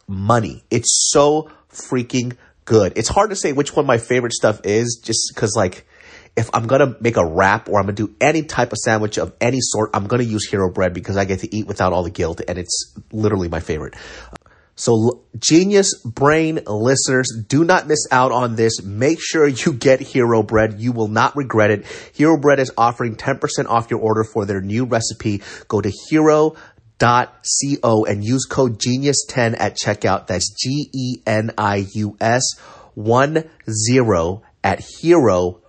money. 0.08 0.64
It's 0.70 1.10
so 1.10 1.50
freaking 1.70 2.36
good. 2.64 2.94
It's 2.96 3.08
hard 3.08 3.30
to 3.30 3.36
say 3.36 3.52
which 3.52 3.76
one 3.76 3.86
my 3.86 3.98
favorite 3.98 4.32
stuff 4.32 4.60
is 4.64 5.00
just 5.02 5.32
because 5.34 5.54
like 5.54 5.86
if 6.36 6.50
I'm 6.52 6.66
gonna 6.66 6.94
make 7.00 7.16
a 7.16 7.26
wrap 7.26 7.68
or 7.68 7.78
I'm 7.78 7.86
gonna 7.86 7.94
do 7.94 8.14
any 8.20 8.42
type 8.42 8.72
of 8.72 8.78
sandwich 8.78 9.18
of 9.18 9.32
any 9.40 9.58
sort, 9.60 9.90
I'm 9.94 10.06
gonna 10.06 10.24
use 10.24 10.48
Hero 10.48 10.70
Bread 10.70 10.92
because 10.92 11.16
I 11.16 11.24
get 11.24 11.40
to 11.40 11.54
eat 11.54 11.66
without 11.66 11.92
all 11.92 12.02
the 12.02 12.10
guilt 12.10 12.42
and 12.46 12.58
it's 12.58 12.94
literally 13.10 13.48
my 13.48 13.60
favorite. 13.60 13.94
So 14.78 15.24
genius 15.38 15.94
brain 16.04 16.60
listeners, 16.66 17.32
do 17.48 17.64
not 17.64 17.86
miss 17.86 18.06
out 18.12 18.30
on 18.30 18.56
this. 18.56 18.82
Make 18.82 19.18
sure 19.22 19.46
you 19.48 19.72
get 19.72 20.00
Hero 20.00 20.42
Bread. 20.42 20.78
You 20.78 20.92
will 20.92 21.08
not 21.08 21.34
regret 21.34 21.70
it. 21.70 21.86
Hero 22.12 22.38
Bread 22.38 22.60
is 22.60 22.70
offering 22.76 23.16
10% 23.16 23.40
off 23.68 23.90
your 23.90 24.00
order 24.00 24.22
for 24.22 24.44
their 24.44 24.60
new 24.60 24.84
recipe. 24.84 25.42
Go 25.68 25.80
to 25.80 25.90
hero.co 26.10 28.04
and 28.04 28.22
use 28.22 28.44
code 28.44 28.78
genius10 28.78 29.56
at 29.58 29.78
checkout. 29.82 30.26
That's 30.26 30.52
G 30.52 30.90
E 30.92 31.22
N 31.26 31.52
I 31.56 31.86
U 31.94 32.18
S 32.20 32.42
1 32.94 33.44
0 33.70 34.42
at 34.62 34.80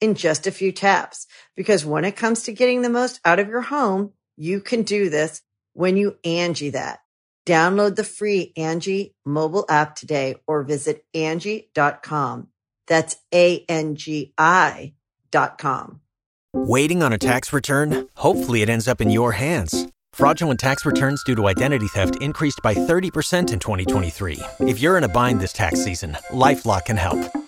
in 0.00 0.14
just 0.14 0.46
a 0.46 0.52
few 0.52 0.72
taps. 0.72 1.26
Because 1.56 1.84
when 1.84 2.04
it 2.04 2.16
comes 2.16 2.44
to 2.44 2.52
getting 2.52 2.82
the 2.82 2.90
most 2.90 3.20
out 3.24 3.38
of 3.38 3.48
your 3.48 3.62
home, 3.62 4.12
you 4.36 4.60
can 4.60 4.82
do 4.82 5.10
this 5.10 5.42
when 5.72 5.96
you 5.96 6.16
Angi 6.24 6.72
that. 6.72 7.00
Download 7.46 7.96
the 7.96 8.04
free 8.04 8.52
Angi 8.58 9.14
mobile 9.24 9.64
app 9.68 9.96
today 9.96 10.36
or 10.46 10.62
visit 10.62 11.04
Angi.com. 11.14 12.48
That's 12.86 13.16
A-N-G-I 13.32 14.94
dot 15.30 15.58
com. 15.58 16.00
Waiting 16.54 17.02
on 17.02 17.12
a 17.12 17.18
tax 17.18 17.52
return? 17.52 18.08
Hopefully, 18.16 18.62
it 18.62 18.68
ends 18.68 18.88
up 18.88 19.00
in 19.00 19.10
your 19.10 19.32
hands. 19.32 19.86
Fraudulent 20.12 20.58
tax 20.58 20.84
returns 20.84 21.22
due 21.24 21.36
to 21.36 21.46
identity 21.46 21.86
theft 21.88 22.20
increased 22.20 22.60
by 22.62 22.74
30% 22.74 23.52
in 23.52 23.58
2023. 23.58 24.40
If 24.60 24.80
you're 24.80 24.98
in 24.98 25.04
a 25.04 25.08
bind 25.08 25.40
this 25.40 25.52
tax 25.52 25.84
season, 25.84 26.16
LifeLock 26.30 26.86
can 26.86 26.96
help. 26.96 27.47